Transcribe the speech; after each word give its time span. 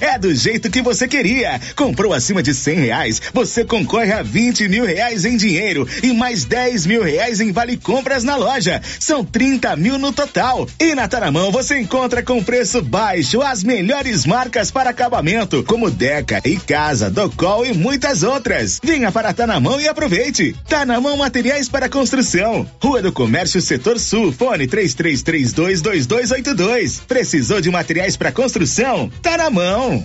É 0.00 0.18
do 0.18 0.34
jeito 0.34 0.68
que 0.68 0.82
você 0.82 1.06
queria. 1.06 1.60
Comprou 1.76 2.12
acima 2.12 2.42
de 2.42 2.52
cem 2.52 2.80
reais, 2.80 3.22
você 3.32 3.64
concorre 3.64 4.12
a 4.12 4.20
20 4.20 4.68
mil 4.68 4.84
reais 4.84 5.24
em 5.24 5.36
dinheiro 5.36 5.86
e 6.02 6.12
mais 6.12 6.44
10 6.44 6.84
mil 6.86 7.00
reais 7.00 7.40
em 7.40 7.52
vale 7.52 7.76
compras 7.76 8.24
na 8.24 8.34
loja. 8.34 8.82
São 8.98 9.24
30 9.24 9.76
mil 9.76 9.98
no 9.98 10.12
total. 10.12 10.66
E 10.80 10.96
na 10.96 11.06
Taramão 11.06 11.52
você 11.52 11.78
encontra 11.78 12.24
com 12.24 12.42
preço 12.42 12.82
baixo 12.82 13.40
as 13.40 13.62
melhores 13.62 14.26
marcas 14.26 14.72
para 14.72 14.90
acabamento, 14.90 15.62
como 15.62 15.92
Deca 15.92 16.40
e 16.44 16.56
Casa, 16.56 17.08
Docol 17.08 17.64
e 17.64 17.72
muitas 17.72 18.24
outras. 18.24 18.80
Venha 18.82 19.12
para 19.12 19.32
Tanamão 19.32 19.80
e 19.80 19.86
aproveite. 19.86 20.56
Tanamão 20.68 21.16
Materiais 21.16 21.68
para 21.68 21.88
Construção. 21.88 22.68
Rua 22.82 23.00
do 23.00 23.12
Comércio 23.12 23.62
Setor 23.62 24.00
Sul, 24.00 24.32
fone 24.32 24.66
33322282. 24.66 27.02
Precisou 27.06 27.60
de 27.60 27.70
materiais 27.70 28.16
para 28.16 28.32
construção? 28.32 29.08
Taramão 29.22 29.51
mão. 29.52 30.04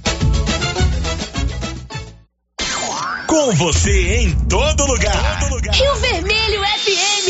Com 3.27 3.55
você 3.55 4.17
em 4.17 4.31
todo 4.47 4.85
lugar. 4.85 5.39
todo 5.39 5.55
lugar. 5.55 5.73
Rio 5.73 5.95
Vermelho 5.95 6.61
FM. 6.61 7.27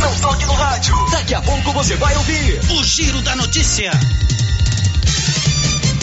Não 0.00 0.20
toque 0.20 0.46
no 0.46 0.54
rádio. 0.54 0.94
Daqui 1.10 1.34
a 1.34 1.42
pouco 1.42 1.72
você 1.72 1.94
vai 1.96 2.16
ouvir 2.16 2.58
o 2.70 2.84
Giro 2.84 3.20
da 3.20 3.36
Notícia. 3.36 3.90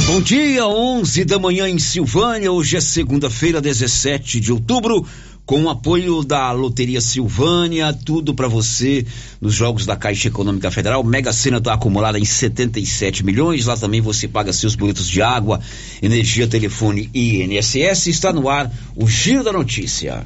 Bom 0.06 0.22
dia, 0.22 0.68
11 0.68 1.26
da 1.26 1.40
manhã 1.40 1.68
em 1.68 1.80
Silvânia. 1.80 2.52
Hoje 2.52 2.78
é 2.78 2.82
segunda-feira, 2.82 3.60
17 3.60 4.40
de 4.40 4.52
outubro 4.52 5.08
com 5.46 5.64
o 5.64 5.70
apoio 5.70 6.24
da 6.24 6.52
Loteria 6.52 7.02
Silvânia, 7.02 7.94
tudo 7.94 8.34
para 8.34 8.48
você 8.48 9.06
nos 9.42 9.54
jogos 9.54 9.86
da 9.86 9.96
Caixa 9.96 10.30
Econômica 10.30 10.72
Federal. 10.72 11.04
Mega 11.04 11.34
Sena 11.34 11.58
está 11.58 11.74
acumulada 11.74 12.18
em 12.18 12.26
77 12.26 13.26
milhões. 13.26 13.66
Lá 13.66 13.76
também 13.76 14.00
você 14.00 14.28
paga 14.28 14.54
seus 14.54 14.76
boletos 14.76 15.08
de 15.08 15.22
água, 15.22 15.60
energia, 16.02 16.48
telefone 16.48 17.10
e 17.14 17.44
INSS. 17.44 18.08
Está 18.08 18.32
no 18.32 18.48
ar 18.48 18.72
o 18.96 19.08
Giro 19.08 19.44
da 19.44 19.52
Notícia. 19.52 20.26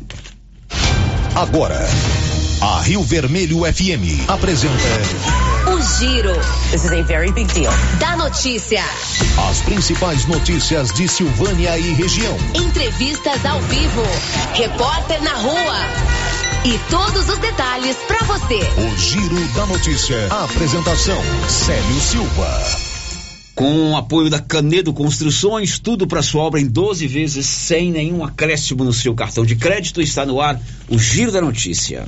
Agora, 1.35 1.79
a 2.61 2.81
Rio 2.81 3.01
Vermelho 3.03 3.59
FM 3.59 4.27
apresenta 4.27 5.46
o 5.77 5.81
Giro. 5.99 6.33
This 6.71 6.85
is 6.85 6.91
a 6.91 7.03
very 7.03 7.31
big 7.31 7.53
deal. 7.53 7.71
Da 7.99 8.17
notícia. 8.17 8.81
As 9.49 9.61
principais 9.61 10.25
notícias 10.25 10.91
de 10.91 11.07
Silvânia 11.07 11.77
e 11.77 11.93
região. 11.93 12.35
Entrevistas 12.55 13.45
ao 13.45 13.61
vivo. 13.61 14.01
Repórter 14.53 15.21
na 15.21 15.33
rua. 15.33 15.77
E 16.65 16.79
todos 16.89 17.29
os 17.29 17.37
detalhes 17.37 17.95
para 18.07 18.23
você. 18.25 18.55
O 18.55 18.97
Giro 18.97 19.53
da 19.53 19.67
Notícia. 19.67 20.27
A 20.31 20.45
apresentação: 20.45 21.21
Célio 21.47 21.99
Silva. 22.01 22.65
Com 23.53 23.91
o 23.91 23.95
apoio 23.95 24.29
da 24.29 24.39
Canedo 24.39 24.93
Construções, 24.93 25.77
tudo 25.77 26.07
para 26.07 26.23
sua 26.23 26.43
obra 26.43 26.59
em 26.59 26.67
12 26.67 27.05
vezes 27.07 27.45
sem 27.45 27.91
nenhum 27.91 28.23
acréscimo 28.23 28.83
no 28.83 28.93
seu 28.93 29.13
cartão 29.13 29.45
de 29.45 29.55
crédito. 29.55 30.01
Está 30.01 30.25
no 30.25 30.41
ar 30.41 30.59
o 30.89 30.97
Giro 30.97 31.31
da 31.31 31.41
Notícia. 31.41 32.07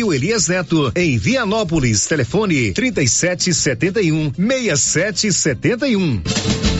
Calil 0.00 0.14
Elias 0.14 0.48
Neto, 0.48 0.90
em 0.94 1.18
Vianópolis. 1.18 2.06
Telefone 2.06 2.72
3771 2.72 4.32
6771. 4.34 6.79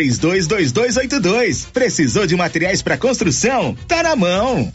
322282. 0.09 1.67
Precisou 1.71 2.25
de 2.25 2.35
materiais 2.35 2.81
para 2.81 2.97
construção? 2.97 3.75
Tá 3.87 4.03
na 4.03 4.15
mão. 4.15 4.71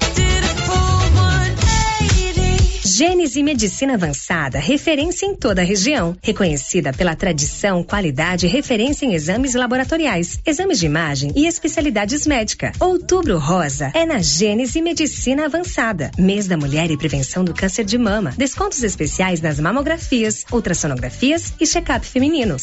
Gênese 2.96 3.42
Medicina 3.42 3.92
Avançada, 3.92 4.58
referência 4.58 5.26
em 5.26 5.34
toda 5.34 5.60
a 5.60 5.64
região. 5.64 6.16
Reconhecida 6.22 6.94
pela 6.94 7.14
tradição, 7.14 7.82
qualidade 7.82 8.46
e 8.46 8.48
referência 8.48 9.04
em 9.04 9.12
exames 9.12 9.54
laboratoriais, 9.54 10.38
exames 10.46 10.78
de 10.78 10.86
imagem 10.86 11.30
e 11.36 11.46
especialidades 11.46 12.26
médicas. 12.26 12.74
Outubro 12.80 13.38
Rosa 13.38 13.90
é 13.92 14.06
na 14.06 14.20
Gênese 14.20 14.80
Medicina 14.80 15.44
Avançada. 15.44 16.10
Mês 16.16 16.46
da 16.46 16.56
Mulher 16.56 16.90
e 16.90 16.96
Prevenção 16.96 17.44
do 17.44 17.52
Câncer 17.52 17.84
de 17.84 17.98
Mama. 17.98 18.32
Descontos 18.34 18.82
especiais 18.82 19.42
nas 19.42 19.60
mamografias, 19.60 20.46
ultrassonografias 20.50 21.52
e 21.60 21.66
check-up 21.66 22.06
femininos. 22.06 22.62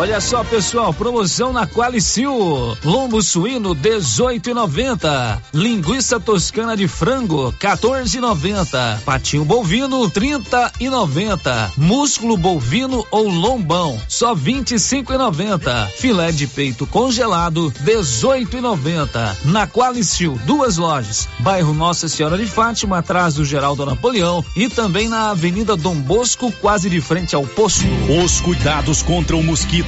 Olha 0.00 0.20
só, 0.20 0.44
pessoal, 0.44 0.94
promoção 0.94 1.52
na 1.52 1.66
Qualicil. 1.66 2.32
Lombo 2.84 3.20
suíno 3.20 3.74
18,90. 3.74 5.40
Linguiça 5.52 6.20
toscana 6.20 6.76
de 6.76 6.86
frango 6.86 7.52
14,90. 7.58 9.00
Patinho 9.00 9.44
bovino 9.44 10.08
30,90. 10.08 11.72
Músculo 11.76 12.36
bovino 12.36 13.04
ou 13.10 13.28
lombão 13.28 14.00
só 14.08 14.36
25,90. 14.36 15.88
Filé 15.96 16.30
de 16.30 16.46
peito 16.46 16.86
congelado 16.86 17.72
18,90. 17.84 19.36
Na 19.46 19.66
Qualicil, 19.66 20.38
duas 20.46 20.76
lojas. 20.76 21.28
Bairro 21.40 21.74
Nossa 21.74 22.08
Senhora 22.08 22.38
de 22.38 22.46
Fátima, 22.46 22.98
atrás 22.98 23.34
do 23.34 23.44
Geraldo 23.44 23.84
Napoleão 23.84 24.44
e 24.54 24.68
também 24.68 25.08
na 25.08 25.30
Avenida 25.30 25.76
Dom 25.76 25.96
Bosco, 25.96 26.52
quase 26.60 26.88
de 26.88 27.00
frente 27.00 27.34
ao 27.34 27.44
posto. 27.44 27.84
Os 28.24 28.40
cuidados 28.40 29.02
contra 29.02 29.34
o 29.34 29.42
mosquito 29.42 29.87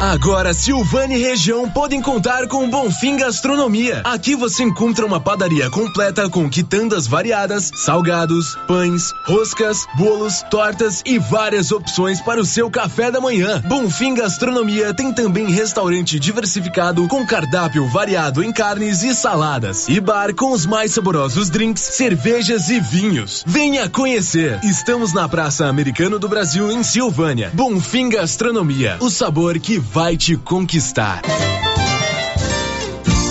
Agora, 0.00 0.52
Silvânia 0.52 1.16
e 1.16 1.22
região 1.22 1.70
podem 1.70 2.02
contar 2.02 2.46
com 2.48 2.68
Bonfim 2.68 3.16
Gastronomia. 3.16 4.02
Aqui 4.04 4.36
você 4.36 4.62
encontra 4.62 5.06
uma 5.06 5.18
padaria 5.18 5.70
completa 5.70 6.28
com 6.28 6.50
quitandas 6.50 7.06
variadas, 7.06 7.70
salgados, 7.74 8.54
pães, 8.68 9.10
roscas, 9.24 9.86
bolos, 9.96 10.42
tortas 10.50 11.02
e 11.06 11.18
várias 11.18 11.72
opções 11.72 12.20
para 12.20 12.38
o 12.38 12.44
seu 12.44 12.70
café 12.70 13.10
da 13.10 13.22
manhã. 13.22 13.62
Bonfim 13.66 14.14
Gastronomia 14.14 14.92
tem 14.92 15.14
também 15.14 15.50
restaurante 15.50 16.20
diversificado 16.20 17.08
com 17.08 17.26
cardápio 17.26 17.88
variado 17.88 18.44
em 18.44 18.52
carnes 18.52 19.02
e 19.02 19.14
saladas. 19.14 19.88
E 19.88 19.98
bar 19.98 20.34
com 20.34 20.52
os 20.52 20.66
mais 20.66 20.92
saborosos 20.92 21.48
drinks, 21.48 21.82
cervejas 21.82 22.68
e 22.68 22.78
vinhos. 22.80 23.42
Venha 23.46 23.88
conhecer. 23.88 24.60
Estamos 24.62 25.14
na 25.14 25.26
Praça 25.26 25.66
Americano 25.66 26.18
do 26.18 26.28
Brasil, 26.28 26.70
em 26.70 26.82
Silvânia. 26.82 27.50
Bonfim 27.54 28.10
Gastronomia. 28.10 28.98
O 29.00 29.08
sabor 29.08 29.58
que 29.58 29.85
vai 29.92 30.16
te 30.16 30.36
conquistar. 30.36 31.22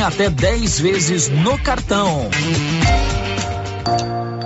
até 0.00 0.30
10 0.30 0.78
vezes 0.80 1.28
no 1.28 1.58
cartão. 1.58 2.30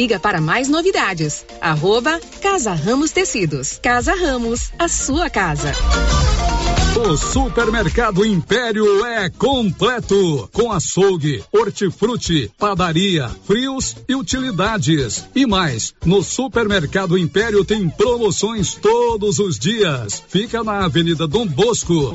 Siga 0.00 0.18
para 0.18 0.40
mais 0.40 0.66
novidades. 0.66 1.44
Arroba 1.60 2.18
Casa 2.40 2.72
Ramos 2.72 3.10
Tecidos. 3.10 3.78
Casa 3.82 4.14
Ramos, 4.14 4.72
a 4.78 4.88
sua 4.88 5.28
casa. 5.28 5.72
O 6.96 7.16
Supermercado 7.18 8.24
Império 8.24 9.04
é 9.04 9.28
completo, 9.28 10.48
com 10.54 10.72
açougue, 10.72 11.44
hortifruti, 11.52 12.50
padaria, 12.58 13.30
frios 13.44 13.94
e 14.08 14.14
utilidades. 14.14 15.26
E 15.34 15.44
mais, 15.44 15.92
no 16.02 16.22
Supermercado 16.22 17.18
Império 17.18 17.62
tem 17.62 17.86
promoções 17.90 18.74
todos 18.74 19.38
os 19.38 19.58
dias. 19.58 20.22
Fica 20.28 20.64
na 20.64 20.86
Avenida 20.86 21.28
Dom 21.28 21.46
Bosco. 21.46 22.14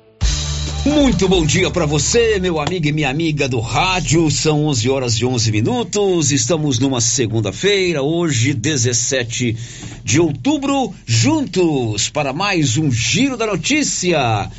Muito 0.83 1.27
bom 1.27 1.45
dia 1.45 1.69
para 1.69 1.85
você, 1.85 2.39
meu 2.39 2.59
amigo 2.59 2.87
e 2.87 2.91
minha 2.91 3.09
amiga 3.09 3.47
do 3.47 3.59
rádio. 3.59 4.31
São 4.31 4.65
11 4.65 4.89
horas 4.89 5.13
e 5.13 5.23
11 5.23 5.51
minutos. 5.51 6.31
Estamos 6.31 6.79
numa 6.79 6.99
segunda-feira, 6.99 8.01
hoje, 8.01 8.51
17 8.51 9.55
de 10.03 10.19
outubro, 10.19 10.91
juntos 11.05 12.09
para 12.09 12.33
mais 12.33 12.77
um 12.77 12.91
Giro 12.91 13.37
da 13.37 13.45
Notícia. 13.45 14.49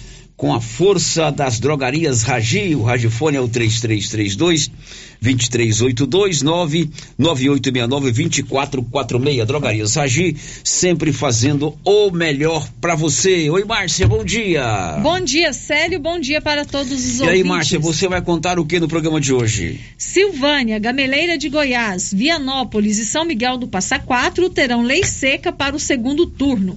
Com 0.42 0.52
a 0.52 0.60
força 0.60 1.30
das 1.30 1.60
drogarias 1.60 2.24
Ragi, 2.24 2.74
o 2.74 2.82
Ragifone 2.82 3.36
é 3.36 3.40
o 3.40 3.46
3332 3.46 4.72
2382 5.20 6.42
99869 6.42 8.10
2446. 8.10 9.46
Drogarias 9.46 9.94
Ragi, 9.94 10.36
sempre 10.64 11.12
fazendo 11.12 11.78
o 11.84 12.10
melhor 12.10 12.68
para 12.80 12.96
você. 12.96 13.48
Oi, 13.50 13.64
Márcia, 13.64 14.08
bom 14.08 14.24
dia. 14.24 14.98
Bom 15.00 15.20
dia, 15.20 15.52
Célio, 15.52 16.00
bom 16.00 16.18
dia 16.18 16.42
para 16.42 16.64
todos 16.64 16.90
os 16.90 17.20
e 17.20 17.22
ouvintes. 17.22 17.28
aí, 17.28 17.44
Márcia, 17.44 17.78
você 17.78 18.08
vai 18.08 18.20
contar 18.20 18.58
o 18.58 18.66
que 18.66 18.80
no 18.80 18.88
programa 18.88 19.20
de 19.20 19.32
hoje? 19.32 19.78
Silvânia, 19.96 20.76
Gameleira 20.80 21.38
de 21.38 21.48
Goiás, 21.48 22.12
Vianópolis 22.12 22.98
e 22.98 23.04
São 23.04 23.24
Miguel 23.24 23.58
do 23.58 23.68
Passa 23.68 24.00
Quatro 24.00 24.50
terão 24.50 24.82
lei 24.82 25.04
seca 25.04 25.52
para 25.52 25.76
o 25.76 25.78
segundo 25.78 26.26
turno. 26.26 26.76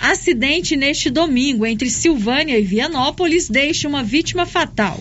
Acidente 0.00 0.76
neste 0.76 1.10
domingo 1.10 1.66
entre 1.66 1.90
Silvânia 1.90 2.58
e 2.58 2.62
Vianópolis 2.62 3.50
deixa 3.50 3.86
uma 3.86 4.02
vítima 4.02 4.46
fatal. 4.46 4.98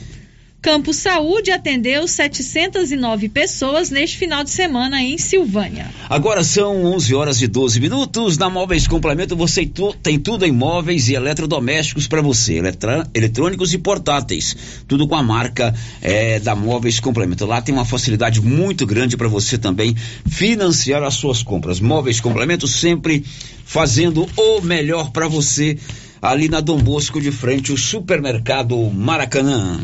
Campo 0.62 0.94
Saúde 0.94 1.52
atendeu 1.52 2.06
709 2.06 3.30
pessoas 3.30 3.90
neste 3.90 4.18
final 4.18 4.44
de 4.44 4.50
semana 4.50 5.02
em 5.02 5.18
Silvânia. 5.18 5.90
Agora 6.10 6.44
são 6.44 6.84
11 6.84 7.16
horas 7.16 7.42
e 7.42 7.48
12 7.48 7.80
minutos. 7.80 8.38
Na 8.38 8.50
Móveis 8.50 8.86
Complemento 8.86 9.38
você 9.38 9.66
tem 10.04 10.20
tudo 10.20 10.46
em 10.46 10.52
móveis 10.52 11.08
e 11.08 11.14
eletrodomésticos 11.14 12.08
para 12.08 12.22
você, 12.22 12.56
eletra- 12.56 13.08
eletrônicos 13.14 13.74
e 13.74 13.78
portáteis. 13.78 14.84
Tudo 14.86 15.08
com 15.08 15.16
a 15.16 15.24
marca 15.24 15.74
eh, 16.02 16.40
da 16.42 16.56
Móveis 16.58 17.00
Complemento. 17.00 17.46
Lá 17.46 17.62
tem 17.62 17.74
uma 17.74 17.86
facilidade 17.86 18.42
muito 18.42 18.86
grande 18.86 19.16
para 19.16 19.30
você 19.30 19.58
também 19.58 19.96
financiar 20.28 21.04
as 21.04 21.14
suas 21.14 21.42
compras. 21.42 21.80
Móveis 21.80 22.20
Complemento 22.20 22.68
sempre 22.68 23.24
fazendo 23.64 24.28
o 24.36 24.60
melhor 24.60 25.12
para 25.12 25.30
você 25.30 25.78
ali 26.22 26.50
na 26.50 26.60
Dom 26.60 26.80
Bosco 26.80 27.22
de 27.22 27.32
frente 27.32 27.72
o 27.72 27.78
supermercado 27.78 28.76
Maracanã. 28.92 29.80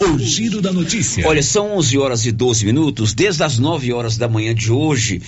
O 0.00 0.16
Giro 0.16 0.62
da 0.62 0.72
Notícia. 0.72 1.26
Olha, 1.26 1.42
são 1.42 1.76
11 1.76 1.98
horas 1.98 2.24
e 2.24 2.30
12 2.30 2.64
minutos. 2.64 3.12
Desde 3.12 3.42
as 3.42 3.58
9 3.58 3.92
horas 3.92 4.16
da 4.16 4.28
manhã 4.28 4.54
de 4.54 4.70
hoje, 4.70 5.20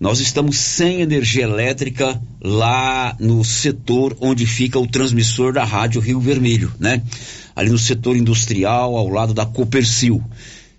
nós 0.00 0.18
estamos 0.18 0.58
sem 0.58 1.00
energia 1.00 1.44
elétrica 1.44 2.20
lá 2.42 3.16
no 3.20 3.44
setor 3.44 4.16
onde 4.20 4.44
fica 4.44 4.80
o 4.80 4.86
transmissor 4.86 5.52
da 5.52 5.64
Rádio 5.64 6.00
Rio 6.00 6.18
Vermelho, 6.18 6.72
né? 6.80 7.02
Ali 7.54 7.70
no 7.70 7.78
setor 7.78 8.16
industrial, 8.16 8.96
ao 8.96 9.08
lado 9.08 9.32
da 9.32 9.46
Copercil. 9.46 10.20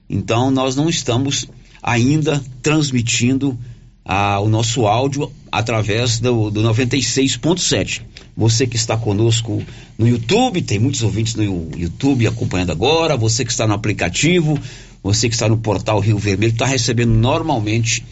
Então, 0.10 0.52
nós 0.52 0.76
não 0.76 0.90
estamos 0.90 1.48
ainda 1.82 2.44
transmitindo 2.62 3.58
ah, 4.04 4.42
o 4.42 4.50
nosso 4.50 4.86
áudio 4.86 5.32
através 5.50 6.20
do, 6.20 6.52
do 6.52 6.62
96.7. 6.62 8.02
Você 8.38 8.68
que 8.68 8.76
está 8.76 8.96
conosco 8.96 9.64
no 9.98 10.08
YouTube, 10.08 10.62
tem 10.62 10.78
muitos 10.78 11.02
ouvintes 11.02 11.34
no 11.34 11.44
YouTube 11.76 12.28
acompanhando 12.28 12.72
agora, 12.72 13.18
você 13.18 13.44
que 13.44 13.50
está 13.50 13.66
no 13.66 13.74
aplicativo, 13.74 14.60
você 15.02 15.28
que 15.28 15.34
está 15.34 15.50
no 15.50 15.58
portal 15.58 16.00
Rio 16.00 16.20
Vermelho, 16.20 16.54
está 16.54 16.68
recebendo 16.68 17.14
normalmente 17.14 18.06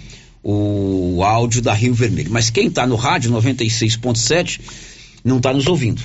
o 0.43 1.23
áudio 1.23 1.61
da 1.61 1.73
Rio 1.73 1.93
Vermelho. 1.93 2.31
Mas 2.31 2.49
quem 2.49 2.67
está 2.67 2.87
no 2.87 2.95
rádio 2.95 3.31
96.7 3.31 4.61
não 5.23 5.37
está 5.37 5.53
nos 5.53 5.67
ouvindo. 5.67 6.01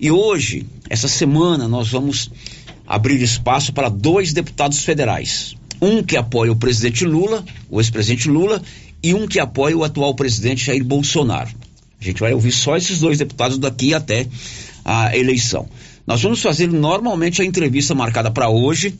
E 0.00 0.10
hoje, 0.10 0.66
essa 0.90 1.06
semana, 1.06 1.68
nós 1.68 1.88
vamos 1.90 2.32
abrir 2.84 3.22
espaço 3.22 3.72
para 3.72 3.88
dois 3.88 4.32
deputados 4.32 4.80
federais. 4.80 5.54
Um 5.80 6.02
que 6.02 6.16
apoia 6.16 6.50
o 6.50 6.56
presidente 6.56 7.04
Lula, 7.04 7.44
o 7.70 7.80
ex-presidente 7.80 8.28
Lula, 8.28 8.60
e 9.00 9.14
um 9.14 9.28
que 9.28 9.38
apoia 9.38 9.76
o 9.76 9.84
atual 9.84 10.12
presidente 10.14 10.66
Jair 10.66 10.84
Bolsonaro. 10.84 11.50
A 12.04 12.06
gente 12.10 12.20
vai 12.20 12.34
ouvir 12.34 12.52
só 12.52 12.76
esses 12.76 12.98
dois 13.00 13.16
deputados 13.18 13.56
daqui 13.56 13.94
até 13.94 14.26
a 14.84 15.16
eleição. 15.16 15.66
Nós 16.06 16.20
vamos 16.22 16.42
fazer 16.42 16.66
normalmente 16.68 17.40
a 17.40 17.44
entrevista 17.44 17.94
marcada 17.94 18.30
para 18.30 18.48
hoje, 18.50 18.94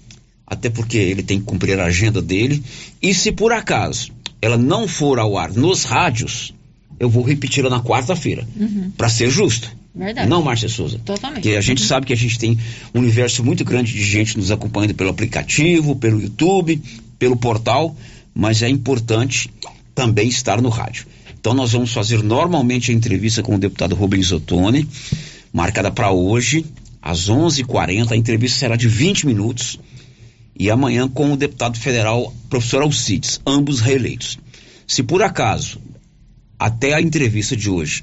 até 0.46 0.70
porque 0.70 0.96
ele 0.96 1.22
tem 1.22 1.38
que 1.38 1.44
cumprir 1.44 1.78
a 1.78 1.84
agenda 1.84 2.22
dele. 2.22 2.62
E 3.02 3.12
se 3.12 3.30
por 3.30 3.52
acaso 3.52 4.10
ela 4.40 4.56
não 4.56 4.88
for 4.88 5.18
ao 5.18 5.36
ar 5.36 5.52
nos 5.52 5.84
rádios, 5.84 6.54
eu 6.98 7.10
vou 7.10 7.22
repeti-la 7.22 7.68
na 7.68 7.80
quarta-feira, 7.82 8.46
Uhum. 8.56 8.90
para 8.96 9.08
ser 9.10 9.28
justo. 9.30 9.70
Verdade. 9.94 10.28
Não, 10.28 10.42
Márcia 10.42 10.68
Souza. 10.68 10.98
Totalmente. 11.04 11.42
Porque 11.42 11.56
a 11.56 11.60
gente 11.60 11.82
Uhum. 11.82 11.88
sabe 11.88 12.06
que 12.06 12.12
a 12.12 12.16
gente 12.16 12.38
tem 12.38 12.58
um 12.94 12.98
universo 13.00 13.44
muito 13.44 13.64
grande 13.64 13.92
de 13.92 14.02
gente 14.02 14.36
nos 14.38 14.50
acompanhando 14.50 14.94
pelo 14.94 15.10
aplicativo, 15.10 15.94
pelo 15.96 16.20
YouTube, 16.20 16.80
pelo 17.18 17.36
portal, 17.36 17.94
mas 18.34 18.62
é 18.62 18.68
importante 18.68 19.50
também 19.94 20.26
estar 20.28 20.60
no 20.62 20.68
rádio. 20.70 21.06
Então 21.44 21.52
nós 21.52 21.72
vamos 21.72 21.92
fazer 21.92 22.22
normalmente 22.22 22.90
a 22.90 22.94
entrevista 22.94 23.42
com 23.42 23.54
o 23.54 23.58
deputado 23.58 23.94
Rubens 23.94 24.32
Ottoni, 24.32 24.88
marcada 25.52 25.90
para 25.90 26.10
hoje, 26.10 26.64
às 27.02 27.28
11h40. 27.28 28.12
A 28.12 28.16
entrevista 28.16 28.60
será 28.60 28.76
de 28.76 28.88
20 28.88 29.26
minutos. 29.26 29.78
E 30.58 30.70
amanhã 30.70 31.06
com 31.06 31.34
o 31.34 31.36
deputado 31.36 31.78
federal, 31.78 32.34
professor 32.48 32.80
Alcides, 32.80 33.42
ambos 33.46 33.80
reeleitos. 33.80 34.38
Se 34.86 35.02
por 35.02 35.22
acaso, 35.22 35.78
até 36.58 36.94
a 36.94 37.02
entrevista 37.02 37.54
de 37.54 37.68
hoje, 37.68 38.02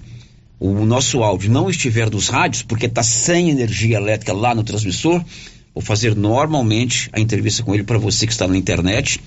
o 0.60 0.86
nosso 0.86 1.24
áudio 1.24 1.50
não 1.50 1.68
estiver 1.68 2.12
nos 2.12 2.28
rádios, 2.28 2.62
porque 2.62 2.86
está 2.86 3.02
sem 3.02 3.50
energia 3.50 3.98
elétrica 3.98 4.34
lá 4.34 4.54
no 4.54 4.64
transmissor, 4.64 5.20
vou 5.74 5.82
fazer 5.84 6.16
normalmente 6.16 7.10
a 7.12 7.20
entrevista 7.20 7.64
com 7.64 7.74
ele 7.74 7.86
para 7.86 7.98
você 7.98 8.28
que 8.28 8.34
está 8.34 8.48
na 8.48 8.56
internet. 8.56 9.20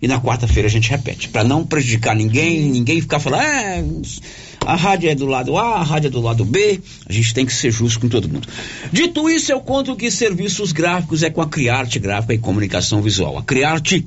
E 0.00 0.06
na 0.06 0.20
quarta-feira 0.20 0.68
a 0.68 0.70
gente 0.70 0.88
repete, 0.90 1.28
para 1.28 1.42
não 1.42 1.66
prejudicar 1.66 2.14
ninguém, 2.14 2.70
ninguém 2.70 3.00
ficar 3.00 3.18
falando, 3.18 3.42
ah, 3.42 4.72
a 4.72 4.76
rádio 4.76 5.10
é 5.10 5.14
do 5.14 5.26
lado 5.26 5.56
A, 5.56 5.80
a 5.80 5.82
rádio 5.82 6.06
é 6.06 6.10
do 6.10 6.20
lado 6.20 6.44
B, 6.44 6.80
a 7.06 7.12
gente 7.12 7.34
tem 7.34 7.44
que 7.44 7.52
ser 7.52 7.72
justo 7.72 8.00
com 8.00 8.08
todo 8.08 8.28
mundo. 8.28 8.46
Dito 8.92 9.28
isso, 9.28 9.50
eu 9.50 9.60
conto 9.60 9.96
que 9.96 10.10
serviços 10.10 10.70
gráficos 10.70 11.22
é 11.22 11.30
com 11.30 11.42
a 11.42 11.48
Criarte 11.48 11.98
Gráfica 11.98 12.34
e 12.34 12.38
Comunicação 12.38 13.02
Visual. 13.02 13.38
A 13.38 13.42
Criarte 13.42 14.06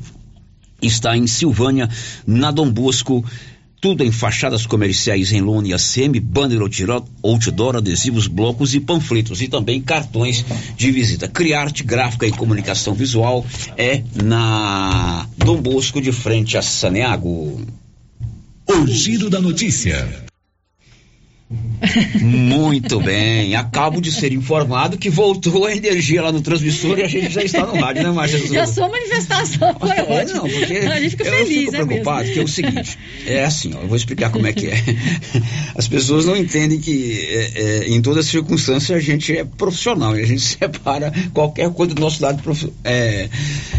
está 0.81 1.17
em 1.17 1.27
Silvânia, 1.27 1.89
na 2.25 2.51
Dom 2.51 2.71
Bosco, 2.71 3.25
tudo 3.81 4.03
em 4.03 4.11
fachadas 4.11 4.67
comerciais 4.67 5.33
em 5.33 5.41
lona 5.41 5.69
e 5.69 5.73
ACM, 5.73 6.19
banner 6.21 6.61
outdoor, 6.61 7.75
adesivos, 7.75 8.27
blocos 8.27 8.75
e 8.75 8.79
panfletos 8.79 9.41
e 9.41 9.47
também 9.47 9.81
cartões 9.81 10.45
de 10.77 10.91
visita. 10.91 11.27
Criarte 11.27 11.83
Gráfica 11.83 12.27
e 12.27 12.31
Comunicação 12.31 12.93
Visual 12.93 13.43
é 13.75 14.03
na 14.23 15.27
Dom 15.35 15.59
Bosco 15.59 15.99
de 15.99 16.11
frente 16.11 16.57
a 16.57 16.61
Saneago. 16.61 17.59
O 18.67 18.87
giro 18.87 19.31
da 19.31 19.41
notícia. 19.41 20.30
Muito 22.21 22.99
bem. 22.99 23.55
Acabo 23.55 23.99
de 23.99 24.11
ser 24.11 24.31
informado 24.31 24.97
que 24.97 25.09
voltou 25.09 25.65
a 25.65 25.75
energia 25.75 26.21
lá 26.21 26.31
no 26.31 26.41
transmissor 26.41 26.99
e 26.99 27.03
a 27.03 27.07
gente 27.07 27.31
já 27.31 27.43
está 27.43 27.65
no 27.65 27.73
rádio, 27.73 28.03
né, 28.03 28.11
Márcia? 28.11 28.39
Já 28.47 28.67
sua 28.67 28.87
manifestação 28.87 29.75
foi 29.79 29.89
é, 29.89 30.03
ótima. 30.03 30.41
Não, 30.41 30.49
porque 30.49 30.77
a 30.77 30.99
gente 30.99 31.09
fica 31.11 31.23
eu 31.25 31.33
feliz, 31.33 31.65
fico 31.65 31.75
é 31.75 31.85
preocupado, 31.85 32.19
mesmo. 32.19 32.33
que 32.33 32.39
é 32.39 32.43
o 32.43 32.47
seguinte, 32.47 32.99
é 33.25 33.43
assim, 33.43 33.73
ó, 33.75 33.81
eu 33.81 33.87
vou 33.87 33.97
explicar 33.97 34.29
como 34.29 34.47
é 34.47 34.53
que 34.53 34.67
é. 34.67 34.81
As 35.75 35.87
pessoas 35.87 36.25
não 36.25 36.35
entendem 36.37 36.79
que 36.79 37.27
é, 37.29 37.51
é, 37.55 37.89
em 37.89 38.01
todas 38.01 38.25
as 38.25 38.31
circunstâncias 38.31 38.97
a 38.97 39.01
gente 39.01 39.35
é 39.35 39.43
profissional 39.43 40.17
e 40.17 40.21
a 40.21 40.25
gente 40.25 40.41
separa 40.41 41.11
qualquer 41.33 41.69
coisa 41.71 41.93
do 41.93 42.01
nosso 42.01 42.23
lado 42.23 42.41
é, 42.83 43.29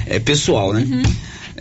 é, 0.06 0.18
pessoal, 0.18 0.72
né? 0.72 0.86
Uhum. 0.88 1.02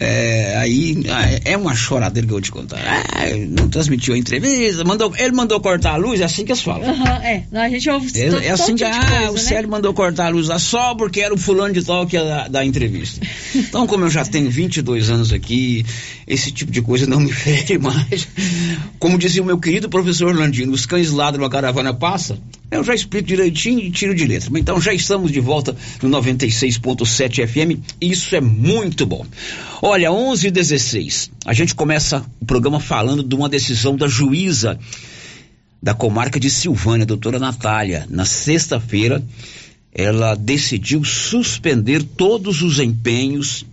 É, 0.04 0.58
aí 0.58 0.98
é 1.46 1.56
uma 1.56 1.76
choradeira 1.76 2.26
que 2.26 2.34
eu 2.34 2.36
vou 2.38 2.42
te 2.42 2.52
contar. 2.52 2.80
Ah, 2.80 3.26
não 3.48 3.70
transmitiu 3.70 4.16
a 4.16 4.18
entrevista, 4.18 4.84
mandou, 4.84 5.14
ele 5.16 5.32
mandou 5.32 5.62
cortar 5.62 5.94
a 5.94 5.96
luz, 5.96 6.20
é 6.20 6.24
assim 6.24 6.44
que 6.44 6.52
eles 6.52 6.64
falam. 6.64 6.90
Uhum, 6.90 7.06
é, 7.06 7.44
a 7.54 7.70
gente 7.70 7.88
ouve 7.88 8.20
é, 8.20 8.30
todo, 8.32 8.42
é 8.42 8.50
assim 8.50 8.76
que, 8.76 8.84
tipo 8.84 8.98
ah, 8.98 9.10
coisa, 9.10 9.30
o 9.30 9.34
né? 9.34 9.40
Célio 9.40 9.70
mandou 9.70 9.94
cortar 9.94 10.26
a 10.26 10.30
luz 10.30 10.48
lá 10.48 10.58
só 10.58 10.96
porque 10.96 11.22
era 11.22 11.32
o 11.32 11.38
fulano 11.38 11.76
de 11.76 11.86
tal 11.86 12.08
que 12.08 12.16
ia 12.16 12.24
da, 12.24 12.48
da 12.48 12.66
entrevista. 12.66 13.22
Então, 13.54 13.86
como 13.86 14.06
eu 14.06 14.10
já 14.10 14.24
tenho 14.24 14.50
22 14.50 15.10
anos 15.10 15.34
aqui, 15.34 15.86
esse 16.26 16.52
tipo 16.52 16.72
de 16.72 16.82
coisa 16.82 17.06
não 17.06 17.20
me 17.20 17.32
fere 17.34 17.78
mais. 17.78 18.28
Como 18.98 19.18
dizia 19.18 19.42
o 19.42 19.46
meu 19.46 19.60
querido 19.60 19.90
professor 19.90 20.30
Orlandino, 20.30 20.72
os 20.72 20.86
cães 20.86 21.12
ladram, 21.12 21.44
a 21.44 21.50
caravana 21.50 21.94
passa. 21.94 22.40
Eu 22.72 22.86
já 22.86 22.96
explico 22.96 23.28
direitinho 23.28 23.80
e 23.80 23.92
tiro 23.92 24.16
de 24.16 24.26
letra. 24.26 24.50
Então 24.58 24.80
já 24.80 24.94
estamos 24.94 25.30
de 25.30 25.42
volta 25.42 25.76
no 26.02 26.10
96.7 26.10 27.46
FM. 27.46 27.84
Isso 28.00 28.34
é 28.34 28.40
muito 28.40 29.06
bom. 29.06 29.26
Olha, 29.92 30.10
11 30.10 30.48
e 30.48 30.52
16. 30.52 31.32
A 31.46 31.52
gente 31.52 31.76
começa 31.76 32.26
o 32.40 32.46
programa 32.46 32.80
falando 32.80 33.22
de 33.22 33.36
uma 33.36 33.50
decisão 33.50 33.98
da 33.98 34.08
juíza 34.08 34.80
da 35.84 35.94
comarca 35.94 36.40
de 36.40 36.50
Silvânia, 36.50 37.06
doutora 37.06 37.38
Natália. 37.38 38.08
Na 38.10 38.24
sexta-feira, 38.24 39.22
ela 39.94 40.34
decidiu 40.34 41.04
suspender 41.04 42.04
todos 42.04 42.62
os 42.62 42.80
empenhos 42.80 43.66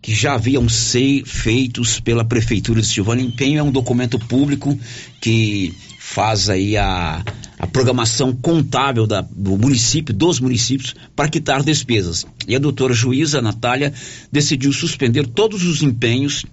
que 0.00 0.14
já 0.14 0.34
haviam 0.34 0.68
ser 0.68 1.24
feitos 1.24 1.98
pela 1.98 2.24
prefeitura 2.24 2.80
de 2.80 2.86
Silvânia. 2.86 3.24
Empenho 3.24 3.58
é 3.58 3.62
um 3.64 3.72
documento 3.72 4.20
público 4.20 4.78
que 5.20 5.74
faz 5.98 6.48
aí 6.48 6.76
a, 6.76 7.24
a 7.60 7.66
programação 7.66 8.34
contábil 8.34 9.06
da, 9.06 9.20
do 9.20 9.56
município, 9.58 10.14
dos 10.14 10.40
municípios, 10.40 10.94
para 11.14 11.28
quitar 11.28 11.62
despesas. 11.62 12.26
E 12.48 12.56
a 12.56 12.58
doutora 12.58 12.94
juíza 12.94 13.42
Natália 13.42 13.92
decidiu 14.32 14.72
suspender 14.72 15.26
todos 15.26 15.64
os 15.64 15.82
empenhos 15.82 16.46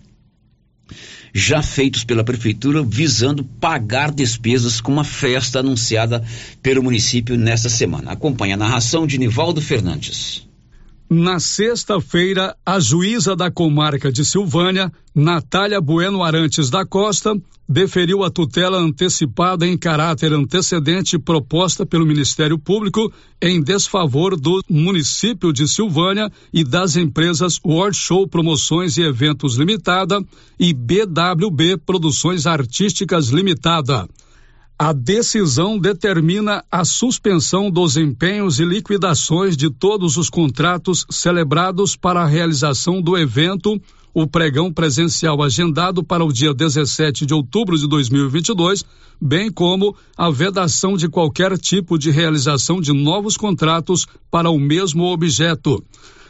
já 1.33 1.61
feitos 1.61 2.03
pela 2.03 2.23
prefeitura 2.23 2.83
visando 2.83 3.43
pagar 3.43 4.11
despesas 4.11 4.81
com 4.81 4.91
uma 4.91 5.03
festa 5.03 5.59
anunciada 5.59 6.23
pelo 6.61 6.83
município 6.83 7.37
nesta 7.37 7.69
semana. 7.69 8.11
Acompanhe 8.11 8.53
a 8.53 8.57
narração 8.57 9.05
de 9.05 9.17
Nivaldo 9.17 9.61
Fernandes. 9.61 10.46
Na 11.09 11.39
sexta-feira, 11.39 12.53
a 12.65 12.81
juíza 12.81 13.33
da 13.33 13.49
comarca 13.49 14.11
de 14.11 14.25
Silvânia, 14.25 14.91
Natália 15.15 15.79
Bueno 15.79 16.21
Arantes 16.21 16.69
da 16.69 16.85
Costa, 16.85 17.33
deferiu 17.67 18.25
a 18.25 18.29
tutela 18.29 18.77
antecipada 18.77 19.65
em 19.65 19.77
caráter 19.77 20.33
antecedente 20.33 21.17
proposta 21.17 21.85
pelo 21.85 22.05
Ministério 22.05 22.59
Público 22.59 23.09
em 23.41 23.63
desfavor 23.63 24.37
do 24.37 24.61
município 24.69 25.53
de 25.53 25.65
Silvânia 25.65 26.29
e 26.51 26.61
das 26.61 26.97
empresas 26.97 27.57
World 27.65 27.95
Show 27.95 28.27
Promoções 28.27 28.97
e 28.97 29.03
Eventos 29.03 29.55
Limitada 29.55 30.21
e 30.59 30.73
BWB 30.73 31.77
Produções 31.85 32.45
Artísticas 32.45 33.29
Limitada. 33.29 34.09
A 34.79 34.93
decisão 34.93 35.79
determina 35.79 36.63
a 36.71 36.85
suspensão 36.85 37.71
dos 37.71 37.97
empenhos 37.97 38.59
e 38.59 38.63
liquidações 38.63 39.57
de 39.57 39.71
todos 39.71 40.17
os 40.17 40.29
contratos 40.29 41.03
celebrados 41.09 41.95
para 41.95 42.21
a 42.21 42.27
realização 42.27 43.01
do 43.01 43.17
evento, 43.17 43.81
o 44.13 44.27
pregão 44.27 44.71
presencial 44.71 45.41
agendado 45.41 46.03
para 46.03 46.23
o 46.23 46.31
dia 46.31 46.53
17 46.53 47.25
de 47.25 47.33
outubro 47.33 47.75
de 47.75 47.87
2022, 47.87 48.85
bem 49.19 49.51
como 49.51 49.95
a 50.15 50.29
vedação 50.29 50.95
de 50.95 51.09
qualquer 51.09 51.57
tipo 51.57 51.97
de 51.97 52.11
realização 52.11 52.79
de 52.79 52.93
novos 52.93 53.35
contratos 53.35 54.05
para 54.29 54.51
o 54.51 54.59
mesmo 54.59 55.05
objeto, 55.05 55.83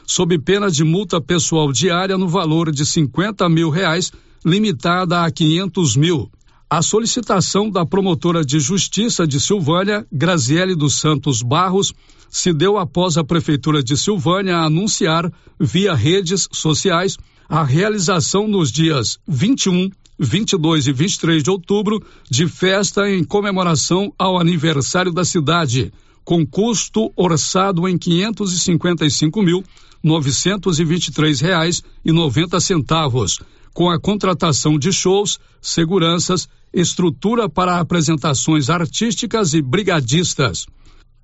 sob 0.06 0.40
pena 0.40 0.72
de 0.72 0.86
multa 0.86 1.20
pessoal 1.20 1.70
diária 1.74 2.18
no 2.18 2.30
valor 2.30 2.72
de 2.72 2.86
50 2.86 3.50
mil 3.50 3.70
reais, 3.70 4.10
limitada 4.46 5.26
a 5.26 5.30
500 5.30 5.98
mil. 5.98 6.32
A 6.70 6.82
solicitação 6.82 7.70
da 7.70 7.86
promotora 7.86 8.44
de 8.44 8.60
justiça 8.60 9.26
de 9.26 9.40
Silvânia, 9.40 10.06
Graziele 10.12 10.76
dos 10.76 11.00
Santos 11.00 11.42
Barros, 11.42 11.94
se 12.30 12.52
deu 12.52 12.78
após 12.78 13.18
a 13.18 13.24
prefeitura 13.24 13.82
de 13.82 13.96
Silvânia 13.96 14.58
anunciar, 14.58 15.32
via 15.58 15.94
redes 15.94 16.46
sociais, 16.52 17.18
a 17.48 17.64
realização 17.64 18.50
nos 18.50 18.70
dias 18.70 19.18
21, 19.26 19.90
22 20.20 20.88
e 20.88 20.92
23 20.92 21.42
de 21.42 21.50
outubro 21.50 22.06
de 22.30 22.46
festa 22.50 23.10
em 23.10 23.24
comemoração 23.24 24.14
ao 24.20 24.38
aniversário 24.38 25.14
da 25.14 25.24
cidade, 25.24 25.94
com 26.26 26.46
custo 26.46 27.14
orçado 27.16 27.88
em 27.88 27.98
555 27.98 29.42
mil 29.42 29.64
923 30.04 31.40
reais 31.40 31.82
e 32.04 32.12
90 32.12 32.60
centavos, 32.60 33.40
com 33.74 33.90
a 33.90 33.98
contratação 33.98 34.78
de 34.78 34.92
shows, 34.92 35.40
seguranças, 35.62 36.50
estrutura 36.74 37.50
para 37.50 37.80
apresentações 37.80 38.70
artísticas 38.70 39.54
e 39.54 39.62
brigadistas. 39.62 40.66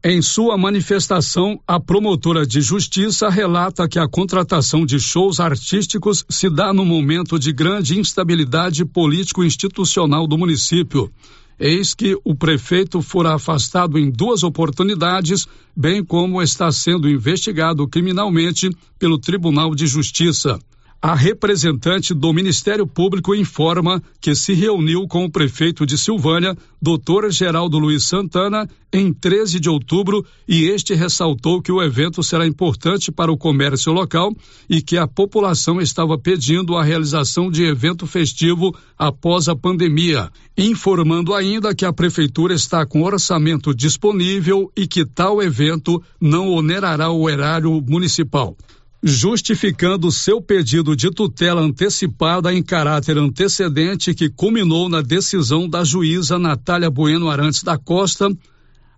Em 0.06 0.22
sua 0.22 0.58
manifestação, 0.58 1.58
a 1.66 1.80
promotora 1.80 2.46
de 2.46 2.60
justiça 2.60 3.30
relata 3.30 3.88
que 3.88 3.98
a 3.98 4.06
contratação 4.06 4.86
de 4.86 5.00
shows 5.00 5.40
artísticos 5.40 6.26
se 6.30 6.50
dá 6.50 6.74
no 6.74 6.84
momento 6.84 7.40
de 7.40 7.54
grande 7.54 7.98
instabilidade 7.98 8.84
político-institucional 8.84 10.28
do 10.28 10.38
município. 10.38 11.10
Eis 11.58 11.94
que 11.94 12.18
o 12.26 12.36
prefeito 12.36 13.02
fora 13.02 13.36
afastado 13.36 13.98
em 13.98 14.12
duas 14.12 14.44
oportunidades, 14.44 15.48
bem 15.74 16.04
como 16.04 16.42
está 16.42 16.70
sendo 16.70 17.10
investigado 17.10 17.88
criminalmente 17.88 18.70
pelo 19.00 19.18
Tribunal 19.18 19.74
de 19.74 19.88
Justiça. 19.88 20.60
A 21.06 21.16
representante 21.16 22.13
do 22.13 22.32
Ministério 22.32 22.88
Público 22.88 23.36
informa 23.36 24.02
que 24.22 24.34
se 24.34 24.54
reuniu 24.54 25.06
com 25.06 25.26
o 25.26 25.30
prefeito 25.30 25.86
de 25.86 25.98
Silvânia, 25.98 26.56
doutor 26.82 27.30
Geraldo 27.30 27.78
Luiz 27.78 28.06
Santana, 28.06 28.70
em 28.94 29.12
13 29.12 29.60
de 29.60 29.70
outubro 29.70 30.26
e 30.48 30.63
este 30.63 30.94
ressaltou 30.94 31.62
que 31.62 31.74
o 31.74 31.84
evento 31.84 32.24
será 32.24 32.48
importante 32.48 33.12
para 33.12 33.30
o 33.30 33.38
comércio 33.38 33.92
local 33.92 34.34
e 34.70 34.82
que 34.82 34.98
a 34.98 35.06
população 35.06 35.82
estava 35.82 36.18
pedindo 36.18 36.78
a 36.78 36.84
realização 36.86 37.52
de 37.52 37.66
evento 37.66 38.08
festivo 38.08 38.74
após 38.98 39.50
a 39.50 39.56
pandemia, 39.58 40.32
informando 40.58 41.34
ainda 41.34 41.76
que 41.76 41.84
a 41.84 41.92
prefeitura 41.92 42.54
está 42.54 42.86
com 42.86 43.04
orçamento 43.04 43.76
disponível 43.76 44.72
e 44.74 44.88
que 44.88 45.04
tal 45.06 45.44
evento 45.44 46.02
não 46.22 46.48
onerará 46.48 47.12
o 47.12 47.30
erário 47.30 47.84
municipal 47.86 48.56
justificando 49.04 50.10
seu 50.10 50.42
pedido 50.42 50.96
de 50.96 51.12
tutela 51.12 51.60
antecipada 51.60 52.54
em 52.54 52.63
caráter 52.63 53.18
antecedente 53.18 54.13
que 54.13 54.30
culminou 54.30 54.88
na 54.88 55.02
decisão 55.02 55.68
da 55.68 55.84
juíza 55.84 56.39
Natália 56.39 56.89
Bueno 56.89 57.30
Arantes 57.30 57.63
da 57.63 57.78
Costa, 57.78 58.30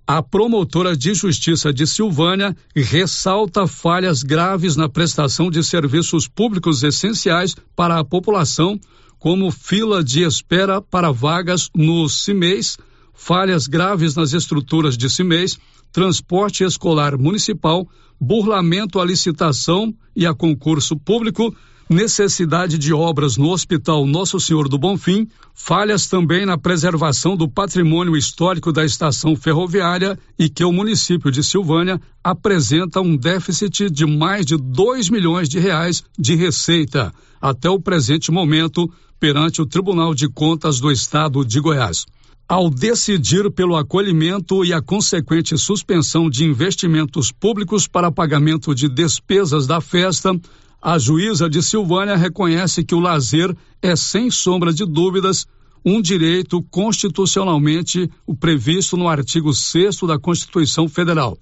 a 0.06 0.22
promotora 0.22 0.96
de 0.96 1.15
justiça 1.15 1.74
de 1.74 1.88
Silvânia 1.88 2.56
ressalta 2.76 3.65
falhas 3.65 4.22
graves 4.22 4.76
na 4.76 4.88
prestação 4.88 5.50
de 5.50 5.63
serviços 5.63 6.28
públicos 6.28 6.84
essenciais 6.84 7.56
para 7.76 7.98
a 7.98 8.06
população, 8.06 8.80
como 9.18 9.50
fila 9.50 10.04
de 10.04 10.22
espera 10.22 10.80
para 10.80 11.12
vagas 11.12 11.72
no 11.76 12.08
CIMEIS, 12.08 12.78
falhas 13.12 13.65
graves 13.65 14.13
nas 14.13 14.34
estruturas 14.34 14.96
de 14.96 15.10
CIMEIs, 15.10 15.58
transporte 15.91 16.63
escolar 16.63 17.18
municipal, 17.18 17.89
burlamento 18.19 18.99
à 18.99 19.06
licitação 19.06 19.93
e 20.15 20.25
a 20.25 20.34
concurso 20.34 20.97
público, 20.97 21.56
necessidade 21.89 22.78
de 22.78 22.93
obras 22.93 23.38
no 23.38 23.49
Hospital 23.49 24.06
Nosso 24.06 24.39
Senhor 24.39 24.67
do 24.67 24.78
Bonfim, 24.78 25.28
falhas 25.54 26.08
também 26.08 26.45
na 26.45 26.58
preservação 26.58 27.38
do 27.38 27.47
patrimônio 27.47 28.17
histórico 28.17 28.71
da 28.71 28.84
estação 28.84 29.36
ferroviária 29.36 30.17
e 30.38 30.49
que 30.49 30.63
o 30.63 30.71
município 30.71 31.32
de 31.32 31.43
Silvânia 31.43 32.01
apresenta 32.23 33.01
um 33.01 33.15
déficit 33.15 33.89
de 33.89 34.06
mais 34.06 34.45
de 34.45 34.58
2 34.58 35.10
milhões 35.10 35.47
de 35.47 35.60
reais 35.60 36.04
de 36.17 36.36
receita 36.36 37.13
até 37.39 37.69
o 37.69 37.80
presente 37.80 38.32
momento 38.32 38.91
perante 39.19 39.62
o 39.62 39.65
Tribunal 39.65 40.13
de 40.13 40.28
Contas 40.28 40.80
do 40.80 40.91
Estado 40.91 41.45
de 41.45 41.60
Goiás. 41.60 42.06
Ao 42.48 42.70
decidir 42.70 43.50
pelo 43.50 43.76
acolhimento 43.76 44.64
e 44.64 44.72
a 44.72 44.80
consequente 44.80 45.58
suspensão 45.58 46.30
de 46.30 46.46
investimentos 46.46 47.32
públicos 47.32 47.88
para 47.88 48.12
pagamento 48.12 48.76
de 48.76 48.88
despesas 48.88 49.66
da 49.66 49.82
festa, 49.82 50.40
a 50.80 51.00
juíza 51.00 51.50
de 51.50 51.64
Silvânia 51.64 52.16
reconhece 52.16 52.84
que 52.84 52.94
o 52.94 53.00
lazer 53.00 53.56
é, 53.82 53.96
sem 53.96 54.30
sombra 54.30 54.72
de 54.72 54.86
dúvidas, 54.86 55.48
um 55.84 56.00
direito 56.00 56.62
constitucionalmente 56.70 58.08
previsto 58.40 58.96
no 58.96 59.08
artigo 59.08 59.52
6 59.52 60.02
da 60.02 60.20
Constituição 60.20 60.88
Federal. 60.88 61.40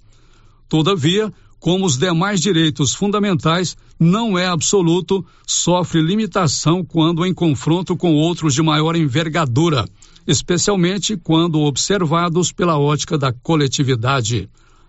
Todavia, 0.70 1.30
como 1.60 1.84
os 1.84 1.98
demais 1.98 2.40
direitos 2.40 2.94
fundamentais, 2.94 3.76
não 4.00 4.38
é 4.38 4.46
absoluto, 4.46 5.22
sofre 5.46 6.00
limitação 6.00 6.82
quando 6.82 7.26
em 7.26 7.34
confronto 7.34 7.94
com 7.94 8.14
outros 8.14 8.54
de 8.54 8.62
maior 8.62 8.96
envergadura, 8.96 9.84
especialmente 10.26 11.16
quando 11.16 11.60
observados 11.60 12.52
pela 12.52 12.78
ótica 12.78 13.18
da 13.18 13.32
coletividade. 13.32 14.48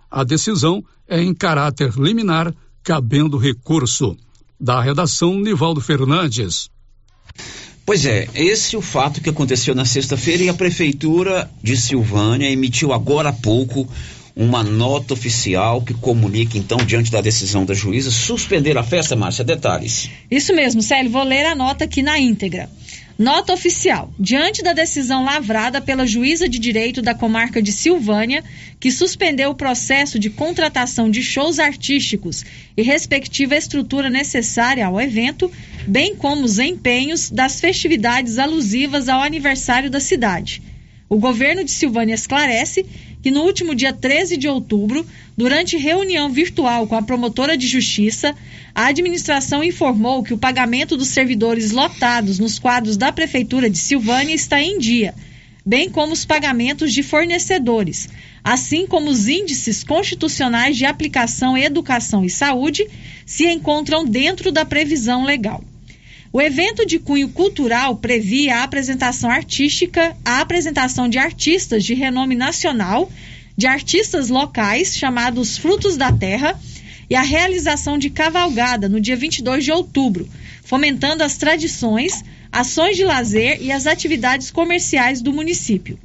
A 0.09 0.23
decisão 0.23 0.83
é 1.07 1.21
em 1.21 1.33
caráter 1.33 1.93
liminar, 1.97 2.53
cabendo 2.83 3.37
recurso. 3.37 4.15
Da 4.59 4.81
redação, 4.81 5.37
Nivaldo 5.37 5.81
Fernandes. 5.81 6.69
Pois 7.85 8.05
é, 8.05 8.27
esse 8.33 8.75
é 8.75 8.79
o 8.79 8.81
fato 8.81 9.21
que 9.21 9.29
aconteceu 9.29 9.75
na 9.75 9.85
sexta-feira 9.85 10.43
e 10.43 10.49
a 10.49 10.53
Prefeitura 10.53 11.51
de 11.61 11.77
Silvânia 11.77 12.49
emitiu 12.49 12.93
agora 12.93 13.29
há 13.29 13.33
pouco 13.33 13.87
uma 14.35 14.63
nota 14.63 15.13
oficial 15.13 15.81
que 15.81 15.93
comunica, 15.93 16.57
então, 16.57 16.77
diante 16.77 17.09
da 17.09 17.21
decisão 17.21 17.63
da 17.63 17.73
juíza, 17.73 18.11
suspender 18.11 18.77
a 18.77 18.83
festa, 18.83 19.15
Márcia. 19.15 19.45
Detalhes. 19.45 20.09
Isso 20.29 20.53
mesmo, 20.53 20.81
Célio. 20.81 21.11
Vou 21.11 21.23
ler 21.23 21.45
a 21.45 21.55
nota 21.55 21.85
aqui 21.85 22.01
na 22.01 22.19
íntegra. 22.19 22.69
Nota 23.17 23.53
oficial. 23.53 24.13
Diante 24.19 24.61
da 24.61 24.73
decisão 24.73 25.23
lavrada 25.23 25.79
pela 25.79 26.05
juíza 26.05 26.49
de 26.49 26.59
direito 26.59 27.01
da 27.01 27.15
comarca 27.15 27.61
de 27.61 27.71
Silvânia, 27.71 28.43
que 28.77 28.91
suspendeu 28.91 29.51
o 29.51 29.55
processo 29.55 30.19
de 30.19 30.29
contratação 30.29 31.09
de 31.09 31.23
shows 31.23 31.57
artísticos 31.57 32.43
e 32.75 32.81
respectiva 32.81 33.55
estrutura 33.55 34.09
necessária 34.09 34.85
ao 34.85 34.99
evento, 34.99 35.49
bem 35.87 36.13
como 36.13 36.43
os 36.43 36.59
empenhos 36.59 37.29
das 37.29 37.61
festividades 37.61 38.37
alusivas 38.37 39.07
ao 39.07 39.21
aniversário 39.21 39.89
da 39.89 40.01
cidade. 40.01 40.61
O 41.07 41.17
governo 41.17 41.63
de 41.63 41.71
Silvânia 41.71 42.15
esclarece 42.15 42.85
que 43.21 43.31
no 43.31 43.43
último 43.43 43.75
dia 43.75 43.93
13 43.93 44.37
de 44.37 44.47
outubro, 44.47 45.05
durante 45.37 45.77
reunião 45.77 46.29
virtual 46.29 46.87
com 46.87 46.95
a 46.95 47.01
promotora 47.01 47.57
de 47.57 47.67
justiça, 47.67 48.35
a 48.73 48.87
administração 48.87 49.63
informou 49.63 50.23
que 50.23 50.33
o 50.33 50.37
pagamento 50.37 50.97
dos 50.97 51.09
servidores 51.09 51.71
lotados 51.71 52.39
nos 52.39 52.59
quadros 52.59 52.97
da 52.97 53.11
Prefeitura 53.11 53.69
de 53.69 53.77
Silvânia 53.77 54.33
está 54.33 54.61
em 54.61 54.79
dia, 54.79 55.13
bem 55.65 55.89
como 55.89 56.13
os 56.13 56.25
pagamentos 56.25 56.93
de 56.93 57.01
fornecedores, 57.01 58.09
assim 58.43 58.85
como 58.85 59.09
os 59.09 59.27
índices 59.27 59.83
constitucionais 59.83 60.77
de 60.77 60.85
aplicação 60.85 61.57
educação 61.57 62.25
e 62.25 62.29
saúde 62.29 62.87
se 63.25 63.47
encontram 63.47 64.05
dentro 64.05 64.51
da 64.51 64.65
previsão 64.65 65.23
legal. 65.23 65.63
O 66.35 66.41
evento 66.41 66.85
de 66.85 66.99
cunho 66.99 67.29
cultural 67.29 67.95
previa 67.95 68.57
a 68.57 68.63
apresentação 68.63 69.31
artística, 69.31 70.17
a 70.25 70.41
apresentação 70.41 71.07
de 71.07 71.17
artistas 71.17 71.81
de 71.81 71.93
renome 71.93 72.35
nacional, 72.35 73.09
de 73.55 73.67
artistas 73.67 74.27
locais 74.27 74.97
chamados 74.97 75.57
Frutos 75.57 75.95
da 75.95 76.11
Terra 76.11 76.59
e 77.09 77.15
a 77.15 77.21
realização 77.21 77.97
de 77.97 78.09
cavalgada 78.09 78.89
no 78.89 78.99
dia 78.99 79.15
22 79.15 79.63
de 79.63 79.71
outubro, 79.71 80.27
fomentando 80.61 81.23
as 81.23 81.37
tradições, 81.37 82.21
ações 82.51 82.97
de 82.97 83.05
lazer 83.05 83.61
e 83.61 83.71
as 83.71 83.87
atividades 83.87 84.51
comerciais 84.51 85.21
do 85.21 85.31
município. 85.31 85.97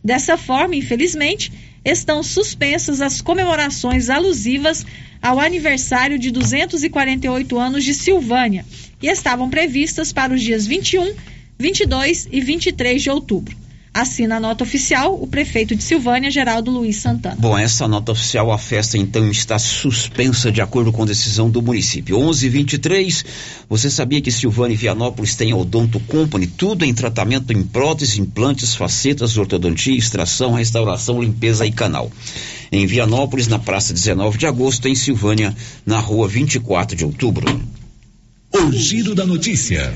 Dessa 0.03 0.37
forma, 0.37 0.75
infelizmente, 0.75 1.51
estão 1.83 2.21
suspensas 2.23 3.01
as 3.01 3.21
comemorações 3.21 4.09
alusivas 4.09 4.85
ao 5.21 5.39
aniversário 5.39 6.17
de 6.17 6.31
248 6.31 7.57
anos 7.57 7.83
de 7.83 7.93
Silvânia 7.93 8.65
e 9.01 9.07
estavam 9.07 9.49
previstas 9.49 10.13
para 10.13 10.33
os 10.33 10.41
dias 10.41 10.65
21, 10.65 11.13
22 11.57 12.27
e 12.31 12.41
23 12.41 13.01
de 13.01 13.09
outubro. 13.09 13.55
Assina 13.93 14.37
a 14.37 14.39
nota 14.39 14.63
oficial 14.63 15.19
o 15.19 15.25
prefeito 15.25 15.75
de 15.75 15.83
Silvânia, 15.83 16.29
Geraldo 16.29 16.69
Luiz 16.69 16.97
Santana. 16.97 17.35
Bom, 17.39 17.57
essa 17.57 17.87
nota 17.87 18.11
oficial, 18.11 18.51
a 18.51 18.57
festa 18.57 18.97
então 18.97 19.29
está 19.31 19.57
suspensa 19.57 20.51
de 20.51 20.61
acordo 20.61 20.91
com 20.91 21.05
decisão 21.05 21.49
do 21.49 21.61
município. 21.61 22.17
11:23. 22.17 23.25
Você 23.67 23.89
sabia 23.89 24.21
que 24.21 24.31
Silvânia 24.31 24.75
e 24.75 24.77
Vianópolis 24.77 25.35
têm 25.35 25.53
Odonto 25.53 25.99
Company, 26.01 26.45
tudo 26.45 26.85
em 26.85 26.93
tratamento 26.93 27.51
em 27.51 27.63
próteses, 27.63 28.17
implantes, 28.17 28.75
facetas, 28.75 29.37
ortodontia, 29.37 29.97
extração, 29.97 30.53
restauração, 30.53 31.21
limpeza 31.21 31.65
e 31.65 31.71
canal. 31.71 32.11
Em 32.71 32.85
Vianópolis, 32.85 33.47
na 33.47 33.57
praça 33.57 33.91
19 33.91 34.37
de 34.37 34.45
agosto, 34.45 34.87
em 34.87 34.93
Silvânia, 34.93 35.55
na 35.83 35.99
rua 35.99 36.27
24 36.27 36.95
de 36.95 37.03
outubro. 37.03 37.59
O 38.53 38.71
giro 38.71 39.15
da 39.15 39.25
notícia. 39.25 39.93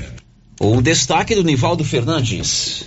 Um 0.60 0.82
destaque 0.82 1.34
do 1.34 1.44
Nivaldo 1.44 1.84
Fernandes. 1.84 2.84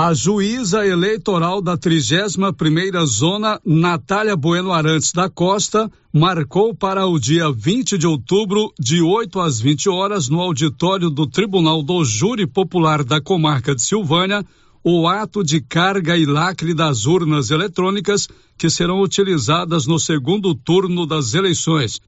A 0.00 0.14
juíza 0.14 0.86
eleitoral 0.86 1.60
da 1.60 1.76
31ª 1.76 3.04
Zona, 3.04 3.60
Natália 3.66 4.36
Bueno 4.36 4.72
Arantes 4.72 5.10
da 5.10 5.28
Costa, 5.28 5.90
marcou 6.12 6.72
para 6.72 7.04
o 7.04 7.18
dia 7.18 7.50
20 7.50 7.98
de 7.98 8.06
outubro, 8.06 8.72
de 8.78 9.02
8 9.02 9.40
às 9.40 9.60
20 9.60 9.88
horas, 9.88 10.28
no 10.28 10.40
auditório 10.40 11.10
do 11.10 11.26
Tribunal 11.26 11.82
do 11.82 12.04
Júri 12.04 12.46
Popular 12.46 13.02
da 13.02 13.20
Comarca 13.20 13.74
de 13.74 13.82
Silvânia, 13.82 14.46
o 14.84 15.08
ato 15.08 15.42
de 15.42 15.60
carga 15.60 16.16
e 16.16 16.24
lacre 16.24 16.74
das 16.74 17.04
urnas 17.04 17.50
eletrônicas 17.50 18.28
que 18.56 18.70
serão 18.70 19.00
utilizadas 19.00 19.84
no 19.84 19.98
segundo 19.98 20.54
turno 20.54 21.06
das 21.06 21.34
eleições. 21.34 22.00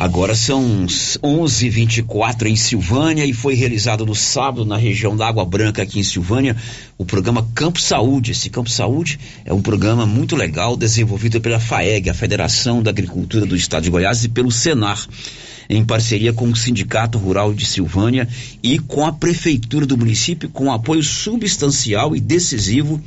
Agora 0.00 0.34
são 0.34 0.86
11:24 0.86 2.46
em 2.46 2.56
Silvânia 2.56 3.26
e 3.26 3.34
foi 3.34 3.54
realizado 3.54 4.06
no 4.06 4.14
sábado 4.14 4.64
na 4.64 4.78
região 4.78 5.14
da 5.14 5.28
Água 5.28 5.44
Branca 5.44 5.82
aqui 5.82 6.00
em 6.00 6.02
Silvânia 6.02 6.56
o 6.96 7.04
programa 7.04 7.46
Campo 7.54 7.78
Saúde. 7.78 8.30
Esse 8.30 8.48
Campo 8.48 8.70
Saúde 8.70 9.20
é 9.44 9.52
um 9.52 9.60
programa 9.60 10.06
muito 10.06 10.34
legal 10.34 10.74
desenvolvido 10.74 11.38
pela 11.38 11.60
FAEG, 11.60 12.08
a 12.08 12.14
Federação 12.14 12.82
da 12.82 12.88
Agricultura 12.88 13.44
do 13.44 13.54
Estado 13.54 13.82
de 13.82 13.90
Goiás 13.90 14.24
e 14.24 14.30
pelo 14.30 14.50
Senar 14.50 15.06
em 15.68 15.84
parceria 15.84 16.32
com 16.32 16.48
o 16.48 16.56
Sindicato 16.56 17.18
Rural 17.18 17.52
de 17.52 17.66
Silvânia 17.66 18.26
e 18.62 18.78
com 18.78 19.04
a 19.04 19.12
Prefeitura 19.12 19.84
do 19.84 19.98
município, 19.98 20.48
com 20.48 20.72
apoio 20.72 21.02
substancial 21.02 22.16
e 22.16 22.20
decisivo 22.20 22.98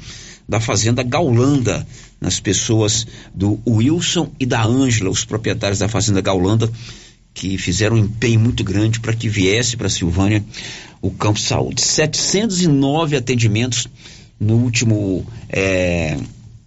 da 0.48 0.60
Fazenda 0.60 1.02
Gaulanda, 1.02 1.88
nas 2.24 2.40
pessoas 2.40 3.06
do 3.36 3.60
Wilson 3.68 4.32
e 4.40 4.46
da 4.46 4.64
Ângela, 4.64 5.10
os 5.10 5.26
proprietários 5.26 5.80
da 5.80 5.90
Fazenda 5.90 6.22
Gaulanda, 6.22 6.72
que 7.34 7.58
fizeram 7.58 7.98
um 7.98 8.00
empenho 8.00 8.40
muito 8.40 8.64
grande 8.64 9.02
para 9.02 9.14
que 9.14 9.28
viesse 9.28 9.76
para 9.76 9.90
Silvânia 9.90 10.42
o 11.02 11.12
Campo 11.12 11.38
Saúde. 11.38 11.82
709 11.82 13.18
atendimentos 13.18 13.90
no 14.40 14.56
último 14.56 15.26
é, 15.50 16.18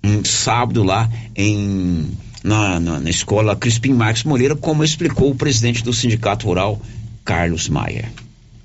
um 0.05 0.23
sábado 0.23 0.83
lá 0.83 1.11
em 1.35 2.07
na, 2.45 2.79
na, 2.79 3.01
na 3.01 3.11
escola 3.11 3.57
Crispim 3.57 3.95
Marques 3.95 4.25
Moreira, 4.25 4.55
como 4.55 4.85
explicou 4.85 5.31
o 5.31 5.35
presidente 5.35 5.83
do 5.83 5.93
Sindicato 5.93 6.47
Rural, 6.47 6.81
Carlos 7.25 7.69
Maia. 7.69 8.13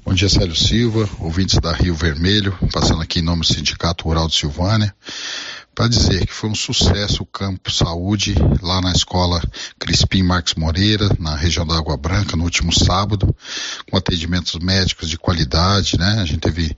Bom 0.03 0.13
dia, 0.13 0.27
Célio 0.27 0.55
Silva, 0.55 1.09
ouvintes 1.19 1.57
da 1.59 1.73
Rio 1.73 1.95
Vermelho, 1.95 2.53
passando 2.73 3.01
aqui 3.01 3.19
em 3.19 3.23
nome 3.23 3.41
do 3.41 3.47
Sindicato 3.47 4.03
Rural 4.03 4.27
de 4.27 4.35
Silvânia 4.35 4.93
para 5.73 5.87
dizer 5.87 6.25
que 6.25 6.33
foi 6.33 6.49
um 6.49 6.55
sucesso 6.55 7.23
o 7.23 7.25
Campo 7.25 7.71
Saúde 7.71 8.35
lá 8.61 8.81
na 8.81 8.91
escola 8.91 9.41
Crispim 9.79 10.23
Marques 10.23 10.55
Moreira, 10.55 11.09
na 11.17 11.35
região 11.35 11.65
da 11.65 11.77
Água 11.77 11.95
Branca, 11.95 12.35
no 12.35 12.43
último 12.43 12.73
sábado, 12.73 13.33
com 13.89 13.97
atendimentos 13.97 14.59
médicos 14.59 15.09
de 15.09 15.17
qualidade, 15.17 15.97
né? 15.97 16.19
A 16.19 16.25
gente 16.25 16.39
teve 16.39 16.75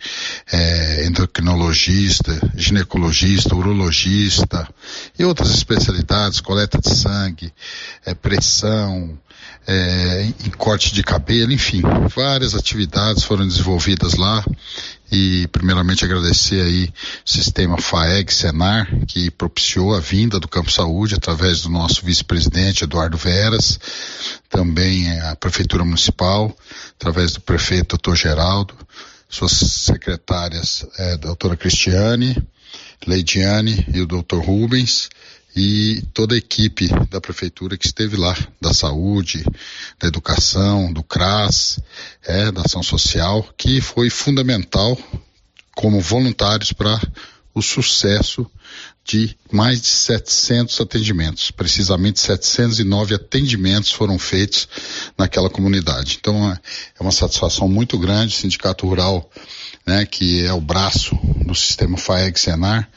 é, 0.51 1.05
endocrinologista, 1.05 2.39
ginecologista, 2.55 3.55
urologista 3.55 4.67
e 5.17 5.25
outras 5.25 5.49
especialidades, 5.49 6.39
coleta 6.39 6.79
de 6.79 6.95
sangue, 6.95 7.51
é, 8.05 8.13
pressão, 8.13 9.17
é, 9.65 10.23
em 10.45 10.49
corte 10.51 10.93
de 10.93 11.03
cabelo, 11.03 11.51
enfim, 11.51 11.81
várias 12.13 12.53
atividades 12.53 13.23
foram 13.23 13.47
desenvolvidas 13.47 14.15
lá 14.15 14.43
e 15.11 15.47
primeiramente 15.47 16.03
agradecer 16.03 16.61
aí 16.61 16.93
sistema 17.23 17.77
FAEG 17.77 18.33
Senar 18.33 18.87
que 19.07 19.29
propiciou 19.29 19.93
a 19.93 19.99
vinda 19.99 20.39
do 20.39 20.47
Campo 20.47 20.71
Saúde 20.71 21.15
através 21.15 21.61
do 21.61 21.69
nosso 21.69 22.05
vice-presidente 22.05 22.83
Eduardo 22.83 23.17
Veras, 23.17 23.79
também 24.49 25.19
a 25.21 25.35
prefeitura 25.35 25.83
municipal 25.83 26.55
através 26.99 27.33
do 27.33 27.41
prefeito 27.41 27.89
doutor 27.89 28.15
Geraldo, 28.15 28.75
suas 29.29 29.51
secretárias 29.51 30.85
é, 30.97 31.17
doutora 31.17 31.57
Cristiane, 31.57 32.35
Leidiane 33.05 33.85
e 33.93 34.01
o 34.01 34.07
doutor 34.07 34.43
Rubens 34.43 35.09
e 35.55 36.01
toda 36.13 36.35
a 36.35 36.37
equipe 36.37 36.89
da 37.09 37.21
prefeitura 37.21 37.77
que 37.77 37.85
esteve 37.85 38.17
lá, 38.17 38.35
da 38.59 38.73
saúde, 38.73 39.43
da 39.99 40.07
educação, 40.07 40.91
do 40.91 41.03
CRAS, 41.03 41.79
é, 42.23 42.51
da 42.51 42.61
ação 42.61 42.81
social, 42.81 43.47
que 43.57 43.79
foi 43.79 44.09
fundamental 44.09 44.97
como 45.75 46.01
voluntários 46.01 46.73
para 46.73 46.99
o 47.53 47.61
sucesso 47.61 48.49
de 49.05 49.35
mais 49.51 49.81
de 49.81 49.87
700 49.87 50.79
atendimentos. 50.79 51.51
Precisamente 51.51 52.19
709 52.19 53.15
atendimentos 53.15 53.91
foram 53.91 54.17
feitos 54.17 54.67
naquela 55.17 55.49
comunidade. 55.49 56.17
Então 56.19 56.51
é, 56.51 56.57
é 56.99 57.03
uma 57.03 57.11
satisfação 57.11 57.67
muito 57.67 57.97
grande. 57.99 58.33
O 58.33 58.37
Sindicato 58.37 58.87
Rural, 58.87 59.29
né, 59.85 60.05
que 60.05 60.45
é 60.45 60.53
o 60.53 60.61
braço 60.61 61.15
do 61.45 61.53
sistema 61.53 61.97
FAEG 61.97 62.39
Senar, 62.39 62.89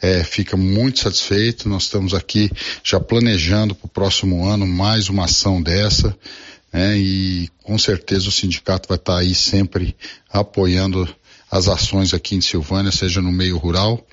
é, 0.00 0.24
fica 0.24 0.56
muito 0.56 1.00
satisfeito. 1.00 1.68
Nós 1.68 1.84
estamos 1.84 2.14
aqui 2.14 2.50
já 2.82 2.98
planejando 2.98 3.74
para 3.74 3.86
o 3.86 3.90
próximo 3.90 4.46
ano 4.46 4.66
mais 4.66 5.08
uma 5.08 5.24
ação 5.24 5.62
dessa. 5.62 6.16
Né, 6.72 6.96
e 6.98 7.48
com 7.64 7.76
certeza 7.76 8.28
o 8.28 8.32
sindicato 8.32 8.88
vai 8.88 8.96
estar 8.96 9.14
tá 9.14 9.18
aí 9.18 9.34
sempre 9.34 9.96
apoiando 10.30 11.08
as 11.50 11.66
ações 11.66 12.14
aqui 12.14 12.36
em 12.36 12.40
Silvânia, 12.40 12.92
seja 12.92 13.20
no 13.20 13.32
meio 13.32 13.58
rural, 13.58 14.06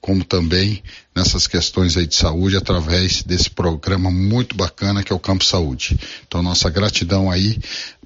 como 0.00 0.24
também 0.24 0.82
nessas 1.14 1.46
questões 1.46 1.96
aí 1.96 2.06
de 2.06 2.16
saúde 2.16 2.56
através 2.56 3.22
desse 3.22 3.48
programa 3.48 4.10
muito 4.10 4.56
bacana 4.56 5.04
que 5.04 5.12
é 5.12 5.16
o 5.16 5.20
Campo 5.20 5.44
Saúde. 5.44 5.96
Então 6.26 6.42
nossa 6.42 6.68
gratidão 6.68 7.30
aí 7.30 7.58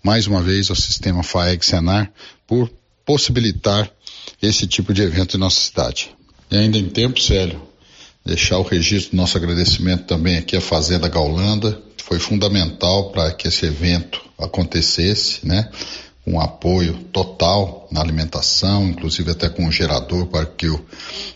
mais 0.02 0.26
uma 0.26 0.42
vez 0.42 0.68
ao 0.68 0.76
sistema 0.76 1.22
FAEG 1.22 1.64
Senar 1.64 2.12
por 2.46 2.70
possibilitar 3.06 3.90
esse 4.42 4.66
tipo 4.66 4.92
de 4.92 5.00
evento 5.00 5.36
em 5.36 5.40
nossa 5.40 5.60
cidade. 5.60 6.14
E 6.50 6.56
ainda 6.56 6.78
em 6.78 6.88
tempo, 6.88 7.20
Célio, 7.20 7.60
deixar 8.24 8.58
o 8.58 8.62
registro 8.62 9.12
do 9.12 9.16
nosso 9.16 9.36
agradecimento 9.36 10.04
também 10.04 10.36
aqui 10.36 10.56
à 10.56 10.60
Fazenda 10.60 11.08
Gaulanda, 11.08 11.78
que 11.96 12.04
foi 12.04 12.18
fundamental 12.18 13.10
para 13.10 13.32
que 13.32 13.48
esse 13.48 13.66
evento 13.66 14.20
acontecesse, 14.38 15.46
né? 15.46 15.68
Um 16.26 16.40
apoio 16.40 16.94
total 17.12 17.86
na 17.92 18.00
alimentação, 18.00 18.88
inclusive 18.88 19.30
até 19.30 19.50
com 19.50 19.66
o 19.66 19.70
gerador 19.70 20.26
para 20.26 20.46
que 20.46 20.66
o, 20.68 20.82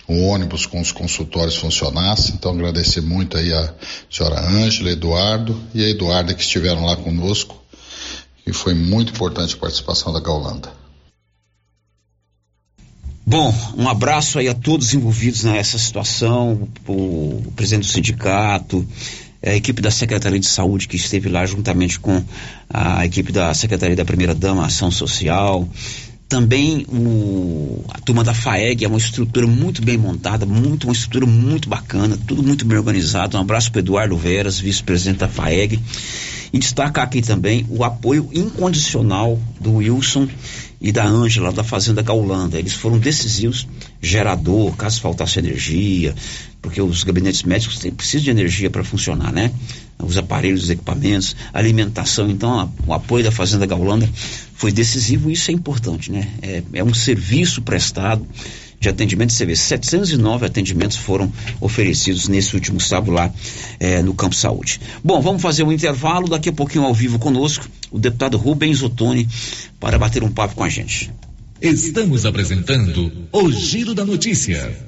o 0.09 0.23
ônibus 0.23 0.64
com 0.64 0.81
os 0.81 0.90
consultórios 0.90 1.57
funcionasse. 1.57 2.33
Então 2.33 2.53
agradecer 2.53 3.03
muito 3.03 3.37
aí 3.37 3.53
a 3.53 3.75
senhora 4.11 4.40
Ângela, 4.40 4.90
Eduardo 4.90 5.61
e 5.75 5.85
a 5.85 5.88
Eduarda 5.90 6.33
que 6.33 6.40
estiveram 6.40 6.87
lá 6.87 6.97
conosco. 6.97 7.62
E 8.47 8.53
foi 8.53 8.73
muito 8.73 9.12
importante 9.12 9.55
a 9.55 9.59
participação 9.59 10.11
da 10.11 10.21
Gaulanda. 10.21 10.78
Bom, 13.29 13.55
um 13.77 13.87
abraço 13.87 14.38
aí 14.38 14.49
a 14.49 14.55
todos 14.55 14.95
envolvidos 14.95 15.45
nessa 15.45 15.77
situação, 15.77 16.67
o, 16.87 16.93
o 16.93 17.53
presidente 17.55 17.85
do 17.85 17.93
sindicato, 17.93 18.88
a 19.45 19.55
equipe 19.55 19.83
da 19.83 19.91
Secretaria 19.91 20.41
de 20.41 20.47
Saúde 20.47 20.88
que 20.88 20.97
esteve 20.97 21.29
lá 21.29 21.45
juntamente 21.45 22.01
com 22.01 22.25
a 22.73 23.05
equipe 23.05 23.31
da 23.31 23.53
Secretaria 23.53 23.95
da 23.95 24.03
Primeira 24.03 24.35
Dama 24.35 24.64
Ação 24.64 24.91
Social, 24.91 25.69
também 26.27 26.87
o, 26.88 27.85
a 27.91 27.99
turma 28.01 28.25
da 28.25 28.33
FAEG 28.33 28.87
é 28.87 28.88
uma 28.88 28.97
estrutura 28.97 29.47
muito 29.47 29.83
bem 29.83 29.99
montada, 29.99 30.47
muito, 30.47 30.85
uma 30.85 30.95
estrutura 30.95 31.27
muito 31.27 31.69
bacana, 31.69 32.19
tudo 32.27 32.43
muito 32.43 32.64
bem 32.64 32.79
organizado. 32.79 33.37
Um 33.37 33.41
abraço 33.41 33.71
para 33.71 33.81
Eduardo 33.81 34.17
Veras, 34.17 34.59
vice-presidente 34.59 35.19
da 35.19 35.29
FAEG. 35.29 35.79
E 36.51 36.59
destacar 36.59 37.05
aqui 37.05 37.21
também 37.21 37.67
o 37.69 37.85
apoio 37.85 38.29
incondicional 38.33 39.38
do 39.61 39.77
Wilson 39.77 40.29
e 40.81 40.93
da 40.93 41.05
Ângela, 41.05 41.53
da 41.53 41.64
Fazenda 41.64 42.03
Gaulanda. 42.03 42.59
Eles 42.59 42.73
foram 42.73 42.99
decisivos, 42.99 43.67
gerador, 44.01 44.77
caso 44.77 45.01
faltasse 45.01 45.38
energia, 45.38 46.14
porque 46.62 46.81
os 46.81 47.03
gabinetes 47.03 47.43
médicos 47.43 47.79
têm, 47.79 47.91
precisam 47.91 48.25
de 48.25 48.31
energia 48.31 48.71
para 48.71 48.85
funcionar, 48.85 49.33
né? 49.33 49.53
Os 49.99 50.17
aparelhos, 50.17 50.64
os 50.64 50.71
equipamentos, 50.71 51.35
alimentação. 51.53 52.31
Então, 52.31 52.61
a, 52.61 52.69
o 52.87 52.95
apoio 52.95 53.25
da 53.25 53.33
Fazenda 53.33 53.67
Gaulanda 53.67 54.09
foi 54.55 54.71
decisivo 54.71 55.31
e 55.31 55.33
isso 55.33 55.51
é 55.51 55.55
importante, 55.55 56.12
né? 56.12 56.29
É, 56.41 56.62
é 56.75 56.85
um 56.85 56.95
serviço 56.95 57.62
prestado 57.62 58.25
de 58.81 58.88
atendimento 58.88 59.31
de 59.31 59.35
serviço. 59.35 59.64
709 59.64 60.47
atendimentos 60.47 60.97
foram 60.97 61.33
oferecidos 61.61 62.29
nesse 62.29 62.55
último 62.55 62.81
sábado 62.81 63.12
lá 63.12 63.33
é, 63.81 64.03
no 64.03 64.14
Campo 64.14 64.35
Saúde. 64.35 64.81
Bom, 65.03 65.21
vamos 65.21 65.43
fazer 65.43 65.62
um 65.62 65.73
intervalo, 65.73 66.29
daqui 66.29 66.49
a 66.49 66.53
pouquinho 66.53 66.85
ao 66.85 66.95
vivo 66.95 67.19
conosco, 67.19 67.69
o 67.91 67.99
deputado 67.99 68.37
Rubens 68.37 68.83
Ottoni, 68.83 69.29
para 69.81 69.99
bater 69.99 70.23
um 70.23 70.31
papo 70.31 70.55
com 70.55 70.64
a 70.64 70.69
gente. 70.69 71.11
Estamos 71.61 72.25
apresentando 72.25 73.12
o 73.33 73.51
Giro 73.51 73.95
da 73.95 74.05
Notícia. 74.05 74.88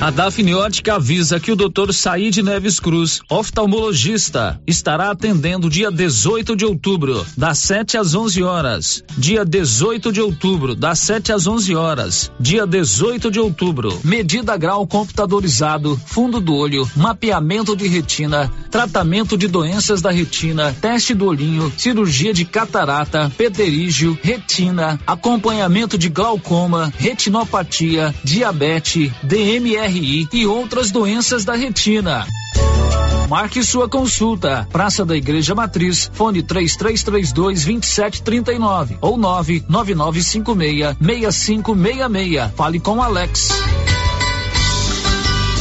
A 0.00 0.08
Dafniótica 0.08 0.94
avisa 0.94 1.38
que 1.38 1.52
o 1.52 1.56
Dr. 1.56 1.92
Said 1.92 2.38
Neves 2.38 2.80
Cruz, 2.80 3.20
oftalmologista, 3.28 4.58
estará 4.66 5.10
atendendo 5.10 5.68
dia 5.68 5.90
18 5.90 6.56
de 6.56 6.64
outubro, 6.64 7.26
das 7.36 7.58
7 7.58 7.98
às 7.98 8.14
11 8.14 8.42
horas. 8.42 9.04
Dia 9.18 9.44
18 9.44 10.10
de 10.10 10.22
outubro, 10.22 10.74
das 10.74 11.00
7 11.00 11.34
às 11.34 11.46
11 11.46 11.76
horas. 11.76 12.32
Dia 12.40 12.66
18 12.66 13.30
de 13.30 13.38
outubro. 13.38 14.00
Medida 14.02 14.56
grau 14.56 14.86
computadorizado, 14.86 16.00
fundo 16.06 16.40
do 16.40 16.54
olho, 16.54 16.90
mapeamento 16.96 17.76
de 17.76 17.86
retina, 17.86 18.50
tratamento 18.70 19.36
de 19.36 19.48
doenças 19.48 20.00
da 20.00 20.10
retina, 20.10 20.74
teste 20.80 21.12
do 21.12 21.26
olhinho, 21.26 21.70
cirurgia 21.76 22.32
de 22.32 22.46
catarata, 22.46 23.30
pterígio, 23.36 24.18
retina, 24.22 24.98
acompanhamento 25.06 25.98
de 25.98 26.08
glaucoma, 26.08 26.90
retinopatia, 26.96 28.14
diabetes, 28.24 29.12
DMR 29.22 29.89
E 30.32 30.46
outras 30.46 30.90
doenças 30.90 31.44
da 31.44 31.54
retina. 31.54 32.26
Marque 33.28 33.62
sua 33.62 33.88
consulta. 33.88 34.66
Praça 34.72 35.04
da 35.04 35.16
Igreja 35.16 35.54
Matriz, 35.54 36.10
fone 36.12 36.42
3332 36.42 37.62
2739 37.62 38.98
ou 39.00 39.16
99956 39.16 40.96
6566. 41.00 42.50
Fale 42.56 42.80
com 42.80 43.02
Alex. 43.02 43.48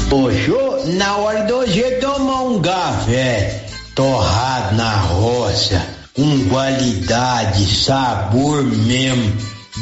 Poxa, 0.09 0.87
na 0.97 1.17
hora 1.17 1.45
do 1.45 1.55
hoje 1.57 1.83
tomar 2.01 2.41
um 2.41 2.59
café 2.59 3.67
torrado 3.93 4.75
na 4.75 4.95
roça, 4.95 5.85
com 6.13 6.49
qualidade, 6.49 7.65
sabor 7.65 8.63
mesmo, 8.63 9.31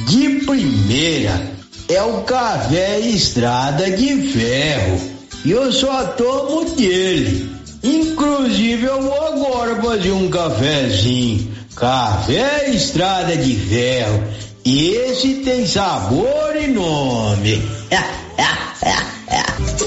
de 0.06 0.46
primeira 0.46 1.57
é 1.90 2.02
o 2.02 2.22
café 2.24 3.00
Estrada 3.00 3.90
de 3.90 4.30
Ferro. 4.32 5.00
E 5.46 5.52
eu 5.52 5.72
só 5.72 6.06
tomo 6.08 6.66
dele. 6.76 7.50
Inclusive 7.84 8.86
eu 8.86 9.02
vou 9.02 9.28
agora 9.28 9.82
fazer 9.82 10.12
um 10.12 10.30
cafezinho. 10.30 11.56
Café 11.76 12.70
Estrada 12.70 13.38
de 13.38 13.56
Ferro. 13.56 14.24
Esse 14.66 15.36
tem 15.36 15.66
sabor 15.66 16.56
e 16.56 16.68
nome. 16.68 17.62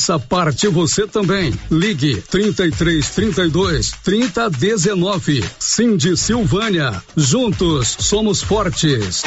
Faça 0.01 0.17
parte 0.17 0.67
você 0.67 1.05
também. 1.05 1.53
Ligue 1.69 2.15
33 2.21 3.07
32 3.09 3.91
30 4.03 4.49
19. 4.49 5.43
Cindy 5.59 6.17
Silvânia. 6.17 7.03
Juntos 7.15 7.97
somos 7.99 8.41
fortes. 8.41 9.21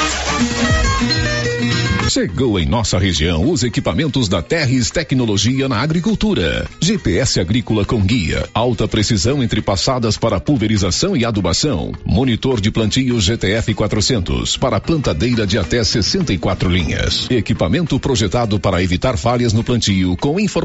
Chegou 2.09 2.59
em 2.59 2.65
nossa 2.67 2.99
região 2.99 3.49
os 3.49 3.63
equipamentos 3.63 4.29
da 4.29 4.41
Terres 4.41 4.91
Tecnologia 4.91 5.67
na 5.67 5.79
Agricultura. 5.81 6.67
GPS 6.79 7.39
agrícola 7.39 7.83
com 7.83 7.99
guia, 7.99 8.47
alta 8.53 8.87
precisão 8.87 9.41
entre 9.41 9.59
passadas 9.59 10.15
para 10.15 10.39
pulverização 10.39 11.17
e 11.17 11.25
adubação. 11.25 11.91
Monitor 12.05 12.61
de 12.61 12.69
plantio 12.69 13.19
GTF 13.19 13.73
400 13.73 14.55
para 14.55 14.79
plantadeira 14.79 15.47
de 15.47 15.57
até 15.57 15.83
64 15.83 16.69
linhas. 16.69 17.27
Equipamento 17.29 17.99
projetado 17.99 18.59
para 18.59 18.83
evitar 18.83 19.17
falhas 19.17 19.51
no 19.51 19.63
plantio 19.63 20.15
com 20.17 20.39
informações 20.39 20.64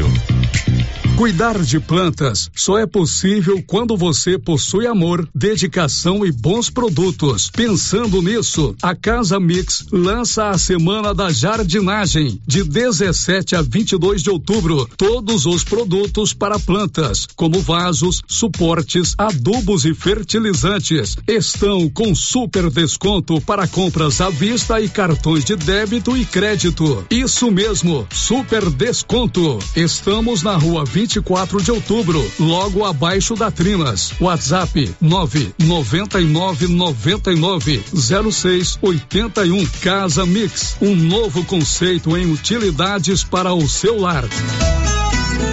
Diário. 0.00 0.39
Cuidar 1.20 1.62
de 1.62 1.78
plantas 1.78 2.50
só 2.56 2.78
é 2.78 2.86
possível 2.86 3.62
quando 3.66 3.94
você 3.94 4.38
possui 4.38 4.86
amor, 4.86 5.28
dedicação 5.34 6.24
e 6.24 6.32
bons 6.32 6.70
produtos. 6.70 7.50
Pensando 7.50 8.22
nisso, 8.22 8.74
a 8.80 8.94
Casa 8.94 9.38
Mix 9.38 9.84
lança 9.92 10.48
a 10.48 10.56
Semana 10.56 11.12
da 11.12 11.28
Jardinagem, 11.28 12.40
de 12.46 12.64
17 12.64 13.54
a 13.54 13.60
22 13.60 14.22
de 14.22 14.30
outubro. 14.30 14.88
Todos 14.96 15.44
os 15.44 15.62
produtos 15.62 16.32
para 16.32 16.58
plantas, 16.58 17.26
como 17.36 17.60
vasos, 17.60 18.22
suportes, 18.26 19.14
adubos 19.18 19.84
e 19.84 19.92
fertilizantes, 19.92 21.18
estão 21.28 21.86
com 21.90 22.14
super 22.14 22.70
desconto 22.70 23.42
para 23.42 23.68
compras 23.68 24.22
à 24.22 24.30
vista 24.30 24.80
e 24.80 24.88
cartões 24.88 25.44
de 25.44 25.54
débito 25.54 26.16
e 26.16 26.24
crédito. 26.24 27.04
Isso 27.10 27.50
mesmo, 27.50 28.08
super 28.10 28.70
desconto. 28.70 29.58
Estamos 29.76 30.42
na 30.42 30.56
rua 30.56 30.82
24 31.10 31.60
de 31.60 31.72
outubro, 31.72 32.24
logo 32.38 32.84
abaixo 32.84 33.34
da 33.34 33.50
Trimas. 33.50 34.12
WhatsApp 34.20 34.94
999 35.00 36.68
99 36.68 37.82
06 38.30 38.78
81. 38.80 39.66
Casa 39.82 40.24
Mix, 40.24 40.76
um 40.80 40.94
novo 40.94 41.44
conceito 41.44 42.16
em 42.16 42.30
utilidades 42.30 43.24
para 43.24 43.52
o 43.52 43.68
seu 43.68 43.98
lar. 43.98 44.24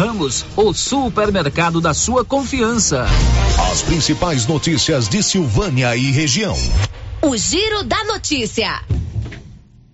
Ramos, 0.00 0.46
o 0.56 0.72
supermercado 0.72 1.78
da 1.78 1.92
sua 1.92 2.24
confiança. 2.24 3.04
As 3.70 3.82
principais 3.82 4.46
notícias 4.46 5.06
de 5.06 5.22
Silvânia 5.22 5.94
e 5.94 6.10
região. 6.10 6.56
O 7.20 7.36
Giro 7.36 7.82
da 7.82 8.02
Notícia. 8.04 8.80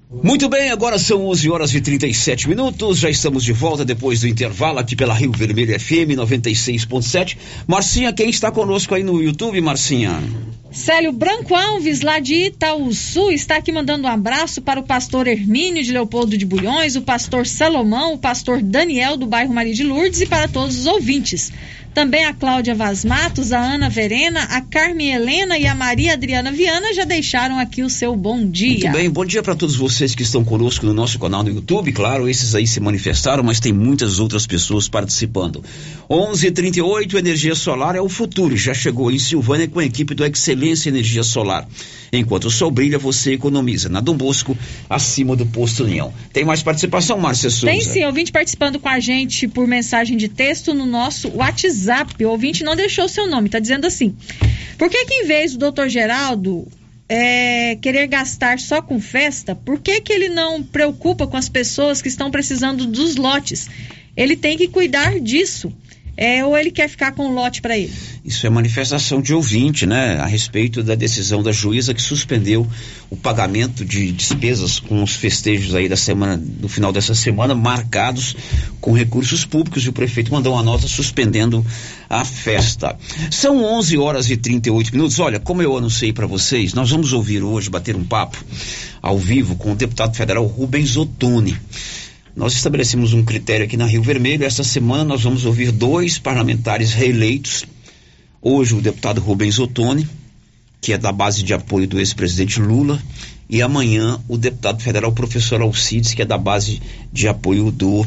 Muito 0.09 0.48
bem, 0.48 0.70
agora 0.70 1.00
são 1.00 1.26
11 1.26 1.50
horas 1.50 1.74
e 1.74 1.80
37 1.80 2.48
minutos. 2.48 2.98
Já 2.98 3.11
estamos 3.11 3.42
de 3.42 3.52
volta 3.52 3.84
depois 3.84 4.20
do 4.20 4.28
intervalo 4.28 4.78
aqui 4.78 4.94
pela 4.94 5.12
Rio 5.12 5.32
Vermelho 5.32 5.78
FM 5.78 6.14
96.7. 6.16 7.36
Marcinha, 7.66 8.12
quem 8.12 8.30
está 8.30 8.52
conosco 8.52 8.94
aí 8.94 9.02
no 9.02 9.20
YouTube, 9.20 9.61
Marcinha? 9.61 10.22
Célio 10.70 11.11
Branco 11.11 11.57
Alves, 11.57 12.02
lá 12.02 12.20
de 12.20 12.34
Itaúsu, 12.34 13.32
está 13.32 13.57
aqui 13.57 13.72
mandando 13.72 14.07
um 14.07 14.11
abraço 14.11 14.62
para 14.62 14.78
o 14.78 14.84
pastor 14.84 15.26
Hermínio 15.26 15.82
de 15.82 15.90
Leopoldo 15.90 16.38
de 16.38 16.46
Bulhões, 16.46 16.94
o 16.94 17.02
pastor 17.02 17.44
Salomão, 17.44 18.14
o 18.14 18.18
pastor 18.18 18.62
Daniel 18.62 19.16
do 19.16 19.26
bairro 19.26 19.52
Maria 19.52 19.74
de 19.74 19.82
Lourdes 19.82 20.20
e 20.20 20.26
para 20.26 20.46
todos 20.46 20.78
os 20.78 20.86
ouvintes. 20.86 21.52
Também 21.97 22.26
a 22.26 22.34
Cláudia 22.34 22.74
Vaz 22.74 23.07
Matos, 23.07 23.53
a 23.53 23.59
Ana 23.59 23.88
Verena, 23.88 24.42
a 24.51 24.61
Carmen 24.61 25.14
Helena 25.14 25.57
e 25.57 25.66
a 25.66 25.74
Maria 25.74 26.12
Adriana 26.12 26.53
Viana 26.53 26.92
já 26.92 27.05
deixaram 27.05 27.59
aqui 27.59 27.82
o 27.82 27.88
seu 27.88 28.14
bom 28.14 28.47
dia. 28.47 28.90
Muito 28.90 28.92
bem, 28.92 29.09
bom 29.09 29.24
dia 29.24 29.42
para 29.42 29.55
todos 29.55 29.76
vocês 29.76 30.14
que 30.14 30.22
estão 30.22 30.44
conosco 30.44 30.84
no 30.84 30.92
nosso 30.92 31.18
canal 31.18 31.42
no 31.42 31.49
YouTube. 31.49 31.90
Claro, 31.92 32.28
esses 32.28 32.55
aí 32.55 32.66
se 32.66 32.80
manifestaram, 32.80 33.42
mas 33.42 33.61
tem 33.61 33.72
muitas 33.72 34.20
outras 34.20 34.47
pessoas 34.47 34.90
participando. 34.90 35.64
11:38 36.11 37.16
Energia 37.16 37.55
Solar 37.55 37.97
é 37.97 38.01
o 38.03 38.11
futuro. 38.11 38.55
Já 38.59 38.74
chegou 38.74 39.11
em 39.11 39.18
Silvânia 39.18 39.66
com 39.66 39.78
a 39.78 39.84
equipe 39.86 40.14
do 40.14 40.22
Excelência 40.22 40.90
Energia 40.90 41.22
Solar. 41.22 41.66
Enquanto 42.12 42.44
o 42.44 42.51
sol 42.51 42.70
brilha, 42.70 42.99
você 42.99 43.32
economiza. 43.32 43.88
Na 43.88 44.01
Dom 44.01 44.16
Bosco, 44.16 44.57
acima 44.88 45.34
do 45.34 45.47
posto 45.47 45.84
União. 45.84 46.12
Tem 46.30 46.44
mais 46.44 46.62
participação, 46.62 47.18
Márcia 47.18 47.49
Souza? 47.49 47.66
Tem 47.66 47.80
sim, 47.80 48.05
ouvinte 48.05 48.30
participando 48.30 48.78
com 48.78 48.88
a 48.88 49.01
gente 49.01 49.49
por 49.49 49.66
mensagem 49.66 50.16
de 50.16 50.28
texto 50.28 50.74
no 50.74 50.84
nosso 50.84 51.34
WhatsApp. 51.34 51.86
O 52.20 52.28
ouvinte 52.28 52.64
não 52.64 52.76
deixou 52.76 53.09
seu 53.09 53.26
nome, 53.26 53.49
tá 53.49 53.59
dizendo 53.59 53.87
assim. 53.87 54.16
Por 54.78 54.91
que 54.91 55.05
que 55.05 55.14
em 55.14 55.26
vez 55.26 55.53
do 55.53 55.59
doutor 55.59 55.89
Geraldo 55.89 56.66
é, 57.09 57.76
querer 57.76 58.07
gastar 58.07 58.59
só 58.59 58.82
com 58.82 59.01
festa, 59.01 59.55
por 59.55 59.80
que 59.80 60.01
que 60.01 60.12
ele 60.12 60.28
não 60.28 60.62
preocupa 60.62 61.26
com 61.26 61.37
as 61.37 61.49
pessoas 61.49 62.03
que 62.03 62.09
estão 62.09 62.30
precisando 62.30 62.87
dos 62.87 63.16
lotes? 63.16 63.68
Ele 64.16 64.37
tem 64.37 64.57
que 64.57 64.68
cuidar 64.68 65.20
disso. 65.20 65.72
É, 66.16 66.44
ou 66.44 66.56
ele 66.56 66.70
quer 66.70 66.88
ficar 66.88 67.12
com 67.12 67.26
o 67.26 67.32
lote 67.32 67.60
para 67.60 67.76
ele? 67.76 67.92
Isso 68.24 68.46
é 68.46 68.50
manifestação 68.50 69.20
de 69.20 69.34
ouvinte, 69.34 69.86
né? 69.86 70.18
A 70.18 70.26
respeito 70.26 70.82
da 70.82 70.94
decisão 70.94 71.42
da 71.42 71.52
juíza 71.52 71.92
que 71.92 72.00
suspendeu 72.00 72.66
o 73.10 73.16
pagamento 73.16 73.84
de 73.84 74.10
despesas 74.12 74.80
com 74.80 75.02
os 75.02 75.14
festejos 75.14 75.74
aí 75.74 75.88
da 75.88 75.96
semana, 75.96 76.36
do 76.36 76.68
final 76.68 76.90
dessa 76.92 77.14
semana, 77.14 77.54
marcados 77.54 78.34
com 78.80 78.92
recursos 78.92 79.44
públicos 79.44 79.84
e 79.84 79.88
o 79.88 79.92
prefeito 79.92 80.32
mandou 80.32 80.54
uma 80.54 80.62
nota 80.62 80.88
suspendendo 80.88 81.64
a 82.08 82.24
festa. 82.24 82.96
São 83.30 83.62
11 83.62 83.98
horas 83.98 84.30
e 84.30 84.36
38 84.36 84.92
minutos. 84.92 85.18
Olha, 85.18 85.38
como 85.38 85.62
eu 85.62 85.76
anunciei 85.76 86.12
para 86.12 86.26
vocês, 86.26 86.72
nós 86.72 86.90
vamos 86.90 87.12
ouvir 87.12 87.42
hoje, 87.42 87.68
bater 87.68 87.94
um 87.94 88.04
papo 88.04 88.42
ao 89.02 89.18
vivo 89.18 89.54
com 89.56 89.72
o 89.72 89.76
deputado 89.76 90.16
federal 90.16 90.46
Rubens 90.46 90.96
Ottoni. 90.96 91.56
Nós 92.37 92.53
estabelecemos 92.53 93.14
um 93.14 93.24
critério 93.24 93.64
aqui 93.64 93.78
na 93.78 93.87
Rio 93.87 94.03
Vermelho. 94.03 94.45
Esta 94.45 94.62
semana 94.62 95.03
nós 95.03 95.22
vamos 95.22 95.47
ouvir 95.47 95.72
dois 95.72 96.18
parlamentares 96.18 96.93
reeleitos. 96.93 97.64
Hoje 98.43 98.74
o 98.74 98.80
deputado 98.82 99.22
Rubens 99.22 99.59
Ottoni, 99.59 100.07
que 100.78 100.93
é 100.93 100.99
da 100.99 101.11
base 101.11 101.43
de 101.43 101.55
apoio 101.55 101.89
do 101.89 101.99
ex-presidente 101.99 102.61
Lula, 102.61 103.03
e 103.49 103.62
amanhã 103.62 104.20
o 104.28 104.37
deputado 104.37 104.82
federal 104.82 105.12
professor 105.12 105.62
Alcides, 105.62 106.12
que 106.12 106.20
é 106.20 106.26
da 106.26 106.37
base 106.37 106.82
de 107.11 107.26
apoio 107.26 107.70
do 107.70 108.07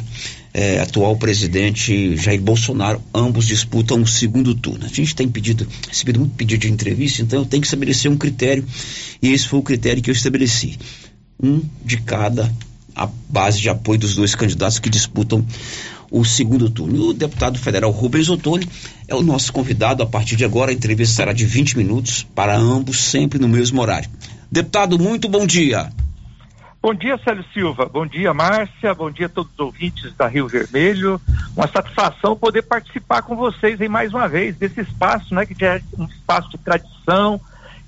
eh, 0.54 0.80
atual 0.80 1.18
presidente 1.18 2.16
Jair 2.16 2.40
Bolsonaro. 2.40 3.02
Ambos 3.12 3.48
disputam 3.48 4.00
o 4.00 4.08
segundo 4.08 4.54
turno. 4.54 4.86
A 4.86 4.90
gente 4.90 5.16
tem 5.16 5.28
pedido, 5.28 5.68
recebido 5.88 6.20
muito 6.20 6.36
pedido 6.36 6.60
de 6.60 6.72
entrevista, 6.72 7.24
então 7.24 7.40
eu 7.40 7.46
tenho 7.48 7.62
que 7.62 7.68
estabelecer 7.68 8.12
um 8.12 8.18
critério, 8.18 8.64
e 9.24 9.30
esse 9.30 9.48
foi 9.48 9.58
o 9.58 9.64
critério 9.64 10.04
que 10.04 10.12
eu 10.12 10.16
estabeleci. 10.16 10.78
Um 11.42 11.64
de 11.84 11.98
cada 11.98 12.54
a 13.00 13.10
base 13.30 13.62
de 13.62 13.70
apoio 13.70 13.98
dos 13.98 14.16
dois 14.16 14.36
candidatos 14.36 14.78
que 14.78 14.90
disputam 14.90 15.46
o 16.12 16.26
segundo 16.26 16.70
turno. 16.70 17.10
O 17.10 17.14
deputado 17.14 17.58
federal 17.58 17.92
Rubens 17.92 18.30
Ottoni 18.30 18.68
é 19.08 19.16
o 19.16 19.22
nosso 19.22 19.54
convidado. 19.54 20.04
A 20.04 20.06
partir 20.06 20.36
de 20.36 20.44
agora, 20.44 20.72
a 20.72 20.74
entrevista 20.74 21.16
será 21.16 21.32
de 21.32 21.46
20 21.46 21.78
minutos 21.78 22.24
para 22.36 22.58
ambos, 22.58 23.00
sempre 23.06 23.40
no 23.40 23.48
mesmo 23.48 23.82
horário. 23.82 24.10
Deputado, 24.52 25.00
muito 25.00 25.30
bom 25.30 25.46
dia. 25.46 25.90
Bom 26.82 26.94
dia, 26.94 27.18
Célio 27.24 27.46
Silva. 27.54 27.86
Bom 27.86 28.06
dia, 28.06 28.34
Márcia. 28.34 28.94
Bom 28.94 29.12
dia 29.12 29.28
a 29.28 29.30
todos 29.30 29.52
os 29.54 29.60
ouvintes 29.60 30.14
da 30.16 30.28
Rio 30.28 30.48
Vermelho. 30.48 31.22
Uma 31.56 31.68
satisfação 31.68 32.36
poder 32.36 32.64
participar 32.64 33.22
com 33.22 33.36
vocês 33.36 33.80
aí 33.80 33.88
mais 33.88 34.14
uma 34.14 34.28
vez 34.28 34.58
desse 34.58 34.82
espaço, 34.82 35.34
né, 35.34 35.46
que 35.46 35.56
já 35.58 35.76
é 35.76 35.82
um 35.98 36.06
espaço 36.06 36.50
de 36.50 36.58
tradição 36.58 37.40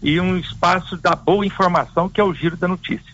e 0.01 0.19
um 0.19 0.37
espaço 0.37 0.95
da 0.97 1.15
boa 1.15 1.45
informação 1.45 2.07
que 2.07 2.19
é 2.19 2.23
o 2.23 2.33
Giro 2.33 2.55
da 2.55 2.67
Notícia. 2.67 3.11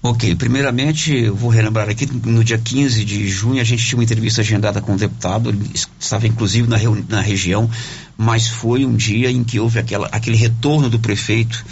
Ok, 0.00 0.32
primeiramente 0.36 1.28
vou 1.28 1.50
relembrar 1.50 1.88
aqui, 1.88 2.06
no 2.06 2.44
dia 2.44 2.56
15 2.56 3.04
de 3.04 3.26
junho 3.26 3.60
a 3.60 3.64
gente 3.64 3.84
tinha 3.84 3.98
uma 3.98 4.04
entrevista 4.04 4.42
agendada 4.42 4.80
com 4.80 4.94
o 4.94 4.96
deputado, 4.96 5.50
ele 5.50 5.72
estava 5.98 6.28
inclusive 6.28 6.68
na, 6.68 6.76
na 7.08 7.20
região, 7.20 7.68
mas 8.16 8.46
foi 8.46 8.84
um 8.84 8.94
dia 8.94 9.28
em 9.28 9.42
que 9.42 9.58
houve 9.58 9.80
aquela, 9.80 10.06
aquele 10.12 10.36
retorno 10.36 10.88
do 10.88 11.00
prefeito 11.00 11.66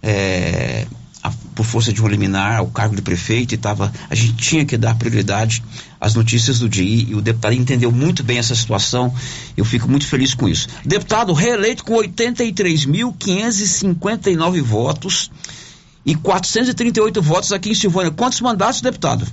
é, 0.00 0.86
a, 1.20 1.32
por 1.54 1.66
força 1.66 1.92
de 1.92 2.00
um 2.00 2.06
liminar 2.06 2.58
ao 2.58 2.68
cargo 2.68 2.94
de 2.94 3.02
prefeito 3.02 3.54
e 3.54 3.56
tava, 3.56 3.92
a 4.08 4.14
gente 4.14 4.34
tinha 4.34 4.64
que 4.64 4.76
dar 4.76 4.94
prioridade 4.94 5.60
às 6.00 6.14
notícias 6.14 6.60
do 6.60 6.68
dia 6.68 7.06
e 7.08 7.14
o 7.14 7.20
deputado 7.20 7.54
entendeu 7.54 7.90
muito 7.90 8.22
bem 8.22 8.38
essa 8.38 8.54
situação, 8.54 9.12
eu 9.56 9.64
fico 9.64 9.88
muito 9.88 10.06
feliz 10.06 10.32
com 10.32 10.48
isso. 10.48 10.68
Deputado 10.84 11.32
reeleito 11.32 11.82
com 11.82 11.94
83.559 11.94 14.62
votos, 14.62 15.28
e 16.04 16.14
438 16.14 17.22
votos 17.22 17.52
aqui 17.52 17.70
em 17.70 17.74
Silvânia. 17.74 18.10
Quantos 18.10 18.40
mandatos, 18.40 18.80
deputado? 18.80 19.24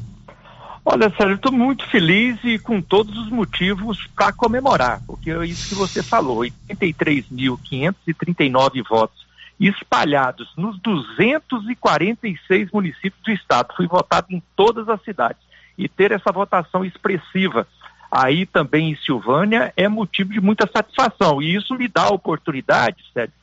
Olha, 0.84 1.12
Sérgio, 1.12 1.36
estou 1.36 1.52
muito 1.52 1.88
feliz 1.90 2.40
e 2.44 2.58
com 2.58 2.82
todos 2.82 3.16
os 3.18 3.30
motivos 3.30 4.08
para 4.16 4.34
comemorar, 4.34 5.00
porque 5.06 5.30
é 5.30 5.46
isso 5.46 5.70
que 5.70 5.76
você 5.76 6.02
falou: 6.02 6.40
83.539 6.40 8.84
votos 8.90 9.30
espalhados 9.60 10.50
nos 10.58 10.80
246 10.80 12.72
municípios 12.72 13.22
do 13.24 13.32
estado. 13.32 13.76
Fui 13.76 13.86
votado 13.86 14.30
em 14.32 14.42
todas 14.56 14.90
as 14.90 15.00
cidades. 15.04 15.40
E 15.78 15.88
ter 15.88 16.12
essa 16.12 16.32
votação 16.32 16.84
expressiva 16.84 17.68
aí 18.12 18.44
também 18.46 18.92
em 18.92 18.96
Silvânia 18.96 19.72
é 19.78 19.88
motivo 19.88 20.34
de 20.34 20.42
muita 20.42 20.68
satisfação. 20.68 21.42
E 21.42 21.56
isso 21.56 21.76
me 21.76 21.88
dá 21.88 22.04
a 22.06 22.14
oportunidade, 22.14 22.98
Sérgio, 23.14 23.34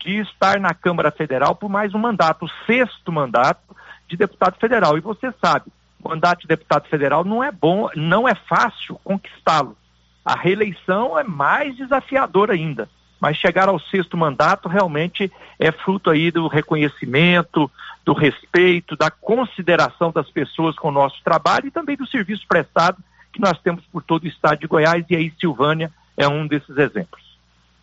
de 0.00 0.20
estar 0.20 0.60
na 0.60 0.74
Câmara 0.74 1.10
Federal 1.10 1.54
por 1.54 1.68
mais 1.68 1.94
um 1.94 1.98
mandato, 1.98 2.44
o 2.44 2.50
sexto 2.66 3.10
mandato 3.12 3.76
de 4.08 4.16
deputado 4.16 4.56
federal. 4.58 4.96
E 4.96 5.00
você 5.00 5.32
sabe, 5.40 5.66
o 6.02 6.08
mandato 6.08 6.42
de 6.42 6.48
deputado 6.48 6.88
federal 6.88 7.24
não 7.24 7.42
é 7.42 7.50
bom, 7.50 7.88
não 7.94 8.28
é 8.28 8.34
fácil 8.34 8.98
conquistá-lo. 9.04 9.76
A 10.24 10.36
reeleição 10.36 11.18
é 11.18 11.24
mais 11.24 11.76
desafiadora 11.76 12.52
ainda. 12.52 12.88
Mas 13.20 13.36
chegar 13.36 13.68
ao 13.68 13.80
sexto 13.80 14.16
mandato 14.16 14.68
realmente 14.68 15.30
é 15.58 15.72
fruto 15.72 16.08
aí 16.08 16.30
do 16.30 16.46
reconhecimento, 16.46 17.68
do 18.04 18.12
respeito, 18.12 18.96
da 18.96 19.10
consideração 19.10 20.12
das 20.12 20.30
pessoas 20.30 20.76
com 20.76 20.88
o 20.88 20.92
nosso 20.92 21.16
trabalho 21.24 21.66
e 21.66 21.70
também 21.70 21.96
do 21.96 22.06
serviço 22.06 22.46
prestado 22.46 23.02
que 23.32 23.40
nós 23.40 23.58
temos 23.60 23.84
por 23.92 24.02
todo 24.02 24.24
o 24.24 24.28
estado 24.28 24.60
de 24.60 24.66
Goiás 24.66 25.04
e 25.10 25.16
aí 25.16 25.32
Silvânia 25.38 25.90
é 26.16 26.28
um 26.28 26.46
desses 26.46 26.76
exemplos. 26.78 27.22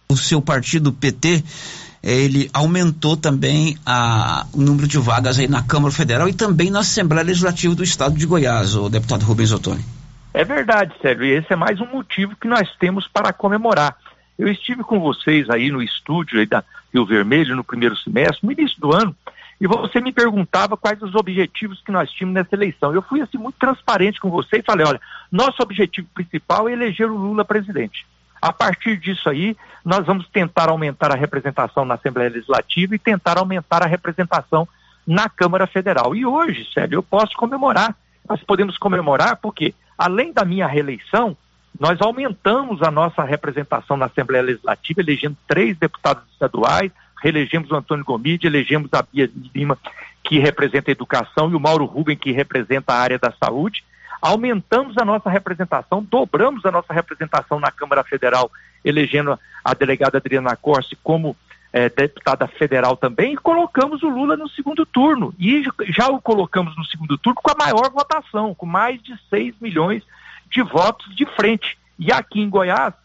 O 0.10 0.16
seu 0.16 0.42
partido 0.42 0.94
PT 0.94 1.44
ele 2.06 2.50
aumentou 2.54 3.18
também 3.18 3.76
a, 3.84 4.46
o 4.54 4.62
número 4.62 4.88
de 4.88 5.00
vagas 5.00 5.40
aí 5.40 5.48
na 5.48 5.64
Câmara 5.64 5.92
Federal 5.92 6.30
e 6.30 6.34
também 6.34 6.70
na 6.70 6.80
Assembleia 6.80 7.26
Legislativa 7.26 7.74
do 7.74 7.84
Estado 7.84 8.16
de 8.16 8.28
Goiás, 8.28 8.76
o 8.76 8.88
deputado 8.90 9.24
Rubens 9.24 9.52
Ottoni. 9.52 9.84
É 10.32 10.44
verdade, 10.44 10.94
Sérgio, 11.02 11.26
e 11.26 11.32
esse 11.32 11.52
é 11.52 11.56
mais 11.56 11.82
um 11.82 11.88
motivo 11.88 12.36
que 12.36 12.48
nós 12.48 12.70
temos 12.78 13.08
para 13.08 13.34
comemorar. 13.34 13.98
Eu 14.38 14.48
estive 14.48 14.84
com 14.84 15.00
vocês 15.00 15.50
aí 15.50 15.72
no 15.72 15.82
estúdio 15.82 16.40
aí 16.40 16.46
da 16.46 16.64
Rio 16.94 17.06
Vermelho 17.06 17.56
no 17.56 17.64
primeiro 17.64 17.96
semestre, 17.98 18.40
no 18.44 18.52
início 18.52 18.80
do 18.80 18.94
ano, 18.94 19.16
e 19.60 19.66
você 19.66 20.00
me 20.00 20.12
perguntava 20.12 20.78
quais 20.78 21.02
os 21.02 21.16
objetivos 21.16 21.82
que 21.82 21.92
nós 21.92 22.12
tínhamos 22.12 22.36
nessa 22.36 22.54
eleição. 22.54 22.94
Eu 22.94 23.02
fui 23.02 23.22
assim 23.22 23.38
muito 23.38 23.56
transparente 23.58 24.20
com 24.20 24.30
você 24.30 24.58
e 24.58 24.64
falei, 24.64 24.86
olha, 24.86 25.02
nosso 25.32 25.64
objetivo 25.64 26.08
principal 26.14 26.70
é 26.70 26.74
eleger 26.74 27.10
o 27.10 27.18
Lula 27.18 27.46
presidente. 27.46 28.06
A 28.46 28.54
partir 28.54 28.98
disso 28.98 29.28
aí, 29.28 29.58
nós 29.84 30.06
vamos 30.06 30.30
tentar 30.30 30.70
aumentar 30.70 31.12
a 31.12 31.16
representação 31.16 31.84
na 31.84 31.96
Assembleia 31.96 32.30
Legislativa 32.30 32.94
e 32.94 33.00
tentar 33.00 33.40
aumentar 33.40 33.82
a 33.82 33.88
representação 33.88 34.68
na 35.08 35.28
Câmara 35.28 35.66
Federal. 35.66 36.16
E 36.16 36.28
hoje, 36.28 36.64
Sérgio, 36.72 36.98
eu 36.98 37.02
posso 37.02 37.36
comemorar. 37.36 37.96
Nós 38.30 38.44
podemos 38.44 38.78
comemorar 38.78 39.38
porque, 39.38 39.74
além 39.98 40.32
da 40.32 40.46
minha 40.46 40.68
reeleição, 40.68 41.36
nós 41.80 42.00
aumentamos 42.00 42.84
a 42.84 42.92
nossa 42.92 43.24
representação 43.24 43.98
na 43.98 44.06
Assembleia 44.06 44.44
Legislativa, 44.44 45.02
elegendo 45.02 45.36
três 45.48 45.76
deputados 45.76 46.24
estaduais, 46.32 46.92
reelegemos 47.24 47.72
o 47.72 47.76
Antônio 47.76 48.06
Gomide, 48.06 48.46
elegemos 48.46 48.92
a 48.94 49.02
Bia 49.02 49.28
Lima, 49.56 49.76
que 50.24 50.38
representa 50.38 50.92
a 50.92 50.94
educação, 50.94 51.50
e 51.50 51.56
o 51.56 51.60
Mauro 51.60 51.86
Ruben, 51.86 52.16
que 52.16 52.32
representa 52.32 52.94
a 52.94 53.00
área 53.00 53.18
da 53.18 53.34
saúde 53.44 53.84
aumentamos 54.26 54.98
a 54.98 55.06
nossa 55.06 55.30
representação, 55.30 56.04
dobramos 56.04 56.66
a 56.66 56.72
nossa 56.72 56.92
representação 56.92 57.60
na 57.60 57.70
Câmara 57.70 58.04
Federal, 58.04 58.52
elegendo 58.84 59.40
a 59.64 59.74
delegada 59.76 60.18
Adriana 60.18 60.56
Corse 60.56 60.96
como 61.04 61.38
é, 61.72 61.90
deputada 61.90 62.48
federal 62.48 62.98
também, 62.98 63.34
e 63.34 63.38
colocamos 63.38 64.02
o 64.02 64.10
Lula 64.10 64.36
no 64.36 64.50
segundo 64.50 64.84
turno. 64.84 65.32
E 65.38 65.64
já 65.90 66.08
o 66.08 66.20
colocamos 66.20 66.76
no 66.76 66.84
segundo 66.86 67.20
turno 67.20 67.40
com 67.40 67.52
a 67.52 67.66
maior 67.66 67.92
votação, 67.92 68.56
com 68.56 68.66
mais 68.66 69.00
de 69.04 69.16
6 69.30 69.56
milhões 69.62 70.02
de 70.50 70.64
votos 70.64 71.16
de 71.16 71.28
frente. 71.28 71.78
E 72.00 72.12
aqui 72.12 72.42
em 72.42 72.50
Goiás, 72.50 72.96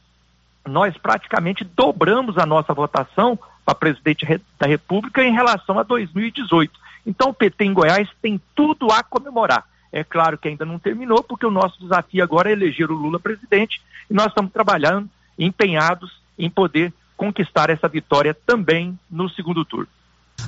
nós 0.66 0.96
praticamente 0.96 1.64
dobramos 1.64 2.38
a 2.38 2.46
nossa 2.46 2.72
votação 2.72 3.38
para 3.62 3.74
presidente 3.74 4.24
da 4.58 4.66
República 4.66 5.22
em 5.22 5.32
relação 5.34 5.78
a 5.78 5.82
2018. 5.82 6.72
Então 7.06 7.28
o 7.28 7.34
PT 7.34 7.64
em 7.64 7.74
Goiás 7.74 8.08
tem 8.22 8.40
tudo 8.54 8.90
a 8.90 9.02
comemorar. 9.02 9.66
É 9.92 10.04
claro 10.04 10.38
que 10.38 10.48
ainda 10.48 10.64
não 10.64 10.78
terminou, 10.78 11.22
porque 11.22 11.46
o 11.46 11.50
nosso 11.50 11.80
desafio 11.80 12.22
agora 12.22 12.50
é 12.50 12.52
eleger 12.52 12.90
o 12.90 12.94
Lula 12.94 13.18
presidente 13.18 13.80
e 14.08 14.14
nós 14.14 14.28
estamos 14.28 14.52
trabalhando, 14.52 15.08
empenhados 15.38 16.20
em 16.38 16.48
poder 16.48 16.92
conquistar 17.16 17.70
essa 17.70 17.88
vitória 17.88 18.34
também 18.46 18.98
no 19.10 19.28
segundo 19.28 19.64
turno. 19.64 19.88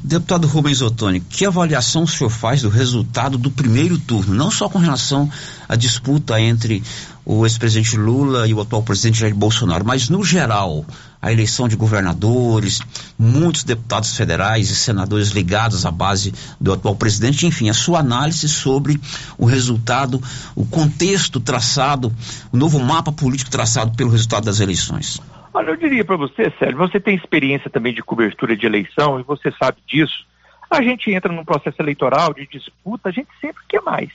Deputado 0.03 0.47
Rubens 0.47 0.80
Ottoni, 0.80 1.20
que 1.20 1.45
avaliação 1.45 2.05
o 2.05 2.09
senhor 2.09 2.30
faz 2.30 2.62
do 2.62 2.68
resultado 2.68 3.36
do 3.36 3.51
primeiro 3.51 3.99
turno, 3.99 4.34
não 4.34 4.51
só 4.51 4.68
com 4.68 4.78
relação 4.78 5.30
à 5.68 5.76
disputa 5.76 6.40
entre 6.40 6.82
o 7.24 7.45
ex-presidente 7.45 7.97
Lula 7.97 8.49
e 8.49 8.55
o 8.55 8.61
atual 8.61 8.82
presidente 8.82 9.20
Jair 9.20 9.34
Bolsonaro, 9.34 9.84
mas 9.84 10.09
no 10.09 10.24
geral, 10.24 10.84
a 11.22 11.30
eleição 11.30 11.68
de 11.68 11.76
governadores, 11.76 12.80
muitos 13.16 13.62
deputados 13.62 14.16
federais 14.16 14.68
e 14.70 14.74
senadores 14.74 15.28
ligados 15.28 15.86
à 15.86 15.90
base 15.90 16.34
do 16.60 16.72
atual 16.72 16.96
presidente, 16.96 17.46
enfim, 17.46 17.70
a 17.70 17.74
sua 17.74 18.00
análise 18.00 18.48
sobre 18.48 19.00
o 19.38 19.46
resultado, 19.46 20.20
o 20.56 20.66
contexto 20.66 21.38
traçado, 21.38 22.12
o 22.52 22.56
novo 22.56 22.80
mapa 22.80 23.12
político 23.12 23.52
traçado 23.52 23.96
pelo 23.96 24.10
resultado 24.10 24.44
das 24.44 24.58
eleições. 24.58 25.20
Olha, 25.54 25.70
eu 25.70 25.76
diria 25.76 26.04
para 26.04 26.16
você, 26.16 26.52
Sérgio, 26.58 26.78
você 26.78 26.98
tem 26.98 27.14
experiência 27.14 27.70
também 27.70 27.94
de 27.94 28.02
cobertura 28.02 28.56
de 28.56 28.66
eleição 28.66 29.20
e 29.20 29.22
você 29.22 29.52
sabe 29.52 29.78
disso. 29.86 30.26
A 30.68 30.82
gente 30.82 31.10
entra 31.12 31.30
num 31.30 31.44
processo 31.44 31.80
eleitoral 31.80 32.32
de 32.32 32.46
disputa, 32.46 33.10
a 33.10 33.12
gente 33.12 33.28
sempre 33.40 33.62
quer 33.68 33.82
mais. 33.82 34.08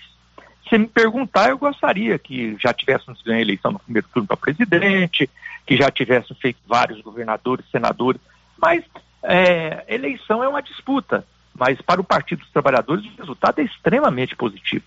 você 0.68 0.78
me 0.78 0.88
perguntar, 0.88 1.50
eu 1.50 1.58
gostaria 1.58 2.18
que 2.18 2.58
já 2.60 2.74
tivéssemos 2.74 3.22
ganho 3.22 3.38
a 3.38 3.42
eleição 3.42 3.72
no 3.72 3.80
primeiro 3.80 4.08
turno 4.12 4.28
para 4.28 4.36
presidente, 4.36 5.30
que 5.68 5.76
já 5.76 5.92
tivéssemos 5.92 6.42
feito 6.42 6.60
vários 6.66 7.02
governadores, 7.02 7.70
senadores, 7.70 8.22
mas 8.58 8.84
é, 9.22 9.84
eleição 9.88 10.42
é 10.42 10.48
uma 10.48 10.62
disputa. 10.62 11.26
Mas 11.54 11.82
para 11.82 12.00
o 12.00 12.04
Partido 12.04 12.40
dos 12.40 12.52
Trabalhadores 12.52 13.06
o 13.06 13.18
resultado 13.18 13.60
é 13.60 13.64
extremamente 13.64 14.36
positivo. 14.36 14.86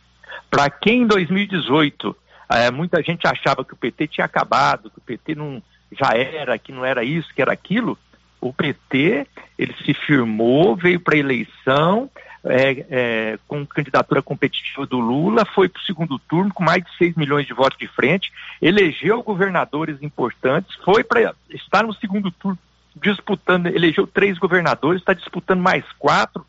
Para 0.49 0.71
quem 0.71 1.03
em 1.03 1.07
2018 1.07 2.17
é, 2.49 2.71
muita 2.71 3.03
gente 3.03 3.27
achava 3.27 3.65
que 3.65 3.75
o 3.75 3.77
PT 3.77 4.09
tinha 4.09 4.25
acabado, 4.25 4.91
que 4.91 4.99
o 4.99 5.03
PT 5.03 5.35
não 5.35 5.63
já 5.93 6.17
era, 6.17 6.59
que 6.59 6.73
não 6.73 6.85
era 6.85 7.05
isso, 7.05 7.35
que 7.35 7.43
era 7.43 7.53
aquilo, 7.53 7.99
o 8.41 8.53
PT 8.53 9.27
ele 9.59 9.75
se 9.85 9.93
firmou, 9.93 10.75
veio 10.77 11.01
para 11.01 11.17
a 11.17 11.19
eleição, 11.19 12.09
é, 12.45 12.87
é, 12.91 13.39
com 13.47 13.67
candidatura 13.67 14.23
competitiva 14.23 14.87
do 14.87 14.99
Lula, 14.99 15.45
foi 15.45 15.69
para 15.69 15.81
o 15.81 15.85
segundo 15.85 16.19
turno 16.19 16.53
com 16.53 16.65
mais 16.65 16.83
de 16.83 16.97
6 16.97 17.15
milhões 17.17 17.47
de 17.47 17.53
votos 17.53 17.79
de 17.79 17.87
frente, 17.89 18.33
elegeu 18.61 19.23
governadores 19.23 20.03
importantes, 20.03 20.75
foi 20.85 21.05
para 21.05 21.35
estar 21.51 21.85
no 21.85 21.93
segundo 21.95 22.31
turno 22.31 22.59
disputando, 22.97 23.67
elegeu 23.67 24.07
três 24.07 24.39
governadores, 24.39 25.01
está 25.01 25.13
disputando 25.13 25.61
mais 25.61 25.85
quatro 25.99 26.45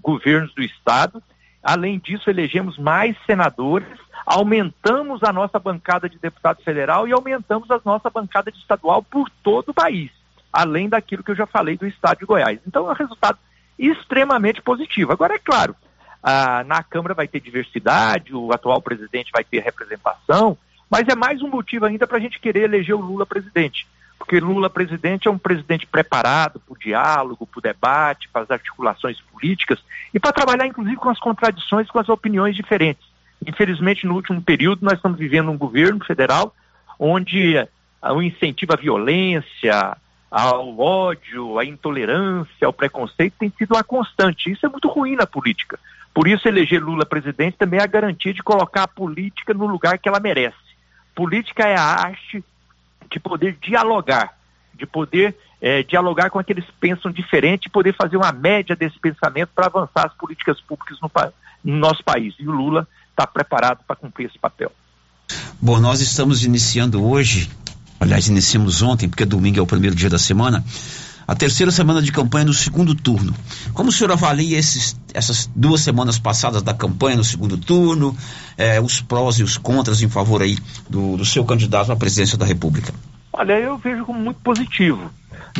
governos 0.00 0.54
do 0.54 0.62
estado. 0.62 1.22
Além 1.62 1.98
disso, 1.98 2.30
elegemos 2.30 2.78
mais 2.78 3.16
senadores, 3.26 3.88
aumentamos 4.24 5.22
a 5.24 5.32
nossa 5.32 5.58
bancada 5.58 6.08
de 6.08 6.18
deputado 6.18 6.62
federal 6.62 7.08
e 7.08 7.12
aumentamos 7.12 7.70
a 7.70 7.80
nossa 7.84 8.10
bancada 8.10 8.52
de 8.52 8.58
estadual 8.58 9.02
por 9.02 9.28
todo 9.42 9.70
o 9.70 9.74
país, 9.74 10.10
além 10.52 10.88
daquilo 10.88 11.24
que 11.24 11.30
eu 11.30 11.36
já 11.36 11.46
falei 11.46 11.76
do 11.76 11.86
estado 11.86 12.18
de 12.18 12.26
Goiás. 12.26 12.60
Então, 12.66 12.86
é 12.88 12.92
um 12.92 12.94
resultado 12.94 13.38
extremamente 13.78 14.62
positivo. 14.62 15.12
Agora, 15.12 15.34
é 15.34 15.38
claro, 15.38 15.74
ah, 16.22 16.64
na 16.64 16.82
Câmara 16.82 17.14
vai 17.14 17.28
ter 17.28 17.40
diversidade, 17.40 18.34
o 18.34 18.52
atual 18.52 18.80
presidente 18.82 19.30
vai 19.32 19.44
ter 19.44 19.60
representação, 19.60 20.56
mas 20.90 21.06
é 21.08 21.14
mais 21.14 21.42
um 21.42 21.48
motivo 21.48 21.84
ainda 21.84 22.06
para 22.06 22.18
a 22.18 22.20
gente 22.20 22.40
querer 22.40 22.64
eleger 22.64 22.94
o 22.94 23.00
Lula 23.00 23.26
presidente. 23.26 23.86
Porque 24.18 24.40
Lula 24.40 24.70
presidente 24.70 25.28
é 25.28 25.30
um 25.30 25.38
presidente 25.38 25.86
preparado 25.86 26.58
para 26.58 26.72
o 26.72 26.78
diálogo, 26.78 27.46
para 27.46 27.58
o 27.58 27.62
debate, 27.62 28.28
para 28.28 28.42
as 28.42 28.50
articulações 28.50 29.20
políticas 29.20 29.78
e 30.12 30.18
para 30.18 30.32
trabalhar, 30.32 30.66
inclusive, 30.66 30.96
com 30.96 31.10
as 31.10 31.18
contradições, 31.18 31.88
com 31.90 31.98
as 31.98 32.08
opiniões 32.08 32.56
diferentes. 32.56 33.06
Infelizmente, 33.46 34.06
no 34.06 34.14
último 34.14 34.40
período, 34.40 34.84
nós 34.84 34.94
estamos 34.94 35.18
vivendo 35.18 35.50
um 35.50 35.58
governo 35.58 36.04
federal 36.04 36.54
onde 36.98 37.56
o 38.02 38.22
incentivo 38.22 38.72
à 38.72 38.76
violência, 38.76 39.96
ao 40.30 40.78
ódio, 40.78 41.58
à 41.58 41.64
intolerância, 41.64 42.66
ao 42.66 42.72
preconceito 42.72 43.34
tem 43.38 43.52
sido 43.56 43.74
uma 43.74 43.84
constante. 43.84 44.50
Isso 44.50 44.66
é 44.66 44.68
muito 44.68 44.88
ruim 44.88 45.16
na 45.16 45.26
política. 45.26 45.78
Por 46.12 46.26
isso, 46.26 46.48
eleger 46.48 46.82
Lula 46.82 47.04
presidente 47.04 47.56
também 47.58 47.78
é 47.78 47.82
a 47.82 47.86
garantia 47.86 48.32
de 48.32 48.42
colocar 48.42 48.84
a 48.84 48.88
política 48.88 49.52
no 49.52 49.66
lugar 49.66 49.98
que 49.98 50.08
ela 50.08 50.20
merece. 50.20 50.56
Política 51.14 51.64
é 51.64 51.78
a 51.78 51.82
arte 51.82 52.42
de 53.10 53.20
poder 53.20 53.56
dialogar, 53.60 54.36
de 54.74 54.86
poder 54.86 55.36
é, 55.60 55.82
dialogar 55.82 56.30
com 56.30 56.38
aqueles 56.38 56.64
que 56.64 56.72
pensam 56.72 57.10
diferente 57.10 57.66
e 57.66 57.70
poder 57.70 57.94
fazer 57.94 58.16
uma 58.16 58.32
média 58.32 58.74
desse 58.74 58.98
pensamento 58.98 59.50
para 59.54 59.66
avançar 59.66 60.06
as 60.06 60.14
políticas 60.14 60.60
públicas 60.60 60.98
no, 61.00 61.10
no 61.64 61.76
nosso 61.78 62.02
país. 62.02 62.34
E 62.38 62.48
o 62.48 62.52
Lula 62.52 62.86
está 63.10 63.26
preparado 63.26 63.84
para 63.86 63.96
cumprir 63.96 64.26
esse 64.26 64.38
papel. 64.38 64.72
Bom, 65.60 65.78
nós 65.80 66.00
estamos 66.00 66.44
iniciando 66.44 67.04
hoje 67.04 67.50
aliás, 68.00 68.28
iniciamos 68.28 68.82
ontem, 68.82 69.08
porque 69.08 69.24
domingo 69.24 69.58
é 69.58 69.62
o 69.62 69.66
primeiro 69.66 69.94
dia 69.96 70.08
da 70.08 70.18
semana, 70.18 70.64
a 71.26 71.34
terceira 71.34 71.72
semana 71.72 72.00
de 72.00 72.12
campanha 72.12 72.44
no 72.44 72.54
segundo 72.54 72.94
turno. 72.94 73.34
Como 73.74 73.88
o 73.88 73.92
senhor 73.92 74.12
avalia 74.12 74.58
esses, 74.58 74.98
essas 75.12 75.50
duas 75.56 75.80
semanas 75.80 76.18
passadas 76.18 76.62
da 76.62 76.72
campanha 76.72 77.16
no 77.16 77.24
segundo 77.24 77.58
turno, 77.58 78.16
eh, 78.56 78.80
os 78.80 79.00
prós 79.00 79.38
e 79.38 79.42
os 79.42 79.56
contras 79.58 80.02
em 80.02 80.08
favor 80.08 80.40
aí 80.40 80.56
do, 80.88 81.16
do 81.16 81.24
seu 81.24 81.44
candidato 81.44 81.90
à 81.90 81.96
presidência 81.96 82.38
da 82.38 82.46
República? 82.46 82.94
Olha, 83.32 83.54
eu 83.54 83.76
vejo 83.76 84.04
como 84.04 84.20
muito 84.20 84.40
positivo. 84.40 85.10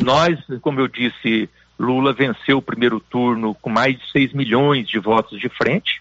Nós, 0.02 0.38
como 0.62 0.80
eu 0.80 0.86
disse, 0.86 1.48
Lula 1.78 2.12
venceu 2.12 2.58
o 2.58 2.62
primeiro 2.62 3.00
turno 3.00 3.54
com 3.54 3.68
mais 3.68 3.98
de 3.98 4.10
6 4.12 4.32
milhões 4.34 4.88
de 4.88 4.98
votos 4.98 5.40
de 5.40 5.48
frente, 5.48 6.00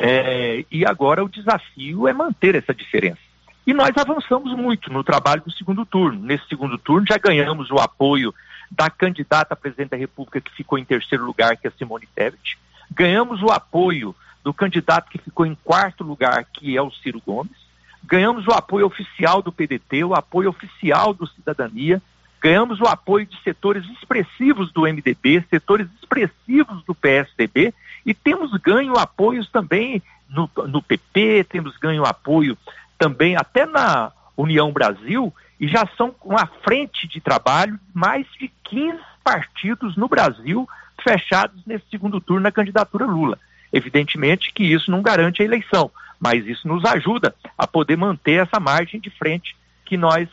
é, 0.00 0.64
e 0.70 0.84
agora 0.84 1.24
o 1.24 1.28
desafio 1.28 2.08
é 2.08 2.12
manter 2.12 2.54
essa 2.54 2.74
diferença. 2.74 3.18
E 3.66 3.72
nós 3.72 3.90
avançamos 3.96 4.52
muito 4.54 4.92
no 4.92 5.02
trabalho 5.02 5.42
do 5.42 5.52
segundo 5.52 5.86
turno. 5.86 6.20
Nesse 6.20 6.46
segundo 6.48 6.76
turno 6.76 7.06
já 7.08 7.16
ganhamos 7.16 7.70
o 7.70 7.78
apoio 7.78 8.34
da 8.70 8.90
candidata 8.90 9.54
a 9.54 9.56
presidente 9.56 9.90
da 9.90 9.96
República 9.96 10.40
que 10.40 10.54
ficou 10.54 10.78
em 10.78 10.84
terceiro 10.84 11.24
lugar, 11.24 11.56
que 11.56 11.66
é 11.66 11.70
Simone 11.70 12.08
Tebet. 12.14 12.58
Ganhamos 12.90 13.42
o 13.42 13.50
apoio 13.50 14.14
do 14.42 14.52
candidato 14.52 15.10
que 15.10 15.18
ficou 15.18 15.46
em 15.46 15.56
quarto 15.64 16.04
lugar, 16.04 16.44
que 16.52 16.76
é 16.76 16.82
o 16.82 16.90
Ciro 16.90 17.22
Gomes. 17.24 17.64
Ganhamos 18.02 18.46
o 18.46 18.52
apoio 18.52 18.86
oficial 18.86 19.40
do 19.40 19.50
PDT, 19.50 20.04
o 20.04 20.14
apoio 20.14 20.50
oficial 20.50 21.14
do 21.14 21.26
Cidadania. 21.26 22.02
Ganhamos 22.42 22.78
o 22.78 22.84
apoio 22.86 23.24
de 23.24 23.40
setores 23.42 23.82
expressivos 23.88 24.70
do 24.70 24.82
MDB, 24.82 25.42
setores 25.48 25.88
expressivos 25.98 26.84
do 26.84 26.94
PSDB 26.94 27.72
e 28.04 28.12
temos 28.12 28.52
ganho 28.60 28.98
apoios 28.98 29.48
também 29.48 30.02
no, 30.28 30.50
no 30.68 30.82
PP, 30.82 31.44
temos 31.44 31.78
ganho 31.78 32.04
apoio 32.04 32.58
também 32.98 33.36
até 33.36 33.66
na 33.66 34.12
União 34.36 34.72
Brasil 34.72 35.32
e 35.60 35.68
já 35.68 35.88
são 35.96 36.10
com 36.10 36.36
a 36.36 36.46
frente 36.64 37.06
de 37.06 37.20
trabalho 37.20 37.78
mais 37.92 38.26
de 38.38 38.50
15 38.64 38.98
partidos 39.22 39.96
no 39.96 40.08
Brasil 40.08 40.68
fechados 41.02 41.60
nesse 41.66 41.84
segundo 41.90 42.20
turno 42.20 42.42
na 42.42 42.52
candidatura 42.52 43.06
Lula. 43.06 43.38
Evidentemente 43.72 44.52
que 44.52 44.64
isso 44.64 44.90
não 44.90 45.02
garante 45.02 45.42
a 45.42 45.44
eleição, 45.44 45.90
mas 46.20 46.46
isso 46.46 46.66
nos 46.68 46.84
ajuda 46.84 47.34
a 47.56 47.66
poder 47.66 47.96
manter 47.96 48.42
essa 48.42 48.60
margem 48.60 49.00
de 49.00 49.10
frente 49.10 49.56
que 49.84 49.96
nós 49.96 50.28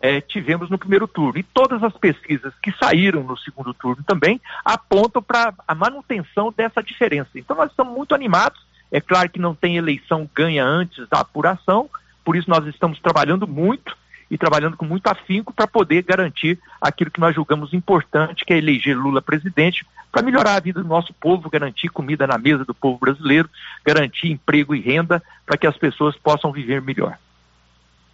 eh, 0.00 0.20
tivemos 0.20 0.70
no 0.70 0.78
primeiro 0.78 1.06
turno. 1.08 1.38
E 1.38 1.42
todas 1.42 1.82
as 1.82 1.92
pesquisas 1.96 2.52
que 2.62 2.72
saíram 2.72 3.22
no 3.22 3.36
segundo 3.36 3.74
turno 3.74 4.02
também 4.04 4.40
apontam 4.64 5.22
para 5.22 5.52
a 5.66 5.74
manutenção 5.74 6.52
dessa 6.56 6.82
diferença. 6.82 7.30
Então 7.34 7.56
nós 7.56 7.70
estamos 7.70 7.94
muito 7.94 8.14
animados. 8.14 8.60
É 8.92 9.00
claro 9.00 9.28
que 9.28 9.40
não 9.40 9.54
tem 9.54 9.76
eleição 9.76 10.28
ganha 10.34 10.64
antes 10.64 11.08
da 11.08 11.20
apuração, 11.20 11.88
por 12.24 12.36
isso 12.36 12.48
nós 12.48 12.66
estamos 12.66 12.98
trabalhando 13.00 13.46
muito 13.46 13.96
e 14.30 14.38
trabalhando 14.38 14.76
com 14.76 14.84
muito 14.84 15.06
afinco 15.06 15.52
para 15.52 15.66
poder 15.66 16.02
garantir 16.02 16.58
aquilo 16.80 17.10
que 17.10 17.20
nós 17.20 17.34
julgamos 17.34 17.74
importante, 17.74 18.44
que 18.44 18.52
é 18.52 18.58
eleger 18.58 18.96
Lula 18.96 19.20
presidente, 19.20 19.86
para 20.10 20.22
melhorar 20.22 20.54
a 20.54 20.60
vida 20.60 20.82
do 20.82 20.88
nosso 20.88 21.12
povo, 21.12 21.50
garantir 21.50 21.88
comida 21.88 22.26
na 22.26 22.38
mesa 22.38 22.64
do 22.64 22.74
povo 22.74 22.98
brasileiro, 22.98 23.48
garantir 23.84 24.30
emprego 24.30 24.74
e 24.74 24.80
renda 24.80 25.22
para 25.44 25.58
que 25.58 25.66
as 25.66 25.76
pessoas 25.76 26.16
possam 26.16 26.52
viver 26.52 26.80
melhor. 26.80 27.18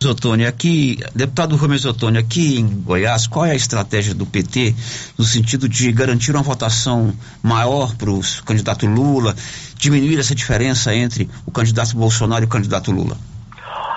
Otônio, 0.03 0.49
aqui, 0.49 0.99
deputado 1.15 1.57
Rubens 1.57 1.85
Otônio, 1.85 2.19
aqui 2.19 2.59
em 2.59 2.67
Goiás, 2.67 3.27
qual 3.27 3.45
é 3.45 3.51
a 3.51 3.55
estratégia 3.55 4.15
do 4.15 4.25
PT 4.25 4.75
no 5.19 5.25
sentido 5.25 5.69
de 5.69 5.93
garantir 5.93 6.35
uma 6.35 6.43
votação 6.43 7.15
maior 7.43 7.95
para 7.97 8.11
o 8.11 8.23
candidato 8.47 8.87
Lula, 8.87 9.37
diminuir 9.77 10.19
essa 10.19 10.35
diferença 10.35 10.95
entre 10.95 11.29
o 11.45 11.51
candidato 11.51 11.95
Bolsonaro 11.95 12.43
e 12.43 12.47
o 12.47 12.49
candidato 12.49 12.91
Lula? 12.91 13.19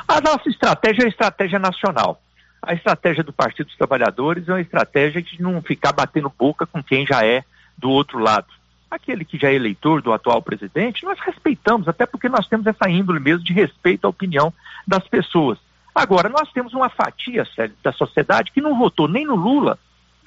A 0.08 0.22
nossa 0.22 0.50
estratégia 0.50 1.04
é 1.04 1.06
a 1.06 1.10
estratégia 1.10 1.60
nacional. 1.60 2.22
A 2.62 2.74
estratégia 2.74 3.24
do 3.24 3.34
Partido 3.34 3.68
dos 3.68 3.78
Trabalhadores 3.78 4.48
é 4.48 4.54
uma 4.54 4.62
estratégia 4.62 5.22
de 5.22 5.42
não 5.42 5.62
ficar 5.62 5.92
batendo 5.92 6.32
boca 6.38 6.66
com 6.66 6.82
quem 6.82 7.06
já 7.06 7.26
é 7.26 7.44
do 7.78 7.90
outro 7.90 8.20
lado. 8.20 8.48
Aquele 8.90 9.26
que 9.26 9.38
já 9.38 9.50
é 9.50 9.56
eleitor 9.56 10.02
do 10.02 10.14
atual 10.14 10.42
presidente, 10.42 11.04
nós 11.04 11.20
respeitamos, 11.20 11.88
até 11.88 12.06
porque 12.06 12.30
nós 12.30 12.48
temos 12.48 12.66
essa 12.68 12.90
índole 12.90 13.20
mesmo 13.20 13.44
de 13.44 13.52
respeito 13.52 14.06
à 14.06 14.10
opinião 14.10 14.54
das 14.88 15.08
pessoas. 15.08 15.58
Agora, 15.96 16.30
nós 16.30 16.52
temos 16.52 16.74
uma 16.74 16.90
fatia 16.90 17.46
sério, 17.56 17.76
da 17.84 17.92
sociedade 17.92 18.52
que 18.52 18.62
não 18.62 18.78
votou 18.78 19.08
nem 19.08 19.26
no 19.26 19.36
Lula 19.36 19.78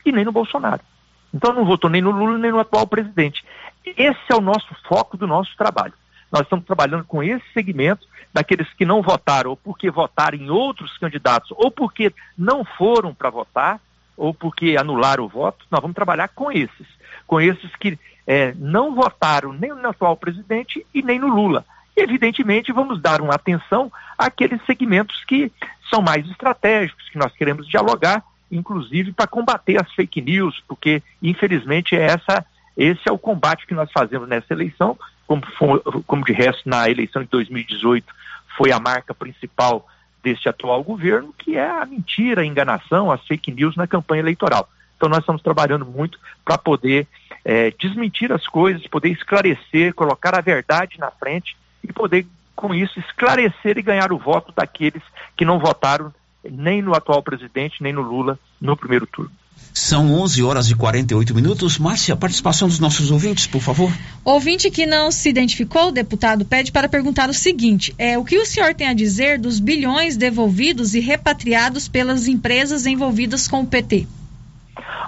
e 0.04 0.12
nem 0.12 0.24
no 0.24 0.32
Bolsonaro. 0.32 0.80
Então 1.32 1.52
não 1.52 1.64
votou 1.64 1.90
nem 1.90 2.02
no 2.02 2.10
Lula 2.10 2.38
nem 2.38 2.50
no 2.50 2.60
atual 2.60 2.86
presidente. 2.86 3.44
Esse 3.84 4.20
é 4.30 4.34
o 4.34 4.40
nosso 4.40 4.74
foco 4.88 5.16
do 5.16 5.26
nosso 5.26 5.56
trabalho. 5.56 5.92
Nós 6.30 6.42
estamos 6.42 6.64
trabalhando 6.64 7.04
com 7.04 7.22
esse 7.22 7.44
segmento 7.52 8.06
daqueles 8.36 8.70
que 8.74 8.84
não 8.84 9.00
votaram, 9.00 9.48
ou 9.48 9.56
porque 9.56 9.90
votaram 9.90 10.36
em 10.36 10.50
outros 10.50 10.98
candidatos, 10.98 11.50
ou 11.56 11.70
porque 11.70 12.12
não 12.36 12.66
foram 12.66 13.14
para 13.14 13.30
votar, 13.30 13.80
ou 14.14 14.34
porque 14.34 14.76
anularam 14.78 15.24
o 15.24 15.28
voto. 15.28 15.64
Nós 15.70 15.80
vamos 15.80 15.94
trabalhar 15.94 16.28
com 16.28 16.52
esses, 16.52 16.86
com 17.26 17.40
esses 17.40 17.74
que 17.76 17.98
é, 18.26 18.52
não 18.58 18.94
votaram 18.94 19.54
nem 19.54 19.70
no 19.70 19.88
atual 19.88 20.18
presidente 20.18 20.84
e 20.92 21.00
nem 21.02 21.18
no 21.18 21.28
Lula. 21.28 21.64
Evidentemente, 21.96 22.72
vamos 22.72 23.00
dar 23.00 23.22
uma 23.22 23.34
atenção 23.34 23.90
àqueles 24.18 24.60
segmentos 24.66 25.24
que 25.24 25.50
são 25.88 26.02
mais 26.02 26.28
estratégicos, 26.28 27.08
que 27.08 27.16
nós 27.16 27.32
queremos 27.32 27.66
dialogar, 27.66 28.22
inclusive 28.52 29.12
para 29.12 29.26
combater 29.26 29.80
as 29.80 29.90
fake 29.94 30.20
news, 30.20 30.62
porque 30.68 31.02
infelizmente 31.22 31.96
é 31.96 32.02
essa, 32.02 32.44
esse 32.76 33.00
é 33.06 33.12
o 33.12 33.16
combate 33.16 33.66
que 33.66 33.72
nós 33.72 33.90
fazemos 33.90 34.28
nessa 34.28 34.52
eleição, 34.52 34.98
como, 35.26 35.42
como 36.06 36.22
de 36.22 36.34
resto 36.34 36.68
na 36.68 36.90
eleição 36.90 37.22
de 37.22 37.28
2018 37.30 38.25
foi 38.56 38.72
a 38.72 38.80
marca 38.80 39.14
principal 39.14 39.86
deste 40.22 40.48
atual 40.48 40.82
governo, 40.82 41.34
que 41.38 41.56
é 41.56 41.68
a 41.68 41.86
mentira, 41.86 42.42
a 42.42 42.46
enganação, 42.46 43.10
as 43.12 43.24
fake 43.26 43.52
news 43.52 43.76
na 43.76 43.86
campanha 43.86 44.22
eleitoral. 44.22 44.68
Então 44.96 45.08
nós 45.08 45.20
estamos 45.20 45.42
trabalhando 45.42 45.84
muito 45.84 46.18
para 46.44 46.58
poder 46.58 47.06
é, 47.44 47.70
desmentir 47.70 48.32
as 48.32 48.46
coisas, 48.46 48.86
poder 48.86 49.10
esclarecer, 49.10 49.94
colocar 49.94 50.36
a 50.36 50.40
verdade 50.40 50.98
na 50.98 51.10
frente 51.10 51.56
e 51.84 51.92
poder 51.92 52.26
com 52.56 52.74
isso, 52.74 52.98
esclarecer 52.98 53.76
e 53.76 53.82
ganhar 53.82 54.10
o 54.10 54.18
voto 54.18 54.52
daqueles 54.56 55.02
que 55.36 55.44
não 55.44 55.58
votaram 55.58 56.12
nem 56.42 56.80
no 56.80 56.94
atual 56.94 57.22
presidente, 57.22 57.82
nem 57.82 57.92
no 57.92 58.00
Lula 58.00 58.38
no 58.60 58.76
primeiro 58.76 59.06
turno. 59.06 59.30
São 59.78 60.14
11 60.14 60.42
horas 60.42 60.70
e 60.70 60.74
48 60.74 61.34
minutos. 61.34 61.78
Márcia, 61.78 62.14
a 62.14 62.16
participação 62.16 62.66
dos 62.66 62.80
nossos 62.80 63.10
ouvintes, 63.10 63.46
por 63.46 63.60
favor. 63.60 63.92
Ouvinte 64.24 64.70
que 64.70 64.86
não 64.86 65.10
se 65.10 65.28
identificou, 65.28 65.88
o 65.88 65.92
deputado 65.92 66.46
pede 66.46 66.72
para 66.72 66.88
perguntar 66.88 67.28
o 67.28 67.34
seguinte: 67.34 67.94
é, 67.98 68.16
o 68.16 68.24
que 68.24 68.38
o 68.38 68.46
senhor 68.46 68.74
tem 68.74 68.88
a 68.88 68.94
dizer 68.94 69.38
dos 69.38 69.60
bilhões 69.60 70.16
devolvidos 70.16 70.94
e 70.94 71.00
repatriados 71.00 71.88
pelas 71.88 72.26
empresas 72.26 72.86
envolvidas 72.86 73.46
com 73.46 73.60
o 73.60 73.66
PT? 73.66 74.06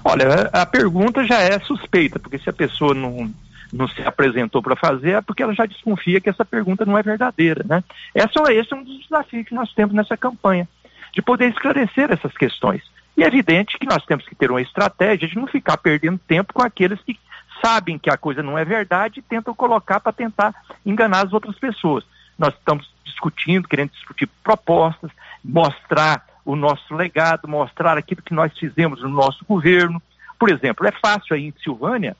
Olha, 0.05 0.51
a 0.53 0.67
pergunta 0.67 1.25
já 1.25 1.41
é 1.41 1.59
suspeita, 1.61 2.19
porque 2.19 2.39
se 2.39 2.51
a 2.51 2.53
pessoa 2.53 2.93
não, 2.93 3.33
não 3.73 3.89
se 3.89 4.03
apresentou 4.03 4.63
para 4.63 4.77
fazer, 4.77 5.13
é 5.13 5.23
porque 5.23 5.43
ela 5.43 5.55
já 5.55 5.65
desconfia 5.65 6.21
que 6.21 6.29
essa 6.29 6.45
pergunta 6.45 6.85
não 6.85 6.99
é 6.99 7.03
verdadeira, 7.03 7.65
né? 7.67 7.83
Essa, 8.15 8.53
esse 8.53 8.75
é 8.75 8.77
um 8.77 8.85
dos 8.85 9.01
desafios 9.01 9.49
que 9.49 9.55
nós 9.55 9.73
temos 9.73 9.95
nessa 9.95 10.15
campanha, 10.15 10.69
de 11.15 11.23
poder 11.23 11.49
esclarecer 11.49 12.13
essas 12.13 12.37
questões. 12.37 12.83
E 13.19 13.25
é 13.25 13.27
evidente 13.27 13.77
que 13.77 13.85
nós 13.85 14.07
temos 14.07 14.25
que 14.29 14.35
ter 14.37 14.49
uma 14.49 14.63
estratégia 14.63 15.27
de 15.27 15.35
não 15.35 15.49
ficar 15.49 15.77
perdendo 15.77 16.21
tempo 16.21 16.53
com 16.55 16.63
aqueles 16.63 17.01
que 17.01 17.19
sabem 17.61 17.99
que 17.99 18.09
a 18.09 18.17
coisa 18.17 18.45
não 18.45 18.57
é 18.57 18.65
verdade 18.65 19.19
e 19.19 19.23
tentam 19.23 19.53
colocar 19.53 19.99
para 19.99 20.13
tentar 20.13 20.55
enganar 20.87 21.27
as 21.27 21.33
outras 21.33 21.59
pessoas. 21.59 22.05
Nós 22.39 22.55
estamos 22.55 22.89
discutindo, 23.05 23.67
querendo 23.67 23.91
discutir 23.91 24.29
propostas, 24.45 25.11
mostrar 25.45 26.25
o 26.45 26.55
nosso 26.55 26.95
legado, 26.95 27.49
mostrar 27.49 27.99
aquilo 27.99 28.23
que 28.23 28.33
nós 28.33 28.57
fizemos 28.57 29.03
no 29.03 29.09
nosso 29.09 29.45
governo. 29.45 30.01
Por 30.39 30.49
exemplo, 30.49 30.87
é 30.87 30.93
fácil 30.93 31.35
aí 31.35 31.47
em 31.47 31.55
Silvânia, 31.61 32.17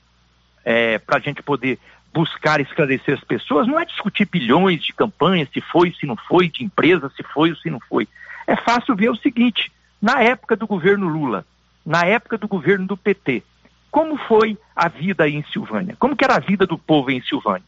é, 0.65 0.99
para 0.99 1.15
a 1.15 1.21
gente 1.21 1.41
poder 1.41 1.79
buscar 2.13 2.59
esclarecer 2.59 3.15
as 3.15 3.23
pessoas, 3.23 3.65
não 3.65 3.79
é 3.79 3.85
discutir 3.85 4.25
bilhões 4.25 4.83
de 4.83 4.91
campanhas, 4.91 5.47
se 5.53 5.61
foi, 5.61 5.93
se 5.97 6.05
não 6.05 6.17
foi, 6.17 6.49
de 6.49 6.65
empresa, 6.65 7.09
se 7.15 7.23
foi 7.23 7.51
ou 7.51 7.55
se 7.55 7.69
não 7.69 7.79
foi. 7.87 8.05
É 8.45 8.57
fácil 8.57 8.97
ver 8.97 9.09
o 9.09 9.15
seguinte, 9.15 9.71
na 10.01 10.21
época 10.21 10.55
do 10.55 10.65
governo 10.65 11.07
Lula, 11.07 11.45
na 11.85 12.05
época 12.05 12.37
do 12.37 12.47
governo 12.47 12.87
do 12.87 12.97
PT, 12.97 13.43
como 13.91 14.17
foi 14.17 14.57
a 14.75 14.87
vida 14.87 15.27
em 15.27 15.43
Silvânia? 15.51 15.95
Como 15.99 16.15
era 16.21 16.35
a 16.35 16.39
vida 16.39 16.65
do 16.65 16.77
povo 16.77 17.09
em 17.11 17.21
Silvânia? 17.21 17.63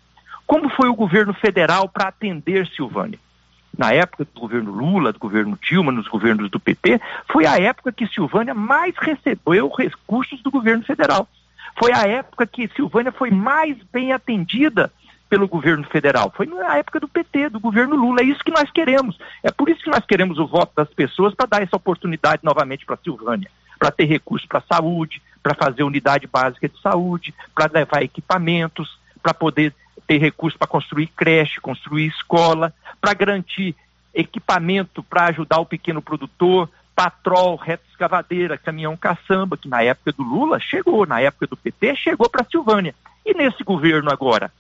Como 0.46 0.70
foi 0.70 0.88
o 0.88 0.96
governo 0.96 1.34
federal 1.34 1.90
para 1.90 2.10
atender 2.10 2.68
Silvânia? 2.68 3.20
Na 3.78 3.94
época 3.94 4.26
do 4.26 4.40
governo 4.40 4.72
Lula, 4.72 5.14
do 5.14 5.20
governo 5.20 5.58
Dilma, 5.62 5.92
nos 5.92 6.08
governos 6.08 6.50
do 6.52 6.60
PT, 6.60 7.00
foi 7.32 7.46
a 7.46 7.58
época 7.58 7.92
que 7.92 8.06
Silvânia 8.08 8.54
mais 8.54 8.94
recebeu 8.98 9.70
recursos 9.70 10.42
do 10.44 10.52
governo 10.52 10.84
federal. 10.84 11.28
Foi 11.80 11.92
a 11.94 12.02
época 12.02 12.46
que 12.46 12.68
Silvânia 12.76 13.12
foi 13.12 13.32
mais 13.32 13.78
bem 13.92 14.12
atendida 14.12 14.92
pelo 15.32 15.48
governo 15.48 15.86
federal. 15.86 16.30
Foi 16.36 16.46
na 16.46 16.76
época 16.76 17.00
do 17.00 17.08
PT, 17.08 17.52
do 17.52 17.60
governo 17.62 17.96
Lula. 17.96 18.20
É 18.20 18.26
isso 18.26 18.44
que 18.44 18.52
nós 18.52 18.70
queremos. 18.70 19.18
É 19.42 19.50
por 19.50 19.70
isso 19.70 19.82
que 19.82 19.90
nós 19.90 20.06
queremos 20.06 20.38
o 20.38 20.46
voto 20.46 20.74
das 20.76 20.90
pessoas 20.90 21.34
para 21.34 21.46
dar 21.46 21.64
essa 21.64 21.78
oportunidade 21.78 22.42
novamente 22.44 22.86
para 22.86 22.96
a 22.96 23.02
Silvânia, 23.02 23.50
para 23.80 23.92
ter 23.92 24.04
recursos 24.04 24.46
para 24.46 24.60
a 24.60 24.76
saúde, 24.76 25.22
para 25.42 25.56
fazer 25.56 25.84
unidade 25.84 26.28
básica 26.28 26.68
de 26.68 26.78
saúde, 26.82 27.34
para 27.56 27.72
levar 27.72 28.04
equipamentos, 28.04 29.00
para 29.24 29.34
poder 29.34 29.74
ter 30.06 30.18
recursos 30.18 30.58
para 30.58 30.68
construir 30.68 31.08
creche, 31.08 31.62
construir 31.62 32.08
escola, 32.08 32.74
para 33.00 33.14
garantir 33.14 33.74
equipamento 34.14 35.02
para 35.02 35.30
ajudar 35.30 35.60
o 35.60 35.66
pequeno 35.66 36.02
produtor, 36.02 36.70
patrol, 36.94 37.56
reta 37.56 37.86
escavadeira, 37.90 38.58
caminhão 38.58 38.98
caçamba, 38.98 39.56
que 39.56 39.70
na 39.70 39.82
época 39.82 40.12
do 40.12 40.24
Lula 40.24 40.60
chegou, 40.60 41.06
na 41.06 41.22
época 41.22 41.48
do 41.48 41.56
PT 41.56 41.96
chegou 41.96 42.30
para 42.30 42.42
a 42.42 42.50
Silvânia. 42.52 42.94
E 43.26 43.34
nesse 43.34 43.64
governo 43.64 44.12
agora? 44.12 44.52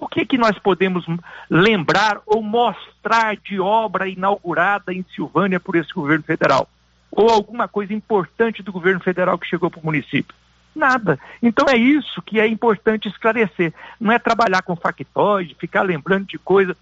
O 0.00 0.08
que, 0.08 0.24
que 0.24 0.38
nós 0.38 0.58
podemos 0.58 1.04
lembrar 1.50 2.22
ou 2.24 2.42
mostrar 2.42 3.36
de 3.36 3.60
obra 3.60 4.08
inaugurada 4.08 4.94
em 4.94 5.04
Silvânia 5.14 5.60
por 5.60 5.76
esse 5.76 5.92
governo 5.92 6.24
federal? 6.24 6.66
Ou 7.12 7.28
alguma 7.28 7.68
coisa 7.68 7.92
importante 7.92 8.62
do 8.62 8.72
governo 8.72 9.00
federal 9.00 9.38
que 9.38 9.46
chegou 9.46 9.70
para 9.70 9.80
o 9.80 9.84
município? 9.84 10.34
Nada. 10.74 11.20
Então 11.42 11.66
é 11.68 11.76
isso 11.76 12.22
que 12.22 12.40
é 12.40 12.46
importante 12.46 13.08
esclarecer. 13.08 13.74
Não 14.00 14.10
é 14.10 14.18
trabalhar 14.18 14.62
com 14.62 14.74
factoide, 14.74 15.56
ficar 15.60 15.82
lembrando 15.82 16.26
de 16.26 16.38
coisa 16.38 16.74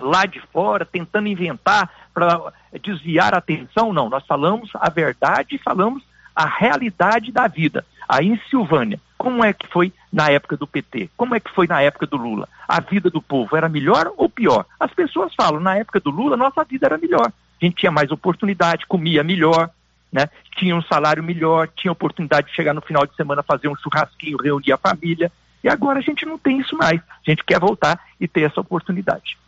lá 0.00 0.24
de 0.24 0.40
fora, 0.40 0.86
tentando 0.86 1.28
inventar 1.28 1.90
para 2.14 2.50
desviar 2.82 3.34
a 3.34 3.38
atenção. 3.38 3.92
Não, 3.92 4.08
nós 4.08 4.24
falamos 4.26 4.70
a 4.74 4.88
verdade 4.88 5.56
e 5.56 5.62
falamos 5.62 6.02
a 6.34 6.46
realidade 6.46 7.30
da 7.30 7.46
vida. 7.46 7.84
Aí 8.08 8.28
em 8.28 8.40
Silvânia, 8.48 8.98
como 9.24 9.42
é 9.42 9.54
que 9.54 9.66
foi 9.68 9.90
na 10.12 10.28
época 10.28 10.54
do 10.54 10.66
PT? 10.66 11.08
Como 11.16 11.34
é 11.34 11.40
que 11.40 11.50
foi 11.50 11.66
na 11.66 11.80
época 11.80 12.06
do 12.06 12.18
Lula? 12.18 12.46
A 12.68 12.78
vida 12.78 13.08
do 13.08 13.22
povo 13.22 13.56
era 13.56 13.70
melhor 13.70 14.12
ou 14.18 14.28
pior? 14.28 14.66
As 14.78 14.92
pessoas 14.92 15.34
falam, 15.34 15.60
na 15.60 15.76
época 15.76 15.98
do 15.98 16.10
Lula, 16.10 16.36
nossa 16.36 16.62
vida 16.62 16.84
era 16.84 16.98
melhor. 16.98 17.28
A 17.28 17.64
gente 17.64 17.76
tinha 17.76 17.90
mais 17.90 18.10
oportunidade, 18.10 18.86
comia 18.86 19.24
melhor, 19.24 19.70
né? 20.12 20.28
tinha 20.58 20.76
um 20.76 20.82
salário 20.82 21.22
melhor, 21.22 21.70
tinha 21.74 21.90
oportunidade 21.90 22.48
de 22.48 22.54
chegar 22.54 22.74
no 22.74 22.82
final 22.82 23.06
de 23.06 23.16
semana 23.16 23.42
fazer 23.42 23.66
um 23.66 23.76
churrasquinho, 23.76 24.36
reunir 24.36 24.72
a 24.72 24.76
família. 24.76 25.32
E 25.62 25.70
agora 25.70 26.00
a 26.00 26.02
gente 26.02 26.26
não 26.26 26.36
tem 26.36 26.60
isso 26.60 26.76
mais. 26.76 27.00
A 27.00 27.30
gente 27.30 27.42
quer 27.46 27.58
voltar 27.58 27.98
e 28.20 28.28
ter 28.28 28.42
essa 28.42 28.60
oportunidade. 28.60 29.38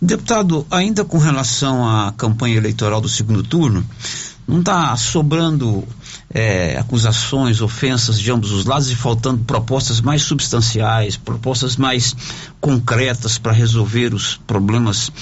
Deputado, 0.00 0.64
ainda 0.70 1.04
com 1.04 1.18
relação 1.18 1.84
à 1.84 2.12
campanha 2.12 2.56
eleitoral 2.56 3.00
do 3.00 3.08
segundo 3.08 3.42
turno, 3.42 3.84
não 4.48 4.60
está 4.60 4.96
sobrando 4.96 5.84
é, 6.34 6.78
acusações, 6.78 7.60
ofensas 7.60 8.18
de 8.18 8.32
ambos 8.32 8.50
os 8.50 8.64
lados 8.64 8.90
e 8.90 8.96
faltando 8.96 9.44
propostas 9.44 10.00
mais 10.00 10.22
substanciais, 10.22 11.18
propostas 11.18 11.76
mais 11.76 12.16
concretas 12.58 13.36
para 13.36 13.52
resolver 13.52 14.14
os 14.14 14.38
problemas 14.38 15.12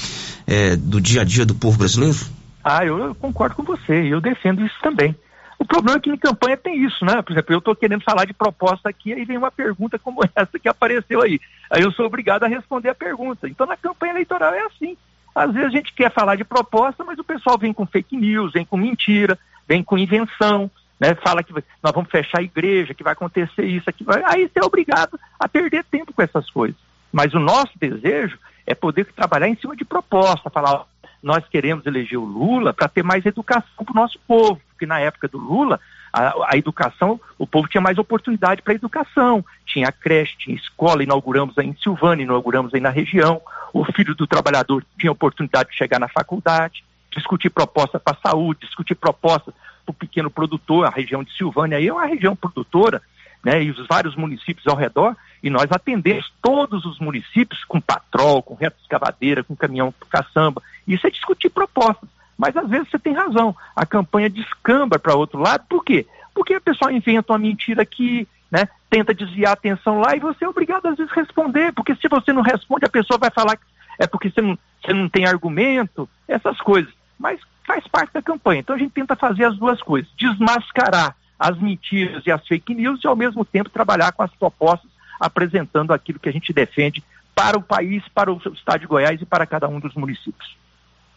é, 0.46 0.76
do 0.76 1.00
dia 1.00 1.22
a 1.22 1.24
dia 1.24 1.44
do 1.44 1.56
povo 1.56 1.76
brasileiro? 1.76 2.16
Ah, 2.62 2.84
eu, 2.84 2.98
eu 2.98 3.14
concordo 3.16 3.56
com 3.56 3.64
você, 3.64 3.94
eu 3.94 4.20
defendo 4.20 4.64
isso 4.64 4.76
também. 4.80 5.14
O 5.58 5.64
problema 5.64 5.98
é 5.98 6.00
que 6.00 6.10
em 6.10 6.16
campanha 6.16 6.56
tem 6.56 6.84
isso, 6.84 7.04
né? 7.04 7.20
Por 7.22 7.32
exemplo, 7.32 7.54
eu 7.54 7.58
estou 7.58 7.74
querendo 7.74 8.04
falar 8.04 8.26
de 8.26 8.34
proposta 8.34 8.88
aqui, 8.88 9.12
aí 9.12 9.24
vem 9.24 9.38
uma 9.38 9.50
pergunta 9.50 9.98
como 9.98 10.22
essa 10.36 10.58
que 10.58 10.68
apareceu 10.68 11.22
aí. 11.22 11.40
Aí 11.70 11.82
eu 11.82 11.90
sou 11.92 12.06
obrigado 12.06 12.44
a 12.44 12.48
responder 12.48 12.90
a 12.90 12.94
pergunta. 12.94 13.48
Então, 13.48 13.66
na 13.66 13.76
campanha 13.76 14.12
eleitoral 14.12 14.52
é 14.52 14.60
assim. 14.66 14.96
Às 15.36 15.52
vezes 15.52 15.68
a 15.68 15.76
gente 15.76 15.92
quer 15.92 16.10
falar 16.10 16.34
de 16.34 16.44
proposta, 16.44 17.04
mas 17.04 17.18
o 17.18 17.24
pessoal 17.24 17.58
vem 17.58 17.70
com 17.70 17.84
fake 17.84 18.16
news, 18.16 18.54
vem 18.54 18.64
com 18.64 18.78
mentira, 18.78 19.38
vem 19.68 19.84
com 19.84 19.98
invenção, 19.98 20.70
né? 20.98 21.14
Fala 21.16 21.42
que 21.42 21.52
nós 21.52 21.92
vamos 21.94 22.10
fechar 22.10 22.40
a 22.40 22.42
igreja, 22.42 22.94
que 22.94 23.04
vai 23.04 23.12
acontecer 23.12 23.66
isso, 23.66 23.88
aqui 23.90 24.02
vai... 24.02 24.22
aí 24.24 24.48
você 24.48 24.58
é 24.58 24.64
obrigado 24.64 25.20
a 25.38 25.46
perder 25.46 25.84
tempo 25.84 26.14
com 26.14 26.22
essas 26.22 26.48
coisas. 26.48 26.80
Mas 27.12 27.34
o 27.34 27.38
nosso 27.38 27.72
desejo 27.78 28.38
é 28.66 28.74
poder 28.74 29.04
trabalhar 29.12 29.46
em 29.46 29.56
cima 29.56 29.76
de 29.76 29.84
proposta, 29.84 30.48
falar, 30.48 30.72
ó, 30.72 30.84
nós 31.22 31.46
queremos 31.48 31.84
eleger 31.84 32.18
o 32.18 32.24
Lula 32.24 32.72
para 32.72 32.88
ter 32.88 33.02
mais 33.02 33.26
educação 33.26 33.84
para 33.84 33.92
o 33.92 33.94
nosso 33.94 34.18
povo, 34.26 34.58
porque 34.70 34.86
na 34.86 35.00
época 35.00 35.28
do 35.28 35.36
Lula, 35.36 35.78
a, 36.16 36.54
a 36.54 36.56
educação, 36.56 37.20
o 37.38 37.46
povo 37.46 37.68
tinha 37.68 37.80
mais 37.80 37.98
oportunidade 37.98 38.62
para 38.62 38.72
educação, 38.72 39.44
tinha 39.66 39.92
creche, 39.92 40.34
tinha 40.38 40.56
escola, 40.56 41.02
inauguramos 41.02 41.58
aí 41.58 41.66
em 41.66 41.76
Silvânia, 41.76 42.24
inauguramos 42.24 42.72
aí 42.72 42.80
na 42.80 42.88
região, 42.88 43.42
o 43.70 43.84
filho 43.84 44.14
do 44.14 44.26
trabalhador 44.26 44.82
tinha 44.98 45.12
oportunidade 45.12 45.70
de 45.70 45.76
chegar 45.76 46.00
na 46.00 46.08
faculdade, 46.08 46.82
discutir 47.14 47.50
proposta 47.50 48.00
para 48.00 48.16
a 48.16 48.30
saúde, 48.30 48.60
discutir 48.60 48.94
propostas 48.94 49.52
para 49.84 49.90
o 49.90 49.94
pequeno 49.94 50.30
produtor, 50.30 50.86
a 50.86 50.90
região 50.90 51.22
de 51.22 51.36
Silvânia 51.36 51.76
aí 51.76 51.86
é 51.86 51.92
uma 51.92 52.06
região 52.06 52.34
produtora, 52.34 53.02
né, 53.44 53.62
e 53.62 53.70
os 53.70 53.86
vários 53.86 54.16
municípios 54.16 54.66
ao 54.66 54.74
redor, 54.74 55.14
e 55.42 55.50
nós 55.50 55.70
atendemos 55.70 56.32
todos 56.42 56.86
os 56.86 56.98
municípios 56.98 57.62
com 57.64 57.78
patrol, 57.78 58.42
com 58.42 58.54
reta 58.54 58.76
escavadeira, 58.80 59.44
com 59.44 59.54
caminhão 59.54 59.94
caçamba. 60.08 60.62
Isso 60.88 61.06
é 61.06 61.10
discutir 61.10 61.50
propostas. 61.50 62.08
Mas 62.36 62.56
às 62.56 62.68
vezes 62.68 62.88
você 62.90 62.98
tem 62.98 63.14
razão, 63.14 63.56
a 63.74 63.86
campanha 63.86 64.28
descamba 64.28 64.98
para 64.98 65.14
outro 65.14 65.40
lado, 65.40 65.64
por 65.68 65.84
quê? 65.84 66.06
Porque 66.34 66.54
a 66.54 66.60
pessoa 66.60 66.92
inventa 66.92 67.32
uma 67.32 67.38
mentira 67.38 67.82
aqui, 67.82 68.28
né, 68.50 68.68
tenta 68.90 69.14
desviar 69.14 69.50
a 69.50 69.54
atenção 69.54 70.00
lá 70.00 70.14
e 70.14 70.20
você 70.20 70.44
é 70.44 70.48
obrigado 70.48 70.86
às 70.86 70.96
vezes 70.96 71.12
a 71.12 71.20
responder, 71.20 71.72
porque 71.72 71.94
se 71.96 72.08
você 72.08 72.32
não 72.32 72.42
responde, 72.42 72.84
a 72.84 72.90
pessoa 72.90 73.18
vai 73.18 73.30
falar 73.30 73.56
que 73.56 73.64
é 73.98 74.06
porque 74.06 74.30
você 74.30 74.42
não, 74.42 74.58
você 74.84 74.92
não 74.92 75.08
tem 75.08 75.26
argumento, 75.26 76.08
essas 76.28 76.58
coisas. 76.58 76.92
Mas 77.18 77.40
faz 77.66 77.86
parte 77.88 78.12
da 78.12 78.22
campanha. 78.22 78.60
Então 78.60 78.76
a 78.76 78.78
gente 78.78 78.92
tenta 78.92 79.16
fazer 79.16 79.44
as 79.44 79.56
duas 79.56 79.82
coisas, 79.82 80.10
desmascarar 80.18 81.16
as 81.38 81.58
mentiras 81.58 82.24
e 82.26 82.30
as 82.30 82.46
fake 82.46 82.74
news 82.74 83.02
e 83.02 83.06
ao 83.06 83.16
mesmo 83.16 83.44
tempo 83.44 83.70
trabalhar 83.70 84.12
com 84.12 84.22
as 84.22 84.30
propostas 84.34 84.90
apresentando 85.18 85.92
aquilo 85.92 86.18
que 86.18 86.28
a 86.28 86.32
gente 86.32 86.52
defende 86.52 87.02
para 87.34 87.58
o 87.58 87.62
país, 87.62 88.02
para 88.14 88.32
o 88.32 88.38
estado 88.54 88.80
de 88.80 88.86
Goiás 88.86 89.20
e 89.20 89.26
para 89.26 89.46
cada 89.46 89.68
um 89.68 89.80
dos 89.80 89.94
municípios. 89.94 90.56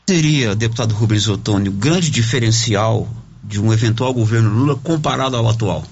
Seria, 0.10 0.56
deputado 0.56 0.96
Rubens 0.96 1.28
Otônio, 1.30 1.72
grande 1.72 2.10
diferencial 2.10 3.08
de 3.44 3.62
um 3.62 3.72
eventual 3.72 4.12
governo 4.12 4.50
Lula 4.50 4.76
comparado 4.76 5.38
ao 5.38 5.48
atual? 5.48 5.84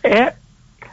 É 0.00 0.34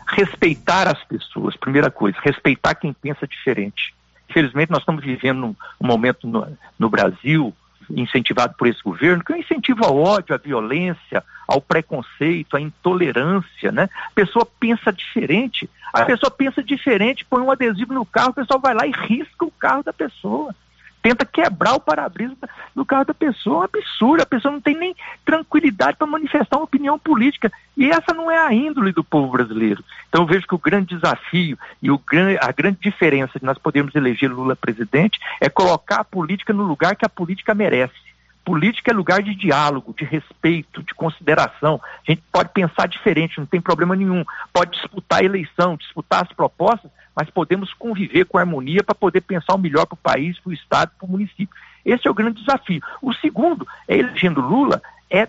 respeitar 0.08 0.88
as 0.88 0.98
pessoas, 1.04 1.56
primeira 1.56 1.92
coisa, 1.92 2.18
respeitar 2.24 2.74
quem 2.74 2.92
pensa 2.92 3.28
diferente. 3.28 3.94
Infelizmente, 4.28 4.72
nós 4.72 4.80
estamos 4.80 5.06
vivendo 5.06 5.46
um, 5.46 5.56
um 5.80 5.86
momento 5.86 6.26
no, 6.26 6.58
no 6.80 6.90
Brasil 6.90 7.54
incentivado 7.88 8.56
por 8.58 8.68
esse 8.68 8.82
governo, 8.82 9.24
que 9.24 9.32
é 9.32 9.36
um 9.36 9.40
incentivo 9.40 9.86
ao 9.86 9.96
ódio, 9.96 10.34
à 10.34 10.40
violência, 10.40 11.24
ao 11.48 11.62
preconceito, 11.62 12.58
à 12.58 12.60
intolerância, 12.60 13.72
né? 13.72 13.88
A 14.08 14.12
pessoa 14.16 14.48
pensa 14.60 14.92
diferente, 14.92 15.70
a 15.94 16.04
pessoa 16.04 16.32
pensa 16.32 16.64
diferente, 16.64 17.24
põe 17.30 17.44
um 17.44 17.52
adesivo 17.52 17.94
no 17.94 18.08
carro, 18.08 18.32
o 18.32 18.34
pessoal 18.34 18.60
vai 18.60 18.74
lá 18.74 18.88
e 18.88 18.92
risca 19.08 19.46
o 19.46 19.52
carro 19.52 19.84
da 19.84 19.94
pessoa. 19.94 20.56
Tenta 21.02 21.26
quebrar 21.26 21.74
o 21.74 21.80
para-brisa 21.80 22.36
do 22.76 22.86
carro 22.86 23.06
da 23.06 23.14
pessoa. 23.14 23.56
É 23.56 23.60
um 23.60 23.64
absurdo. 23.64 24.24
A 24.24 24.26
pessoa 24.26 24.52
não 24.52 24.62
tem 24.62 24.78
nem 24.78 24.96
tranquilidade 25.26 25.98
para 25.98 26.08
manifestar 26.08 26.58
uma 26.58 26.64
opinião 26.64 26.98
política. 26.98 27.52
E 27.76 27.90
essa 27.90 28.14
não 28.14 28.30
é 28.30 28.38
a 28.38 28.54
índole 28.54 28.92
do 28.92 29.04
povo 29.04 29.32
brasileiro. 29.32 29.84
Então 30.08 30.24
eu 30.24 30.28
vejo 30.28 30.48
que 30.48 30.56
o 30.56 30.60
grande 30.60 30.96
desafio 30.96 31.58
e 31.82 31.90
o 31.90 31.98
gran, 31.98 32.36
a 32.42 32.52
grande 32.52 32.78
diferença 32.82 33.40
de 33.40 33.46
nós 33.46 33.58
podermos 33.58 33.96
eleger 33.96 34.32
Lula 34.32 34.56
presidente 34.56 35.20
é 35.40 35.50
colocar 35.50 36.02
a 36.02 36.04
política 36.04 36.54
no 36.54 36.64
lugar 36.64 36.96
que 36.96 37.06
a 37.06 37.10
política 37.10 37.54
merece. 37.54 38.09
Política 38.44 38.92
é 38.92 38.94
lugar 38.94 39.22
de 39.22 39.36
diálogo, 39.36 39.94
de 39.96 40.04
respeito, 40.04 40.82
de 40.82 40.94
consideração. 40.94 41.80
A 41.84 42.12
gente 42.12 42.24
pode 42.32 42.50
pensar 42.50 42.88
diferente, 42.88 43.38
não 43.38 43.46
tem 43.46 43.62
problema 43.62 43.96
nenhum. 43.96 44.26
Pode 44.52 44.72
disputar 44.72 45.22
a 45.22 45.24
eleição, 45.24 45.78
disputar 45.78 46.24
as 46.24 46.34
propostas, 46.34 46.90
mas 47.16 47.30
podemos 47.30 47.74
conviver 47.74 48.26
com 48.26 48.38
harmonia 48.38 48.84
para 48.84 48.96
poder 48.96 49.22
pensar 49.22 49.54
o 49.54 49.60
melhor 49.60 49.86
para 49.86 49.94
o 49.94 49.98
país, 49.98 50.40
para 50.40 50.50
o 50.50 50.54
Estado, 50.54 50.92
para 50.98 51.06
o 51.06 51.12
município. 51.12 51.56
Esse 51.86 52.08
é 52.08 52.12
o 52.12 52.14
grande 52.14 52.40
desafio. 52.40 52.82
O 53.02 53.14
segundo, 53.14 53.68
é 53.88 53.98
elegendo 53.98 54.42
Lula, 54.42 54.82
é 55.10 55.28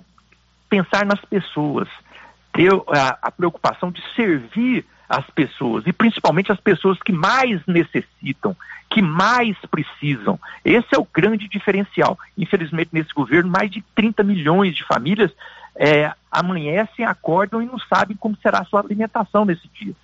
pensar 0.68 1.04
nas 1.04 1.20
pessoas, 1.20 1.88
ter 2.52 2.72
a, 2.72 3.18
a 3.20 3.30
preocupação 3.30 3.90
de 3.90 4.02
servir 4.14 4.86
as 5.11 5.28
pessoas, 5.30 5.84
e 5.88 5.92
principalmente 5.92 6.52
as 6.52 6.61
pessoas 6.61 6.96
que 7.02 7.11
mais 7.11 7.61
necessitam, 7.66 8.56
que 8.88 9.02
mais 9.02 9.56
precisam. 9.68 10.38
Esse 10.64 10.94
é 10.94 10.98
o 10.98 11.08
grande 11.12 11.48
diferencial. 11.48 12.16
Infelizmente, 12.38 12.90
nesse 12.92 13.12
governo, 13.12 13.50
mais 13.50 13.72
de 13.72 13.82
30 13.96 14.22
milhões 14.22 14.76
de 14.76 14.84
famílias 14.84 15.32
é, 15.74 16.12
amanhecem, 16.30 17.04
acordam 17.04 17.61
e 17.61 17.66
não 17.66 17.78
sabem 17.80 18.16
como 18.16 18.38
será 18.40 18.61
a 18.61 18.64
sua 18.64 18.80
alimentação 18.80 19.44
nesse 19.44 19.68
dia. 19.74 19.94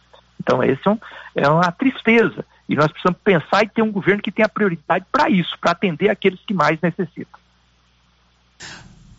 Então, 0.41 0.61
é, 0.61 0.77
um, 0.89 0.99
é 1.37 1.49
uma 1.49 1.71
tristeza. 1.71 2.45
E 2.69 2.75
nós 2.75 2.91
precisamos 2.91 3.21
pensar 3.23 3.63
e 3.63 3.69
ter 3.69 3.83
um 3.83 3.93
governo 3.93 4.21
que 4.21 4.33
tenha 4.33 4.49
prioridade 4.49 5.07
para 5.13 5.31
isso, 5.31 5.57
para 5.61 5.71
atender 5.71 6.09
aqueles 6.09 6.41
que 6.45 6.53
mais 6.53 6.81
necessitam. 6.81 7.39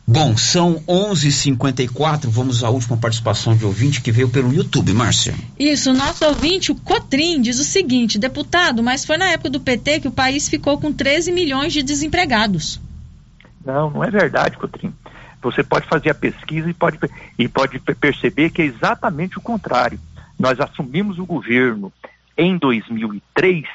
Bom, 0.09 0.37
são 0.37 0.75
11:54. 0.87 2.29
Vamos 2.29 2.63
à 2.63 2.69
última 2.69 2.95
participação 2.95 3.57
de 3.57 3.65
ouvinte 3.65 4.01
que 4.01 4.09
veio 4.09 4.29
pelo 4.29 4.53
YouTube, 4.53 4.93
Márcia. 4.93 5.35
Isso, 5.59 5.91
nosso 5.91 6.23
ouvinte, 6.23 6.71
o 6.71 6.75
Cotrim, 6.75 7.41
diz 7.41 7.59
o 7.59 7.63
seguinte: 7.65 8.17
deputado, 8.17 8.81
mas 8.81 9.03
foi 9.03 9.17
na 9.17 9.25
época 9.25 9.49
do 9.49 9.59
PT 9.59 9.99
que 9.99 10.07
o 10.07 10.11
país 10.11 10.47
ficou 10.47 10.79
com 10.79 10.93
13 10.93 11.29
milhões 11.33 11.73
de 11.73 11.83
desempregados. 11.83 12.79
Não, 13.65 13.89
não 13.91 14.01
é 14.01 14.09
verdade, 14.09 14.55
Cotrim. 14.55 14.93
Você 15.41 15.61
pode 15.61 15.85
fazer 15.87 16.09
a 16.11 16.15
pesquisa 16.15 16.69
e 16.69 16.73
pode, 16.73 16.97
e 17.37 17.49
pode 17.49 17.77
perceber 17.77 18.49
que 18.51 18.61
é 18.61 18.65
exatamente 18.65 19.37
o 19.37 19.41
contrário. 19.41 19.99
Nós 20.39 20.57
assumimos 20.61 21.19
o 21.19 21.25
governo 21.25 21.91
em 22.37 22.57
2003 22.57 23.65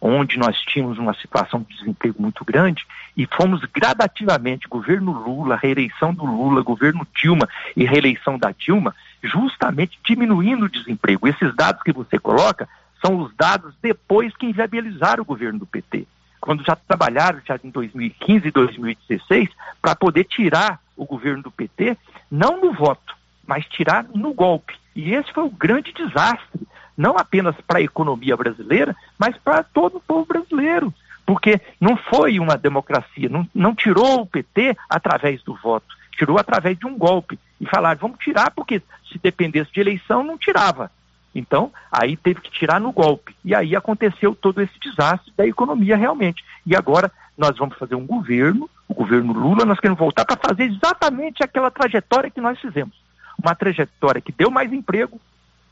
onde 0.00 0.38
nós 0.38 0.56
tínhamos 0.58 0.98
uma 0.98 1.14
situação 1.14 1.64
de 1.68 1.76
desemprego 1.76 2.20
muito 2.20 2.44
grande 2.44 2.86
e 3.16 3.26
fomos 3.26 3.64
gradativamente, 3.72 4.68
governo 4.68 5.12
Lula, 5.12 5.56
reeleição 5.56 6.12
do 6.12 6.24
Lula, 6.24 6.62
governo 6.62 7.06
Dilma 7.14 7.48
e 7.74 7.84
reeleição 7.84 8.38
da 8.38 8.52
Dilma, 8.52 8.94
justamente 9.22 9.98
diminuindo 10.04 10.66
o 10.66 10.70
desemprego. 10.70 11.26
Esses 11.26 11.54
dados 11.54 11.82
que 11.82 11.92
você 11.92 12.18
coloca 12.18 12.68
são 13.04 13.18
os 13.18 13.34
dados 13.34 13.74
depois 13.80 14.36
que 14.36 14.46
inviabilizaram 14.46 15.22
o 15.22 15.26
governo 15.26 15.60
do 15.60 15.66
PT, 15.66 16.06
quando 16.40 16.64
já 16.64 16.76
trabalharam 16.76 17.40
já 17.44 17.58
em 17.64 17.70
2015 17.70 18.48
e 18.48 18.50
2016 18.50 19.48
para 19.80 19.96
poder 19.96 20.24
tirar 20.24 20.80
o 20.96 21.06
governo 21.06 21.42
do 21.44 21.50
PT, 21.50 21.96
não 22.30 22.60
no 22.60 22.72
voto, 22.72 23.16
mas 23.46 23.64
tirar 23.66 24.04
no 24.14 24.34
golpe. 24.34 24.74
E 24.94 25.14
esse 25.14 25.32
foi 25.32 25.44
o 25.44 25.50
grande 25.50 25.92
desastre 25.92 26.66
não 26.96 27.16
apenas 27.18 27.54
para 27.66 27.78
a 27.78 27.82
economia 27.82 28.36
brasileira, 28.36 28.96
mas 29.18 29.36
para 29.36 29.62
todo 29.62 29.98
o 29.98 30.00
povo 30.00 30.24
brasileiro. 30.24 30.92
Porque 31.26 31.60
não 31.80 31.96
foi 31.96 32.38
uma 32.38 32.56
democracia, 32.56 33.28
não, 33.28 33.46
não 33.52 33.74
tirou 33.74 34.22
o 34.22 34.26
PT 34.26 34.76
através 34.88 35.42
do 35.42 35.54
voto, 35.56 35.86
tirou 36.16 36.38
através 36.38 36.78
de 36.78 36.86
um 36.86 36.96
golpe. 36.96 37.38
E 37.60 37.66
falaram, 37.66 37.98
vamos 38.00 38.18
tirar, 38.18 38.52
porque 38.52 38.80
se 39.10 39.18
dependesse 39.18 39.72
de 39.72 39.80
eleição, 39.80 40.22
não 40.22 40.38
tirava. 40.38 40.90
Então, 41.34 41.70
aí 41.92 42.16
teve 42.16 42.40
que 42.40 42.50
tirar 42.50 42.80
no 42.80 42.92
golpe. 42.92 43.36
E 43.44 43.54
aí 43.54 43.74
aconteceu 43.76 44.34
todo 44.34 44.62
esse 44.62 44.78
desastre 44.80 45.32
da 45.36 45.46
economia 45.46 45.96
realmente. 45.96 46.44
E 46.64 46.74
agora 46.76 47.12
nós 47.36 47.58
vamos 47.58 47.76
fazer 47.76 47.94
um 47.94 48.06
governo, 48.06 48.70
o 48.88 48.94
governo 48.94 49.32
Lula, 49.32 49.64
nós 49.64 49.78
queremos 49.80 49.98
voltar 49.98 50.24
para 50.24 50.36
fazer 50.36 50.64
exatamente 50.64 51.42
aquela 51.42 51.70
trajetória 51.70 52.30
que 52.30 52.40
nós 52.40 52.58
fizemos. 52.58 52.94
Uma 53.42 53.54
trajetória 53.54 54.22
que 54.22 54.32
deu 54.32 54.50
mais 54.50 54.72
emprego, 54.72 55.20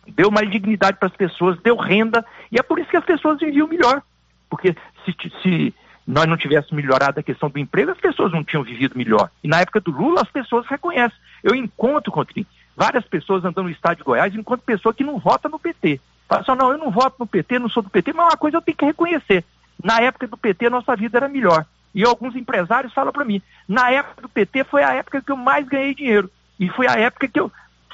deu 0.09 0.31
mais 0.31 0.51
dignidade 0.51 0.99
para 0.99 1.09
as 1.09 1.17
pessoas, 1.17 1.59
deu 1.63 1.77
renda, 1.77 2.25
e 2.53 2.59
é 2.59 2.63
por 2.63 2.79
isso 2.79 2.91
que 2.91 2.97
as 2.97 3.05
pessoas 3.05 3.39
viviam 3.39 3.67
melhor. 3.67 4.03
Porque 4.49 4.77
se, 5.05 5.15
se 5.43 5.75
nós 6.07 6.27
não 6.27 6.37
tivéssemos 6.37 6.73
melhorado 6.73 7.19
a 7.19 7.23
questão 7.23 7.49
do 7.49 7.59
emprego, 7.59 7.91
as 7.91 7.99
pessoas 7.99 8.31
não 8.33 8.45
tinham 8.45 8.63
vivido 8.63 8.97
melhor. 8.97 9.31
E 9.43 9.49
na 9.49 9.61
época 9.61 9.81
do 9.81 9.91
Lula, 9.91 10.23
as 10.23 10.31
pessoas 10.31 10.67
reconhecem. 10.67 11.17
Eu 11.43 11.55
encontro, 11.55 12.13
Contrim, 12.13 12.47
várias 12.77 13.05
pessoas 13.05 13.45
andando 13.45 13.65
no 13.65 13.71
estado 13.71 13.99
de 13.99 14.05
Goiás, 14.05 14.35
encontro 14.35 14.65
pessoa 14.65 14.95
que 14.95 15.05
não 15.05 15.19
vota 15.19 15.49
no 15.49 15.59
PT. 15.59 16.01
Fala 16.29 16.43
assim, 16.43 16.55
não, 16.57 16.73
eu 16.73 16.79
não 16.79 16.91
voto 16.91 17.17
no 17.19 17.27
PT, 17.27 17.59
não 17.59 17.69
sou 17.69 17.83
do 17.83 17.91
PT, 17.91 18.13
mas 18.13 18.27
uma 18.27 18.37
coisa 18.37 18.57
eu 18.57 18.63
tenho 18.63 18.77
que 18.77 18.85
reconhecer. 18.85 19.45
Na 19.83 20.01
época 20.01 20.27
do 20.27 20.37
PT, 20.37 20.71
nossa 20.71 20.95
vida 20.97 21.19
era 21.19 21.29
melhor. 21.29 21.67
E 21.95 22.05
alguns 22.05 22.35
empresários 22.35 22.93
falam 22.93 23.13
para 23.13 23.25
mim, 23.25 23.41
na 23.69 23.91
época 23.91 24.23
do 24.23 24.29
PT 24.29 24.65
foi 24.65 24.83
a 24.83 24.95
época 24.95 25.23
que 25.23 25.31
eu 25.31 25.37
mais 25.37 25.67
ganhei 25.67 25.95
dinheiro. 25.95 26.31
E 26.59 26.69
foi 26.69 26.89
a 26.89 26.95
época 26.95 27.29
que 27.29 27.39
eu 27.39 27.51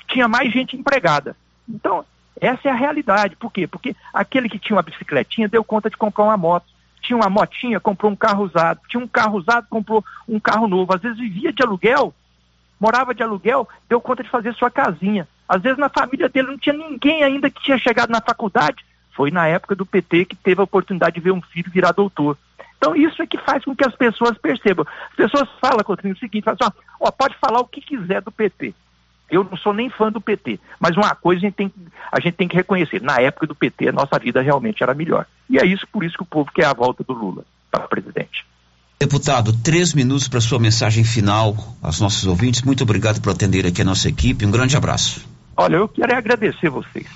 tinha 0.09 0.27
mais 0.27 0.53
gente 0.53 0.77
empregada. 0.77 1.37
Então, 1.69 2.05
essa 2.41 2.69
é 2.69 2.71
a 2.71 2.75
realidade. 2.75 3.37
Por 3.37 3.53
quê? 3.53 3.67
Porque 3.67 3.95
aquele 4.13 4.49
que 4.49 4.59
tinha 4.59 4.77
uma 4.77 4.83
bicicletinha 4.83 5.49
deu 5.49 5.63
conta 5.63 5.91
de 5.91 5.97
comprar 5.97 6.25
uma 6.25 6.37
moto. 6.37 6.67
Tinha 7.03 7.17
uma 7.17 7.31
motinha, 7.31 7.81
comprou 7.81 8.11
um 8.11 8.17
carro 8.17 8.45
usado. 8.45 8.81
Tinha 8.89 9.03
um 9.03 9.09
carro 9.09 9.39
usado, 9.39 9.67
comprou 9.69 10.05
um 10.29 10.41
carro 10.41 10.67
novo. 10.67 10.95
Às 10.95 11.03
vezes 11.03 11.19
vivia 11.19 11.53
de 11.53 11.63
aluguel, 11.63 12.15
morava 12.79 13.15
de 13.15 13.23
aluguel, 13.23 13.69
deu 13.89 14.01
conta 14.01 14.23
de 14.23 14.31
fazer 14.31 14.55
sua 14.55 14.71
casinha. 14.71 15.29
Às 15.49 15.63
vezes 15.63 15.79
na 15.79 15.89
família 15.89 16.29
dele 16.29 16.49
não 16.49 16.59
tinha 16.59 16.75
ninguém 16.75 17.23
ainda 17.23 17.51
que 17.51 17.63
tinha 17.63 17.79
chegado 17.79 18.11
na 18.11 18.21
faculdade. 18.21 18.85
Foi 19.13 19.31
na 19.31 19.47
época 19.47 19.75
do 19.75 19.85
PT 19.85 20.25
que 20.25 20.37
teve 20.37 20.61
a 20.61 20.65
oportunidade 20.65 21.15
de 21.15 21.21
ver 21.21 21.33
um 21.33 21.43
filho 21.43 21.71
virar 21.71 21.93
doutor. 21.93 22.39
Então 22.79 22.97
isso 22.97 23.21
é 23.21 23.27
que 23.27 23.37
faz 23.37 23.63
com 23.65 23.77
que 23.77 23.85
as 23.85 23.95
pessoas 23.95 24.39
percebam. 24.39 24.87
As 25.11 25.17
pessoas 25.17 25.49
falam, 25.61 25.85
Coutinho, 25.85 26.15
o 26.15 26.19
seguinte, 26.19 26.45
falam 26.45 26.57
assim, 26.59 26.73
ó, 26.99 27.09
ó, 27.09 27.11
pode 27.11 27.37
falar 27.37 27.61
o 27.61 27.67
que 27.67 27.83
quiser 27.83 28.23
do 28.23 28.33
PT. 28.33 28.75
Eu 29.31 29.45
não 29.45 29.57
sou 29.57 29.73
nem 29.73 29.89
fã 29.89 30.11
do 30.11 30.21
PT, 30.21 30.59
mas 30.79 30.97
uma 30.97 31.15
coisa 31.15 31.41
a 31.41 31.43
gente, 31.43 31.55
tem, 31.55 31.73
a 32.11 32.21
gente 32.21 32.35
tem 32.35 32.49
que 32.49 32.57
reconhecer: 32.57 33.01
na 33.01 33.21
época 33.21 33.47
do 33.47 33.55
PT, 33.55 33.89
a 33.89 33.93
nossa 33.93 34.19
vida 34.19 34.43
realmente 34.43 34.83
era 34.83 34.95
melhor. 34.95 35.27
E 35.49 35.59
é 35.59 35.65
isso 35.65 35.87
por 35.93 36.03
isso 36.05 36.17
que 36.17 36.23
o 36.23 36.27
povo 36.27 36.51
quer 36.53 36.67
a 36.67 36.75
volta 36.75 37.05
do 37.05 37.13
Lula 37.13 37.45
para 37.71 37.87
presidente. 37.87 38.45
Deputado, 38.99 39.53
três 39.63 39.95
minutos 39.95 40.29
para 40.29 40.41
sua 40.41 40.59
mensagem 40.59 41.05
final 41.05 41.57
aos 41.81 42.01
nossos 42.01 42.27
ouvintes. 42.27 42.61
Muito 42.63 42.83
obrigado 42.83 43.21
por 43.23 43.33
atender 43.33 43.67
aqui 43.67 43.81
a 43.81 43.85
nossa 43.85 44.09
equipe. 44.09 44.45
Um 44.45 44.51
grande 44.51 44.77
abraço. 44.77 45.27
Olha, 45.57 45.77
eu 45.77 45.89
quero 45.89 46.15
agradecer 46.15 46.69
vocês. 46.69 47.07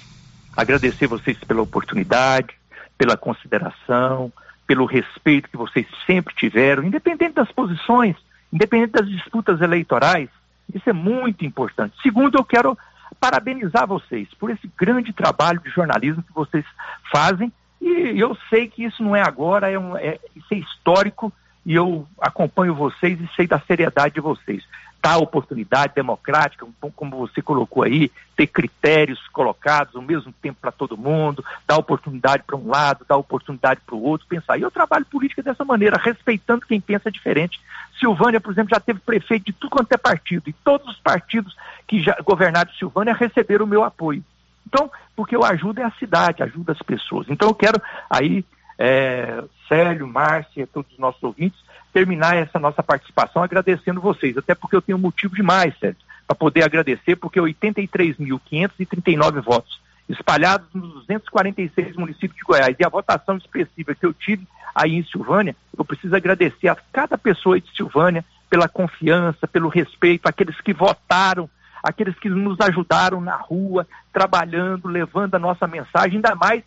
Agradecer 0.56 1.06
vocês 1.06 1.36
pela 1.38 1.60
oportunidade, 1.60 2.54
pela 2.96 3.16
consideração, 3.16 4.32
pelo 4.66 4.86
respeito 4.86 5.50
que 5.50 5.56
vocês 5.56 5.86
sempre 6.06 6.34
tiveram, 6.34 6.84
independente 6.84 7.34
das 7.34 7.50
posições, 7.52 8.16
independente 8.52 8.92
das 8.92 9.08
disputas 9.08 9.60
eleitorais. 9.60 10.30
Isso 10.72 10.88
é 10.88 10.92
muito 10.92 11.44
importante. 11.44 11.96
Segundo, 12.02 12.36
eu 12.38 12.44
quero 12.44 12.76
parabenizar 13.20 13.86
vocês 13.86 14.28
por 14.34 14.50
esse 14.50 14.70
grande 14.76 15.12
trabalho 15.12 15.60
de 15.60 15.70
jornalismo 15.70 16.22
que 16.22 16.32
vocês 16.32 16.64
fazem. 17.12 17.52
E 17.80 18.18
eu 18.18 18.36
sei 18.48 18.68
que 18.68 18.84
isso 18.84 19.02
não 19.02 19.14
é 19.14 19.22
agora, 19.22 19.70
é, 19.70 19.78
um, 19.78 19.96
é 19.96 20.18
isso 20.34 20.52
é 20.52 20.56
histórico 20.56 21.32
e 21.66 21.74
eu 21.74 22.06
acompanho 22.20 22.74
vocês 22.74 23.20
e 23.20 23.28
sei 23.34 23.46
da 23.46 23.60
seriedade 23.60 24.14
de 24.14 24.20
vocês 24.20 24.62
dar 25.04 25.18
oportunidade 25.18 25.92
democrática, 25.94 26.66
como 26.96 27.18
você 27.18 27.42
colocou 27.42 27.82
aí, 27.82 28.10
ter 28.34 28.46
critérios 28.46 29.20
colocados 29.28 29.94
ao 29.94 30.00
mesmo 30.00 30.32
tempo 30.40 30.56
para 30.62 30.72
todo 30.72 30.96
mundo, 30.96 31.44
dar 31.68 31.76
oportunidade 31.76 32.42
para 32.42 32.56
um 32.56 32.68
lado, 32.68 33.04
dar 33.06 33.18
oportunidade 33.18 33.82
para 33.84 33.94
o 33.94 34.02
outro, 34.02 34.26
pensar. 34.26 34.56
E 34.56 34.62
eu 34.62 34.70
trabalho 34.70 35.04
política 35.04 35.42
dessa 35.42 35.62
maneira, 35.62 36.00
respeitando 36.02 36.64
quem 36.64 36.80
pensa 36.80 37.10
diferente. 37.10 37.60
Silvânia, 38.00 38.40
por 38.40 38.50
exemplo, 38.50 38.70
já 38.74 38.80
teve 38.80 38.98
prefeito 38.98 39.44
de 39.44 39.52
tudo 39.52 39.72
quanto 39.72 39.92
é 39.92 39.98
partido, 39.98 40.48
e 40.48 40.54
todos 40.54 40.88
os 40.88 40.98
partidos 41.00 41.54
que 41.86 42.02
já 42.02 42.16
governaram 42.24 42.72
Silvânia 42.72 43.12
receberam 43.12 43.66
o 43.66 43.68
meu 43.68 43.84
apoio. 43.84 44.24
Então, 44.66 44.90
porque 45.14 45.36
eu 45.36 45.44
ajudo 45.44 45.82
é 45.82 45.84
a 45.84 45.92
cidade, 45.98 46.42
ajuda 46.42 46.72
as 46.72 46.80
pessoas. 46.80 47.26
Então 47.28 47.48
eu 47.48 47.54
quero 47.54 47.78
aí, 48.08 48.42
é, 48.78 49.44
Célio, 49.68 50.08
Márcia, 50.08 50.66
todos 50.66 50.90
os 50.92 50.98
nossos 50.98 51.22
ouvintes, 51.22 51.62
terminar 51.94 52.36
essa 52.36 52.58
nossa 52.58 52.82
participação 52.82 53.42
agradecendo 53.42 54.00
vocês, 54.00 54.36
até 54.36 54.54
porque 54.54 54.74
eu 54.74 54.82
tenho 54.82 54.98
motivo 54.98 55.36
demais, 55.36 55.72
Sérgio, 55.78 56.02
para 56.26 56.34
poder 56.34 56.64
agradecer, 56.64 57.14
porque 57.16 57.40
83.539 57.40 59.40
votos 59.40 59.80
espalhados 60.08 60.66
nos 60.74 61.06
246 61.06 61.94
municípios 61.96 62.36
de 62.36 62.42
Goiás. 62.42 62.74
E 62.78 62.84
a 62.84 62.88
votação 62.88 63.36
expressiva 63.36 63.94
que 63.94 64.04
eu 64.04 64.12
tive 64.12 64.44
aí 64.74 64.96
em 64.96 65.04
Silvânia, 65.04 65.54
eu 65.78 65.84
preciso 65.84 66.16
agradecer 66.16 66.66
a 66.68 66.76
cada 66.92 67.16
pessoa 67.16 67.60
de 67.60 67.70
Silvânia 67.74 68.24
pela 68.50 68.68
confiança, 68.68 69.46
pelo 69.46 69.68
respeito, 69.68 70.26
aqueles 70.26 70.60
que 70.60 70.74
votaram, 70.74 71.48
aqueles 71.82 72.18
que 72.18 72.28
nos 72.28 72.60
ajudaram 72.60 73.20
na 73.20 73.36
rua, 73.36 73.86
trabalhando, 74.12 74.88
levando 74.88 75.36
a 75.36 75.38
nossa 75.38 75.66
mensagem, 75.66 76.16
ainda 76.16 76.34
mais 76.34 76.62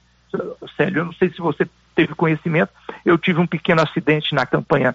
Célio, 0.76 1.00
eu 1.00 1.06
não 1.06 1.14
sei 1.14 1.30
se 1.30 1.40
você 1.40 1.66
teve 1.96 2.14
conhecimento, 2.14 2.70
eu 3.06 3.18
tive 3.18 3.40
um 3.40 3.48
pequeno 3.48 3.82
acidente 3.82 4.36
na 4.36 4.46
campanha, 4.46 4.94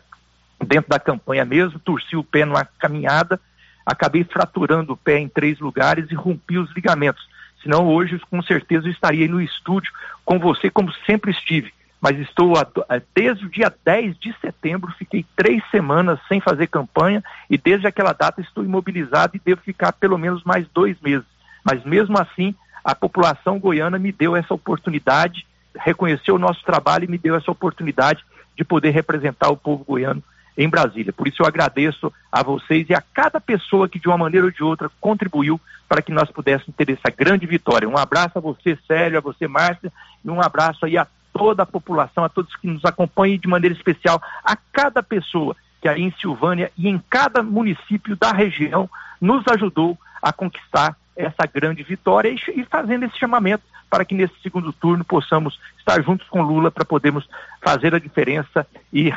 dentro 0.65 0.89
da 0.91 0.99
campanha 0.99 1.45
mesmo, 1.45 1.79
torci 1.79 2.17
o 2.17 2.25
pé 2.25 2.45
numa 2.45 2.65
caminhada, 2.65 3.41
acabei 3.85 4.25
fraturando 4.25 4.93
o 4.93 4.97
pé 4.97 5.19
em 5.19 5.29
três 5.29 5.59
lugares 5.59 6.11
e 6.11 6.15
rompi 6.15 6.59
os 6.59 6.73
ligamentos. 6.75 7.27
Senão 7.63 7.87
hoje, 7.87 8.21
com 8.31 8.43
certeza, 8.43 8.87
eu 8.87 8.93
estaria 8.93 9.29
no 9.29 9.41
estúdio 9.41 9.93
com 10.25 10.39
você, 10.39 10.71
como 10.71 10.93
sempre 11.07 11.31
estive. 11.31 11.73
Mas 12.01 12.19
estou 12.19 12.57
a- 12.57 12.67
desde 13.15 13.47
o 13.47 13.49
dia 13.49 13.73
10 13.85 14.19
de 14.19 14.35
setembro, 14.41 14.93
fiquei 14.99 15.25
três 15.37 15.63
semanas 15.71 16.19
sem 16.29 16.41
fazer 16.41 16.67
campanha 16.67 17.23
e 17.49 17.57
desde 17.57 17.87
aquela 17.87 18.13
data 18.13 18.41
estou 18.41 18.65
imobilizado 18.65 19.37
e 19.37 19.41
devo 19.45 19.61
ficar 19.61 19.93
pelo 19.93 20.19
menos 20.19 20.43
mais 20.43 20.67
dois 20.75 21.01
meses. 21.01 21.27
Mas 21.65 21.85
mesmo 21.85 22.19
assim, 22.19 22.57
a 22.85 22.93
população 22.93 23.61
goiana 23.61 24.01
me 24.01 24.11
deu 24.11 24.35
essa 24.35 24.53
oportunidade, 24.53 25.47
reconheceu 25.77 26.35
o 26.35 26.41
nosso 26.41 26.65
trabalho 26.65 27.05
e 27.05 27.09
me 27.09 27.19
deu 27.19 27.37
essa 27.37 27.53
oportunidade 27.53 28.25
de 28.57 28.65
poder 28.65 28.91
representar 28.91 29.51
o 29.51 29.57
povo 29.57 29.85
goiano 29.85 30.23
em 30.57 30.69
Brasília. 30.69 31.13
Por 31.13 31.29
isso 31.29 31.43
eu 31.43 31.47
agradeço 31.47 32.13
a 32.31 32.43
vocês 32.43 32.89
e 32.89 32.95
a 32.95 33.01
cada 33.01 33.41
pessoa 33.41 33.89
que 33.89 33.99
de 33.99 34.09
uma 34.09 34.19
maneira 34.19 34.47
ou 34.47 34.53
de 34.53 34.63
outra 34.63 34.91
contribuiu 35.01 35.61
para 35.89 36.03
que 36.03 36.13
nós 36.13 36.31
pudéssemos 36.31 36.75
ter 36.77 36.91
essa 36.91 37.15
grande 37.15 37.47
vitória. 37.47 37.89
Um 37.89 37.99
abraço 37.99 38.39
a 38.39 38.41
você, 38.41 38.79
Célio, 38.87 39.19
a 39.19 39.21
você, 39.21 39.47
Márcia, 39.47 39.93
e 40.25 40.31
um 40.31 40.41
abraço 40.41 40.85
aí 40.85 40.97
a 40.97 41.07
toda 41.33 41.63
a 41.63 41.67
população, 41.67 42.25
a 42.25 42.29
todos 42.29 42.55
que 42.57 42.67
nos 42.67 42.85
acompanham 42.85 43.35
e 43.35 43.39
de 43.39 43.49
maneira 43.49 43.75
especial 43.75 44.21
a 44.45 44.57
cada 44.73 45.03
pessoa 45.03 45.57
que 45.81 45.89
aí 45.89 46.03
em 46.03 46.13
Silvânia 46.13 46.71
e 46.79 46.89
em 46.89 47.03
cada 47.11 47.43
município 47.43 48.15
da 48.17 48.31
região 48.33 48.89
nos 49.21 49.45
ajudou 49.49 49.99
a 50.23 50.33
conquistar 50.33 50.97
essa 51.17 51.45
grande 51.53 51.83
vitória 51.83 52.29
e, 52.29 52.61
e 52.61 52.65
fazendo 52.65 53.05
esse 53.05 53.19
chamamento 53.19 53.65
para 53.91 54.05
que 54.05 54.15
nesse 54.15 54.35
segundo 54.43 54.73
turno 54.73 55.05
possamos 55.05 55.59
estar 55.79 56.03
juntos 56.03 56.27
com 56.29 56.41
Lula 56.41 56.71
para 56.71 56.85
podermos 56.85 57.29
fazer 57.61 57.95
a 57.95 57.99
diferença 57.99 58.67
e 58.93 59.13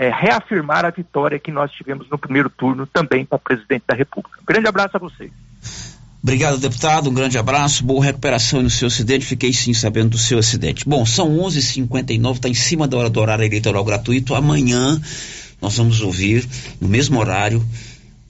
é, 0.00 0.08
reafirmar 0.08 0.86
a 0.86 0.90
vitória 0.90 1.38
que 1.38 1.52
nós 1.52 1.70
tivemos 1.72 2.08
no 2.08 2.16
primeiro 2.16 2.48
turno 2.48 2.86
também 2.86 3.26
para 3.26 3.38
presidente 3.38 3.84
da 3.86 3.94
República. 3.94 4.38
Um 4.40 4.46
grande 4.46 4.66
abraço 4.66 4.96
a 4.96 4.98
vocês. 4.98 5.30
Obrigado, 6.22 6.56
deputado. 6.56 7.10
Um 7.10 7.12
grande 7.12 7.36
abraço. 7.36 7.84
Boa 7.84 8.02
recuperação 8.02 8.62
no 8.62 8.70
seu 8.70 8.88
acidente. 8.88 9.26
Fiquei 9.26 9.52
sim 9.52 9.74
sabendo 9.74 10.10
do 10.10 10.18
seu 10.18 10.38
acidente. 10.38 10.88
Bom, 10.88 11.04
são 11.04 11.28
11h59, 11.36 12.34
está 12.36 12.48
em 12.48 12.54
cima 12.54 12.88
da 12.88 12.96
hora 12.96 13.10
do 13.10 13.20
horário 13.20 13.44
eleitoral 13.44 13.84
gratuito. 13.84 14.34
Amanhã 14.34 14.98
nós 15.60 15.76
vamos 15.76 16.00
ouvir, 16.00 16.48
no 16.80 16.88
mesmo 16.88 17.20
horário, 17.20 17.62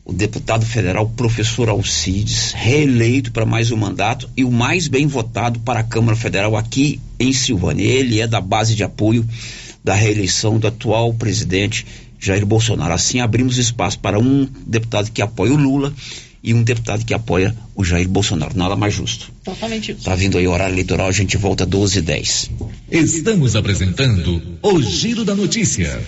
o 0.05 0.12
deputado 0.12 0.66
federal 0.66 1.09
professor 1.11 1.68
Alcides, 1.68 2.53
reeleito 2.53 3.31
para 3.31 3.47
mais 3.47 3.71
um 3.71 3.77
mandato 3.77 4.29
e 4.37 4.43
o 4.43 4.51
mais 4.51 4.89
bem 4.89 5.07
votado 5.07 5.61
para 5.61 5.79
a 5.79 5.85
Câmara 5.85 6.16
Federal 6.16 6.57
aqui 6.57 7.01
em 7.16 7.33
Silvânia. 7.33 7.85
Ele 7.85 8.21
é 8.21 8.27
da 8.27 8.41
base 8.41 8.75
de 8.75 8.83
apoio 8.83 9.25
da 9.83 9.95
reeleição 9.95 10.59
do 10.59 10.66
atual 10.66 11.12
presidente 11.14 11.87
Jair 12.18 12.45
Bolsonaro. 12.45 12.93
Assim 12.93 13.20
abrimos 13.20 13.57
espaço 13.57 13.99
para 13.99 14.18
um 14.18 14.47
deputado 14.66 15.11
que 15.11 15.22
apoia 15.22 15.53
o 15.53 15.57
Lula 15.57 15.93
e 16.43 16.55
um 16.55 16.62
deputado 16.62 17.05
que 17.05 17.14
apoia 17.14 17.55
o 17.74 17.85
Jair 17.85 18.09
Bolsonaro. 18.09 18.57
Nada 18.57 18.76
mais 18.76 18.95
justo. 18.95 19.33
Totalmente 19.45 19.93
isso. 19.93 20.05
Tá 20.05 20.14
vindo 20.14 20.39
aí 20.39 20.47
o 20.47 20.53
horário 20.53 20.74
eleitoral, 20.74 21.09
a 21.09 21.12
gente 21.12 21.37
volta 21.37 21.66
12 21.66 21.99
e 21.99 22.03
10. 22.03 22.51
Estamos 22.91 23.57
apresentando 23.57 24.43
o 24.62 24.83
Giro 24.83 25.24
da 25.24 25.35
Notícia. 25.35 26.01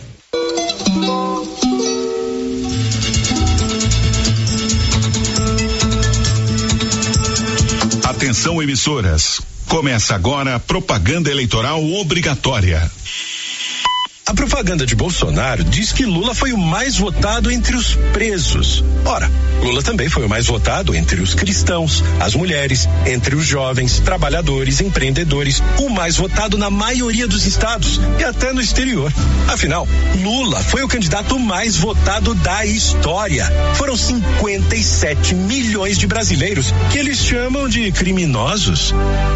Atenção 8.05 8.63
emissoras. 8.63 9.41
Começa 9.69 10.15
agora 10.15 10.55
a 10.55 10.61
propaganda 10.61 11.31
eleitoral 11.31 11.85
obrigatória. 11.95 12.91
A 14.25 14.35
propaganda 14.35 14.87
de 14.87 14.95
Bolsonaro 14.95 15.65
diz 15.65 15.91
que 15.91 16.07
Lula 16.07 16.33
foi 16.33 16.53
o 16.53 16.59
mais 16.59 16.97
votado 16.97 17.51
entre 17.51 17.75
os 17.75 17.97
presos. 18.13 18.85
Ora, 19.05 19.29
Lula 19.61 19.83
também 19.83 20.09
foi 20.09 20.25
o 20.25 20.29
mais 20.29 20.47
votado 20.47 20.95
entre 20.95 21.21
os 21.21 21.35
cristãos, 21.35 22.05
as 22.21 22.35
mulheres, 22.37 22.89
entre 23.05 23.35
os 23.35 23.45
jovens, 23.45 23.99
trabalhadores, 23.99 24.81
empreendedores, 24.81 25.61
o 25.79 25.89
mais 25.89 26.17
votado 26.17 26.57
na 26.57 26.71
maioria 26.71 27.27
dos 27.27 27.47
estados 27.47 28.01
e 28.19 28.25
até 28.25 28.53
no 28.53 28.61
exterior. 28.61 29.13
Afinal, 29.49 29.89
Lula 30.23 30.61
foi 30.63 30.85
o 30.85 30.89
candidato 30.89 31.37
mais 31.37 31.77
votado 31.77 32.33
da 32.33 32.65
história. 32.65 33.47
Foram 33.75 33.97
57 33.97 35.35
milhões 35.35 35.99
de 35.99 36.07
brasileiros 36.07 36.73
que 36.93 36.99
eles 36.99 37.19
chamam 37.19 37.69
de 37.69 37.91
criminosos. 37.91 38.95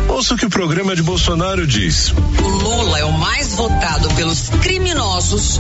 Ouça 0.09 0.35
o 0.35 0.37
que 0.39 0.47
o 0.47 0.51
programa 0.51 0.95
de 0.95 1.03
Bolsonaro 1.03 1.67
diz. 1.67 2.15
Lula 2.41 3.01
é 3.01 3.05
o 3.05 3.13
mais 3.13 3.55
votado 3.55 4.09
pelos 4.15 4.49
criminosos. 4.49 4.76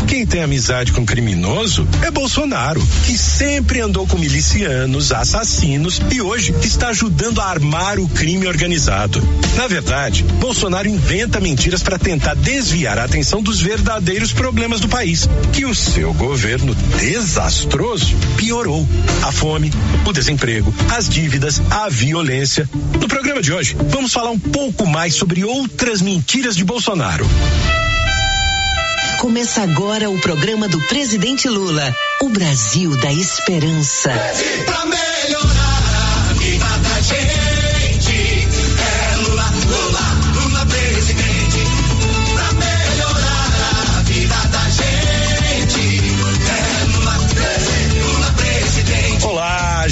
Quem 0.06 0.26
tem 0.26 0.42
amizade 0.42 0.92
com 0.92 1.04
criminoso 1.04 1.88
é 2.02 2.10
Bolsonaro, 2.10 2.86
que 3.06 3.16
sempre 3.16 3.80
andou 3.80 4.06
com 4.06 4.18
milicianos, 4.18 5.10
assassinos 5.10 6.00
e 6.12 6.20
hoje 6.20 6.54
está 6.62 6.88
ajudando 6.88 7.40
a 7.40 7.46
armar 7.46 7.98
o 7.98 8.08
crime 8.08 8.46
organizado. 8.46 9.26
Na 9.56 9.66
verdade, 9.66 10.22
Bolsonaro 10.22 10.86
inventa 10.86 11.40
mentiras 11.40 11.82
para 11.82 11.98
tentar 11.98 12.34
desviar 12.34 12.98
a 12.98 13.04
atenção 13.04 13.42
dos 13.42 13.60
verdadeiros 13.60 14.32
problemas 14.32 14.80
do 14.80 14.88
país, 14.88 15.28
que 15.52 15.64
o 15.64 15.74
seu 15.74 16.12
governo 16.12 16.74
desastroso 16.98 18.14
piorou. 18.36 18.86
A 19.22 19.32
fome, 19.32 19.72
o 20.04 20.12
desemprego, 20.12 20.74
as 20.94 21.08
dívidas, 21.08 21.62
a 21.70 21.88
violência. 21.88 22.68
No 23.00 23.08
programa 23.08 23.40
de 23.40 23.52
hoje, 23.52 23.76
vamos 23.88 24.12
falar 24.12 24.30
um 24.30 24.38
pouco 24.38 24.86
mais 24.86 25.14
sobre 25.14 25.42
outras 25.42 26.02
mentiras 26.02 26.54
de 26.54 26.64
Bolsonaro. 26.64 27.26
Começa 29.20 29.62
agora 29.62 30.10
o 30.10 30.20
programa 30.20 30.68
do 30.68 30.78
presidente 30.86 31.48
Lula, 31.48 31.94
o 32.22 32.28
Brasil 32.28 32.96
da 33.00 33.12
Esperança. 33.12 34.12
Pra 34.66 34.84
melhorar 34.84 35.65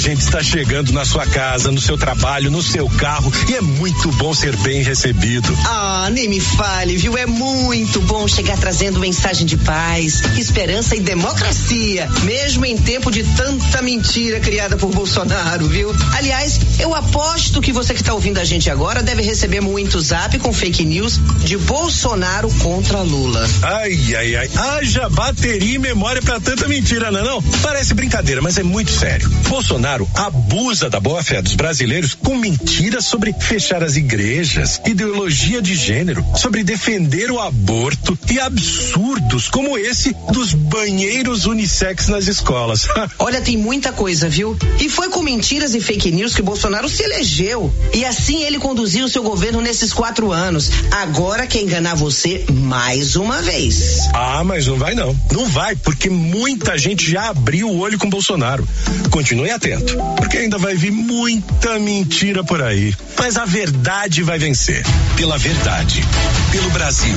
gente 0.05 0.21
está 0.21 0.43
chegando 0.43 0.93
na 0.93 1.03
sua 1.03 1.25
casa, 1.25 1.71
no 1.71 1.81
seu 1.81 1.97
trabalho, 1.97 2.51
no 2.51 2.61
seu 2.61 2.87
carro 2.87 3.33
e 3.49 3.55
é 3.55 3.61
muito 3.61 4.11
bom 4.11 4.35
ser 4.35 4.55
bem 4.57 4.83
recebido. 4.83 5.51
Ah, 5.65 6.09
nem 6.11 6.29
me 6.29 6.39
fale, 6.39 6.95
viu? 6.95 7.17
É 7.17 7.25
muito 7.25 7.99
bom 8.01 8.27
chegar 8.27 8.55
trazendo 8.55 8.99
mensagem 8.99 9.47
de 9.47 9.57
paz, 9.57 10.21
esperança 10.37 10.95
e 10.95 10.99
democracia, 10.99 12.07
mesmo 12.21 12.67
em 12.67 12.77
tempo 12.77 13.09
de 13.09 13.23
tanta 13.23 13.81
mentira 13.81 14.39
criada 14.39 14.77
por 14.77 14.91
Bolsonaro, 14.91 15.67
viu? 15.67 15.91
Aliás, 16.15 16.59
eu 16.77 16.93
aposto 16.93 17.59
que 17.59 17.71
você 17.71 17.95
que 17.95 18.01
está 18.01 18.13
ouvindo 18.13 18.37
a 18.37 18.43
gente 18.43 18.69
agora 18.69 19.01
deve 19.01 19.23
receber 19.23 19.59
muito 19.59 19.99
zap 19.99 20.37
com 20.37 20.53
fake 20.53 20.85
news 20.85 21.19
de 21.43 21.57
Bolsonaro 21.57 22.51
contra 22.59 23.01
Lula. 23.01 23.49
Ai, 23.63 24.15
ai, 24.15 24.35
ai. 24.35 24.49
Haja 24.55 25.09
bateria 25.09 25.75
e 25.75 25.79
memória 25.79 26.21
pra 26.21 26.39
tanta 26.39 26.67
mentira, 26.67 27.09
não 27.09 27.21
é 27.21 27.23
não? 27.23 27.41
Parece 27.63 27.95
brincadeira, 27.95 28.39
mas 28.39 28.59
é 28.59 28.63
muito 28.63 28.91
sério. 28.91 29.27
Bolsonaro 29.49 29.94
abusa 30.15 30.89
da 30.89 30.99
boa 30.99 31.23
fé 31.23 31.41
dos 31.41 31.55
brasileiros 31.55 32.13
com 32.13 32.35
mentiras 32.37 33.05
sobre 33.05 33.33
fechar 33.33 33.83
as 33.83 33.95
igrejas, 33.95 34.81
ideologia 34.85 35.61
de 35.61 35.75
gênero, 35.75 36.25
sobre 36.35 36.63
defender 36.63 37.31
o 37.31 37.39
aborto 37.39 38.17
e 38.31 38.39
absurdos 38.39 39.49
como 39.49 39.77
esse 39.77 40.15
dos 40.31 40.53
banheiros 40.53 41.45
unissex 41.45 42.07
nas 42.07 42.27
escolas. 42.27 42.87
Olha, 43.19 43.41
tem 43.41 43.57
muita 43.57 43.91
coisa, 43.91 44.27
viu? 44.27 44.57
E 44.79 44.89
foi 44.89 45.09
com 45.09 45.21
mentiras 45.21 45.75
e 45.75 45.81
fake 45.81 46.11
news 46.11 46.33
que 46.35 46.41
Bolsonaro 46.41 46.89
se 46.89 47.03
elegeu. 47.03 47.73
E 47.93 48.05
assim 48.05 48.43
ele 48.43 48.57
conduziu 48.57 49.05
o 49.05 49.09
seu 49.09 49.23
governo 49.23 49.61
nesses 49.61 49.93
quatro 49.93 50.31
anos. 50.31 50.69
Agora 50.91 51.45
quer 51.47 51.61
enganar 51.61 51.95
você 51.95 52.45
mais 52.51 53.15
uma 53.15 53.41
vez. 53.41 54.09
Ah, 54.13 54.43
mas 54.43 54.67
não 54.67 54.77
vai 54.77 54.95
não. 54.95 55.15
Não 55.31 55.45
vai, 55.47 55.75
porque 55.75 56.09
muita 56.09 56.77
gente 56.77 57.09
já 57.09 57.29
abriu 57.29 57.69
o 57.69 57.79
olho 57.79 57.97
com 57.97 58.09
Bolsonaro. 58.09 58.67
Continue 59.11 59.51
atento, 59.51 59.84
porque 60.17 60.37
ainda 60.37 60.57
vai 60.57 60.75
vir 60.75 60.91
muita 60.91 61.79
mentira 61.79 62.43
por 62.43 62.61
aí. 62.61 62.93
Mas 63.17 63.37
a 63.37 63.45
verdade 63.45 64.23
vai 64.23 64.37
vencer. 64.37 64.83
Pela 65.15 65.37
verdade. 65.37 66.03
Pelo 66.51 66.69
Brasil. 66.71 67.15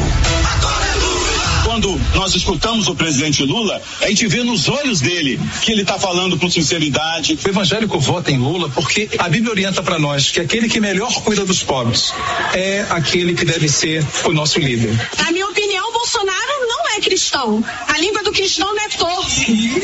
Quando 1.64 2.00
nós 2.14 2.34
escutamos 2.34 2.88
o 2.88 2.94
presidente 2.94 3.44
Lula, 3.44 3.80
a 4.00 4.08
gente 4.08 4.26
vê 4.26 4.42
nos 4.42 4.68
olhos 4.68 5.00
dele 5.00 5.38
que 5.62 5.70
ele 5.70 5.82
está 5.82 5.98
falando 5.98 6.38
com 6.38 6.50
sinceridade. 6.50 7.38
O 7.44 7.48
evangélico 7.48 7.98
vota 8.00 8.30
em 8.30 8.38
Lula 8.38 8.70
porque 8.70 9.08
a 9.18 9.28
Bíblia 9.28 9.52
orienta 9.52 9.82
para 9.82 9.98
nós 9.98 10.30
que 10.30 10.40
aquele 10.40 10.68
que 10.68 10.80
melhor 10.80 11.12
cuida 11.24 11.44
dos 11.44 11.62
pobres 11.62 12.12
é 12.54 12.86
aquele 12.90 13.34
que 13.34 13.44
deve 13.44 13.68
ser 13.68 14.04
o 14.24 14.32
nosso 14.32 14.58
líder. 14.58 14.94
Na 15.18 15.30
minha 15.30 15.46
opinião, 15.46 15.92
Bolsonaro 15.92 16.66
não 16.66 16.96
é 16.96 17.00
cristão. 17.00 17.62
A 17.86 17.98
língua 17.98 18.22
do 18.22 18.32
cristão 18.32 18.74
não 18.74 18.82
é 18.82 18.88
torto. 18.88 19.30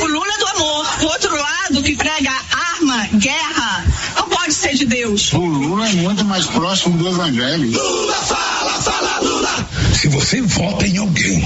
O 0.01 0.07
Lula 0.07 0.35
é 0.35 0.39
do 0.39 0.47
amor. 0.47 0.87
O 1.03 1.05
outro 1.07 1.37
lado, 1.37 1.83
que 1.83 1.95
prega 1.97 2.33
arma, 2.75 3.09
guerra, 3.15 3.85
não 4.17 4.29
pode 4.29 4.53
ser 4.53 4.75
de 4.75 4.85
Deus. 4.87 5.33
O 5.33 5.39
Lula 5.39 5.89
é 5.89 5.93
muito 5.93 6.25
mais 6.25 6.47
próximo 6.47 6.97
do 6.99 7.09
evangelho. 7.09 7.71
Lula 7.71 8.15
fala, 8.15 8.83
fala, 8.83 9.67
Se 9.93 10.09
você 10.09 10.41
vota 10.43 10.87
em 10.87 10.99
alguém 10.99 11.41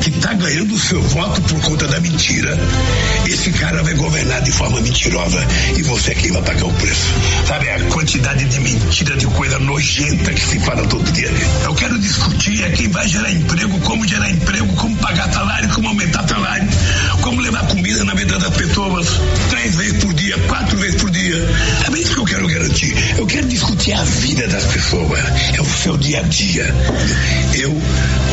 que 0.00 0.10
está 0.10 0.32
ganhando 0.32 0.74
o 0.74 0.78
seu 0.78 1.02
voto 1.02 1.40
por 1.42 1.60
conta 1.60 1.86
da 1.86 2.00
mentira, 2.00 2.58
esse 3.26 3.50
cara 3.52 3.82
vai 3.82 3.94
governar 3.94 4.42
de 4.42 4.52
forma 4.52 4.80
mentirosa 4.80 5.38
e 5.76 5.82
você 5.82 6.12
é 6.12 6.14
quem 6.14 6.32
vai 6.32 6.42
pagar 6.42 6.66
o 6.66 6.72
preço. 6.74 7.12
Sabe 7.46 7.68
a 7.68 7.80
quantidade 7.86 8.44
de 8.44 8.60
mentira, 8.60 9.16
de 9.16 9.26
coisa 9.26 9.58
nojenta 9.58 10.32
que 10.32 10.40
se 10.40 10.58
fala 10.60 10.86
todo 10.86 11.10
dia. 11.12 11.30
Eu 11.64 11.74
quero 11.74 11.98
discutir 11.98 12.62
é 12.64 12.70
quem 12.70 12.88
vai 12.88 13.06
gerar 13.06 13.30
emprego, 13.30 13.78
como 13.80 14.06
gerar 14.06 14.30
emprego, 14.30 14.72
como 14.76 14.96
pagar 14.96 15.30
salário, 15.32 15.68
como 15.74 15.88
aumentar 15.88 16.26
salário, 16.28 16.68
como 17.24 17.40
levar 17.40 17.66
comida 17.68 18.04
na 18.04 18.14
mesa 18.14 18.38
das 18.38 18.54
pessoas 18.54 19.08
três 19.48 19.74
vezes 19.76 20.04
por 20.04 20.12
dia, 20.12 20.36
quatro 20.46 20.76
vezes 20.76 21.00
por 21.00 21.10
dia. 21.10 21.36
É 21.90 21.98
isso 21.98 22.12
que 22.12 22.20
eu 22.20 22.24
quero 22.26 22.46
garantir. 22.46 23.18
Eu 23.18 23.26
quero 23.26 23.48
discutir 23.48 23.94
a 23.94 24.04
vida 24.04 24.46
das 24.46 24.64
pessoas, 24.64 25.20
é 25.54 25.60
o 25.60 25.64
seu 25.64 25.96
dia 25.96 26.20
a 26.20 26.22
dia. 26.22 26.66
Eu 27.54 27.72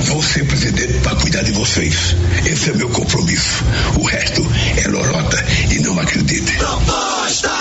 vou 0.07 0.21
ser 0.21 0.45
presidente 0.45 0.99
para 0.99 1.15
cuidar 1.15 1.41
de 1.43 1.53
vocês. 1.53 2.17
Esse 2.45 2.71
é 2.71 2.73
meu 2.73 2.89
compromisso. 2.89 3.63
O 3.97 4.03
resto 4.03 4.45
é 4.75 4.87
lorota 4.89 5.41
e 5.69 5.79
não 5.79 5.97
acredite. 5.97 6.51
Proposta 6.57 7.47
no 7.47 7.47
13. 7.47 7.60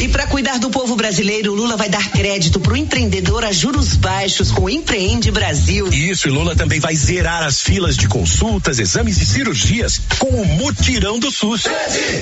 E 0.00 0.08
para 0.08 0.26
cuidar 0.26 0.58
do 0.58 0.70
povo 0.70 0.96
brasileiro, 0.96 1.54
Lula 1.54 1.76
vai 1.76 1.88
dar 1.88 2.10
crédito 2.10 2.58
pro 2.60 2.76
empreendedor 2.76 3.44
a 3.44 3.52
juros 3.52 3.94
baixos 3.94 4.50
com 4.50 4.62
o 4.62 4.70
Empreende 4.70 5.30
Brasil. 5.30 5.88
Isso, 5.88 6.28
e 6.28 6.30
Lula 6.30 6.56
também 6.56 6.80
vai 6.80 6.94
zerar 6.94 7.42
as 7.42 7.60
filas 7.60 7.96
de 7.96 8.08
consultas, 8.08 8.78
exames 8.78 9.20
e 9.20 9.26
cirurgias 9.26 10.00
com 10.18 10.28
o 10.28 10.44
mutirão 10.44 11.18
do 11.18 11.30
SUS. 11.30 11.64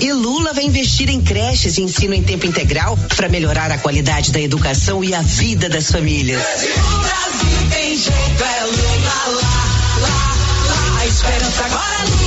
E 0.01 0.13
Lula 0.13 0.53
vai 0.53 0.65
investir 0.65 1.09
em 1.09 1.21
creches 1.21 1.79
e 1.79 1.83
ensino 1.83 2.15
em 2.15 2.23
tempo 2.23 2.47
integral 2.47 2.97
para 3.17 3.29
melhorar 3.29 3.71
a 3.71 3.79
qualidade 3.79 4.33
da 4.33 4.41
educação 4.41 5.03
e 5.05 5.15
a 5.15 5.23
vida 5.23 5.69
das 5.69 5.91
famílias. 5.91 6.41
O 6.41 6.99
Brasil 7.01 7.71
tem 7.71 7.97
jeito, 7.97 8.45
é 8.45 8.65
Lula 8.65 9.01
lá, 9.05 9.27
lá, 9.29 10.01
lá. 10.03 11.01
A 11.01 11.07
esperança 11.07 11.65
agora 11.65 11.95
é 11.95 12.05
Lula 12.05 12.20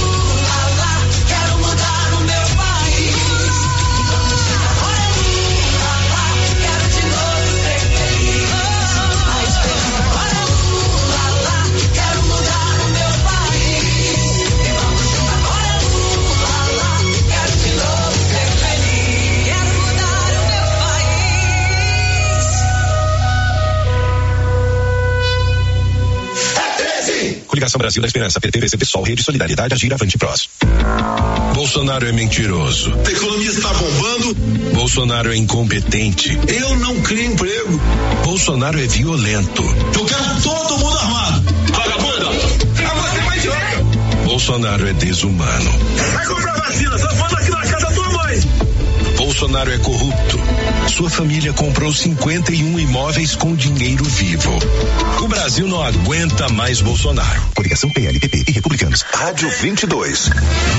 Coligação 27.63 27.79
Brasil 27.79 28.01
da 28.01 28.07
Esperança, 28.07 28.41
PT, 28.41 28.59
PCB, 28.59 28.85
Sol, 28.85 29.03
Rede 29.03 29.23
Solidariedade, 29.23 29.73
Agir, 29.73 29.93
Avante, 29.93 30.17
Prós. 30.17 30.49
Bolsonaro 31.53 32.05
é 32.05 32.11
mentiroso. 32.11 32.93
A 33.05 33.09
economia 33.11 33.49
está 33.49 33.69
bombando. 33.73 34.35
Bolsonaro 34.73 35.31
é 35.31 35.37
incompetente. 35.37 36.37
Eu 36.47 36.75
não 36.77 37.01
crio 37.01 37.31
emprego. 37.31 37.79
Bolsonaro 38.25 38.77
é 38.77 38.87
violento. 38.87 39.63
Eu 39.95 40.05
quero 40.05 40.41
todo 40.41 40.77
mundo 40.77 40.97
armado. 40.97 41.43
Vagabunda! 41.71 42.23
Bolsonaro 44.25 44.87
é 44.87 44.93
desumano. 44.93 45.71
Vai 46.13 46.25
comprar 46.25 46.57
vacina, 46.57 46.97
só 46.97 47.09
falta 47.15 47.37
aqui 47.37 47.52
Bolsonaro 49.33 49.71
é 49.71 49.79
corrupto. 49.79 50.39
Sua 50.87 51.09
família 51.09 51.51
comprou 51.53 51.91
51 51.91 52.79
imóveis 52.79 53.35
com 53.35 53.55
dinheiro 53.55 54.03
vivo. 54.03 54.51
O 55.23 55.27
Brasil 55.27 55.67
não 55.67 55.81
aguenta 55.81 56.47
mais 56.49 56.81
Bolsonaro. 56.81 57.41
Coligação 57.55 57.89
PLPP 57.89 58.43
e 58.47 58.51
Republicanos. 58.51 59.01
Rádio 59.01 59.49
22. 59.49 60.29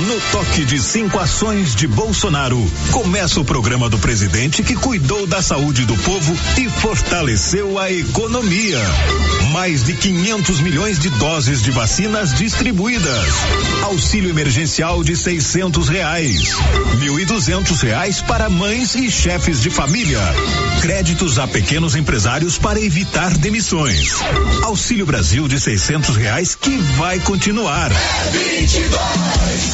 No 0.06 0.20
toque 0.30 0.64
de 0.64 0.80
cinco 0.80 1.18
ações 1.18 1.74
de 1.74 1.88
Bolsonaro, 1.88 2.64
começa 2.92 3.40
o 3.40 3.44
programa 3.44 3.88
do 3.88 3.98
presidente 3.98 4.62
que 4.62 4.76
cuidou 4.76 5.26
da 5.26 5.42
saúde 5.42 5.84
do 5.84 5.96
povo 5.96 6.36
e 6.56 6.68
fortaleceu 6.68 7.76
a 7.76 7.90
economia. 7.90 8.78
Mais 9.50 9.82
de 9.82 9.94
500 9.94 10.60
milhões 10.60 10.98
de 11.00 11.10
doses 11.10 11.60
de 11.60 11.72
vacinas 11.72 12.32
distribuídas. 12.34 13.34
Auxílio 13.82 14.30
emergencial 14.30 15.02
de 15.02 15.16
600 15.16 15.88
reais. 15.88 16.54
1.200 17.00 17.82
reais 17.82 18.22
para 18.22 18.43
mães 18.48 18.94
e 18.94 19.10
chefes 19.10 19.60
de 19.62 19.70
família. 19.70 20.20
Créditos 20.80 21.38
a 21.38 21.46
pequenos 21.46 21.94
empresários 21.94 22.58
para 22.58 22.80
evitar 22.80 23.36
demissões. 23.38 24.12
Auxílio 24.62 25.06
Brasil 25.06 25.48
de 25.48 25.60
600 25.60 26.16
reais 26.16 26.54
que 26.54 26.76
vai 26.96 27.18
continuar. 27.20 27.90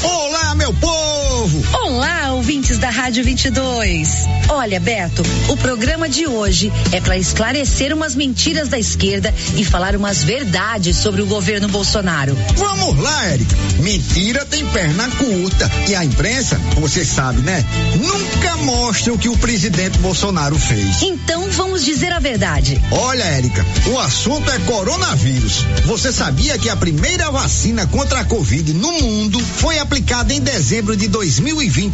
Olá, 0.02 0.54
meu 0.54 0.72
povo! 0.74 1.19
Olá, 1.40 2.34
ouvintes 2.34 2.76
da 2.76 2.90
Rádio 2.90 3.24
22. 3.24 4.26
Olha, 4.50 4.78
Beto, 4.78 5.22
o 5.48 5.56
programa 5.56 6.06
de 6.06 6.26
hoje 6.26 6.70
é 6.92 7.00
para 7.00 7.16
esclarecer 7.16 7.94
umas 7.94 8.14
mentiras 8.14 8.68
da 8.68 8.78
esquerda 8.78 9.34
e 9.56 9.64
falar 9.64 9.96
umas 9.96 10.22
verdades 10.22 10.98
sobre 10.98 11.22
o 11.22 11.26
governo 11.26 11.66
Bolsonaro. 11.68 12.36
Vamos 12.56 12.98
lá, 12.98 13.26
Érica. 13.28 13.56
Mentira 13.78 14.44
tem 14.44 14.66
perna 14.66 15.08
curta. 15.12 15.70
E 15.88 15.94
a 15.94 16.04
imprensa, 16.04 16.60
você 16.78 17.06
sabe, 17.06 17.40
né? 17.40 17.64
Nunca 17.98 18.56
mostra 18.58 19.14
o 19.14 19.18
que 19.18 19.30
o 19.30 19.36
presidente 19.38 19.98
Bolsonaro 19.98 20.58
fez. 20.58 21.00
Então 21.00 21.48
vamos 21.52 21.82
dizer 21.86 22.12
a 22.12 22.18
verdade. 22.18 22.78
Olha, 22.90 23.24
Érica, 23.24 23.64
o 23.86 23.98
assunto 23.98 24.50
é 24.50 24.58
coronavírus. 24.58 25.64
Você 25.86 26.12
sabia 26.12 26.58
que 26.58 26.68
a 26.68 26.76
primeira 26.76 27.30
vacina 27.30 27.86
contra 27.86 28.20
a 28.20 28.24
Covid 28.26 28.74
no 28.74 28.92
mundo 28.92 29.40
foi 29.56 29.78
aplicada 29.78 30.34
em 30.34 30.40
dezembro 30.40 30.94
de 30.94 31.08
2020 31.08 31.29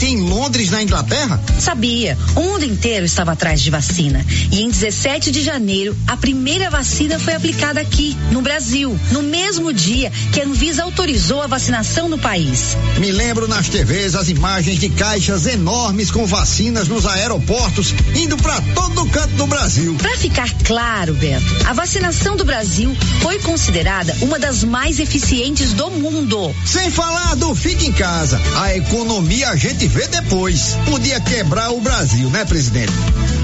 em 0.06 0.20
Londres, 0.20 0.70
na 0.70 0.82
Inglaterra? 0.82 1.40
Sabia, 1.58 2.16
o 2.34 2.40
mundo 2.40 2.64
inteiro 2.64 3.04
estava 3.04 3.32
atrás 3.32 3.60
de 3.60 3.70
vacina. 3.70 4.24
E 4.50 4.62
em 4.62 4.70
17 4.70 5.30
de 5.30 5.42
janeiro, 5.42 5.96
a 6.06 6.16
primeira 6.16 6.70
vacina 6.70 7.18
foi 7.18 7.34
aplicada 7.34 7.80
aqui, 7.80 8.16
no 8.30 8.40
Brasil, 8.40 8.98
no 9.10 9.22
mesmo 9.22 9.72
dia 9.72 10.10
que 10.32 10.40
a 10.40 10.44
Anvisa 10.44 10.84
autorizou 10.84 11.42
a 11.42 11.46
vacinação 11.46 12.08
no 12.08 12.18
país. 12.18 12.76
Me 12.98 13.12
lembro 13.12 13.46
nas 13.46 13.68
TVs 13.68 14.14
as 14.14 14.28
imagens 14.28 14.80
de 14.80 14.88
caixas 14.88 15.46
enormes 15.46 16.10
com 16.10 16.24
vacinas 16.24 16.88
nos 16.88 17.04
aeroportos 17.04 17.94
indo 18.14 18.36
para 18.38 18.60
todo 18.74 19.06
canto 19.10 19.34
do 19.34 19.46
Brasil. 19.46 19.96
Para 19.96 20.16
ficar 20.16 20.50
claro, 20.64 21.14
Beto, 21.14 21.44
a 21.66 21.72
vacinação 21.72 22.36
do 22.36 22.44
Brasil 22.44 22.96
foi 23.20 23.38
considerada 23.40 24.16
uma 24.22 24.38
das 24.38 24.64
mais 24.64 24.98
eficientes 24.98 25.72
do 25.72 25.90
mundo. 25.90 26.54
Sem 26.64 26.90
falar 26.90 27.34
do 27.36 27.54
fique 27.54 27.86
em 27.86 27.92
casa. 27.92 28.40
A 28.56 28.74
economia 28.74 29.25
a 29.26 29.56
gente 29.56 29.88
vê 29.88 30.06
depois. 30.06 30.76
Podia 30.86 31.20
quebrar 31.20 31.70
o 31.70 31.80
Brasil, 31.80 32.30
né, 32.30 32.44
presidente? 32.44 32.92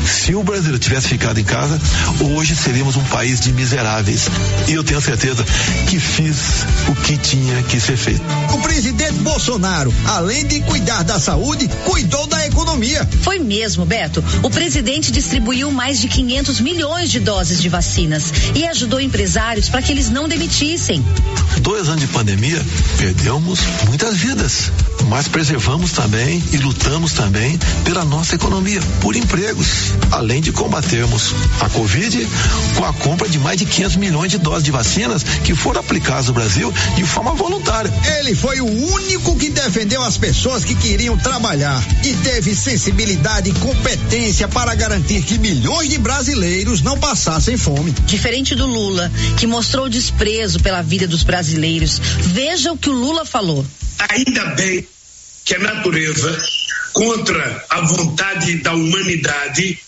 Se 0.07 0.35
o 0.35 0.43
Brasil 0.43 0.79
tivesse 0.79 1.09
ficado 1.09 1.39
em 1.39 1.45
casa, 1.45 1.81
hoje 2.37 2.55
seríamos 2.55 2.97
um 2.97 3.05
país 3.05 3.41
de 3.41 3.53
miseráveis. 3.53 4.29
E 4.69 4.73
eu 4.73 4.85
tenho 4.85 5.01
certeza 5.01 5.45
que 5.89 5.99
fiz 5.99 6.65
o 6.89 6.95
que 6.95 7.17
tinha 7.17 7.63
que 7.65 7.81
ser 7.81 7.97
feito. 7.97 8.23
O 8.53 8.59
presidente 8.59 9.15
Bolsonaro, 9.15 9.93
além 10.07 10.47
de 10.47 10.61
cuidar 10.61 11.03
da 11.03 11.19
saúde, 11.19 11.69
cuidou 11.85 12.27
da 12.27 12.47
economia. 12.47 13.09
Foi 13.23 13.39
mesmo, 13.39 13.85
Beto. 13.85 14.23
O 14.43 14.51
presidente 14.51 15.11
distribuiu 15.11 15.71
mais 15.71 16.01
de 16.01 16.09
500 16.09 16.61
milhões 16.61 17.11
de 17.11 17.21
doses 17.21 17.61
de 17.61 17.69
vacinas 17.69 18.33
e 18.55 18.67
ajudou 18.67 19.01
empresários 19.01 19.69
para 19.69 19.83
que 19.83 19.93
eles 19.93 20.11
não 20.11 20.29
demitissem. 20.29 21.05
Dois 21.61 21.89
anos 21.89 22.01
de 22.01 22.07
pandemia, 22.09 22.61
perdemos 22.99 23.61
muitas 23.87 24.17
vidas, 24.17 24.71
mas 25.09 25.29
preservamos 25.29 25.72
também 25.81 26.43
e 26.53 26.59
lutamos 26.59 27.15
também 27.15 27.59
pela 27.83 28.05
nossa 28.05 28.35
economia, 28.35 28.79
por 29.01 29.17
empregos, 29.17 29.93
além 30.11 30.43
de 30.43 30.53
combatermos 30.53 31.35
a 31.61 31.69
Covid 31.71 32.29
com 32.77 32.85
a 32.85 32.93
compra 32.93 33.27
de 33.27 33.39
mais 33.39 33.57
de 33.57 33.65
500 33.65 33.97
milhões 33.97 34.31
de 34.31 34.37
doses 34.37 34.65
de 34.65 34.71
vacinas 34.71 35.23
que 35.23 35.55
foram 35.55 35.81
aplicadas 35.81 36.27
no 36.27 36.35
Brasil 36.35 36.73
de 36.95 37.05
forma 37.05 37.33
voluntária. 37.33 37.91
Ele 38.19 38.35
foi 38.35 38.61
o 38.61 38.67
único 38.67 39.35
que 39.37 39.49
defendeu 39.49 40.03
as 40.03 40.19
pessoas 40.19 40.63
que 40.63 40.75
queriam 40.75 41.17
trabalhar 41.17 41.83
e 42.05 42.13
teve 42.17 42.55
sensibilidade 42.55 43.49
e 43.49 43.55
competência 43.55 44.47
para 44.49 44.75
garantir 44.75 45.23
que 45.23 45.39
milhões 45.39 45.89
de 45.89 45.97
brasileiros 45.97 46.83
não 46.83 46.99
passassem 46.99 47.57
fome. 47.57 47.93
Diferente 48.05 48.55
do 48.55 48.67
Lula, 48.67 49.11
que 49.39 49.47
mostrou 49.47 49.89
desprezo 49.89 50.61
pela 50.61 50.83
vida 50.83 51.07
dos 51.07 51.23
brasileiros. 51.23 51.99
Veja 52.21 52.73
o 52.73 52.77
que 52.77 52.91
o 52.91 52.93
Lula 52.93 53.25
falou. 53.25 53.65
Ainda 54.11 54.45
bem 54.55 54.87
que 55.45 55.55
a 55.55 55.59
natureza, 55.59 56.37
contra 56.93 57.65
a 57.69 57.81
vontade 57.81 58.57
da 58.63 58.73
humanidade, 58.73 59.79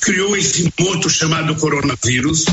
criou 0.00 0.36
esse 0.36 0.72
monstro 0.78 1.10
chamado 1.10 1.54
coronavírus. 1.56 2.46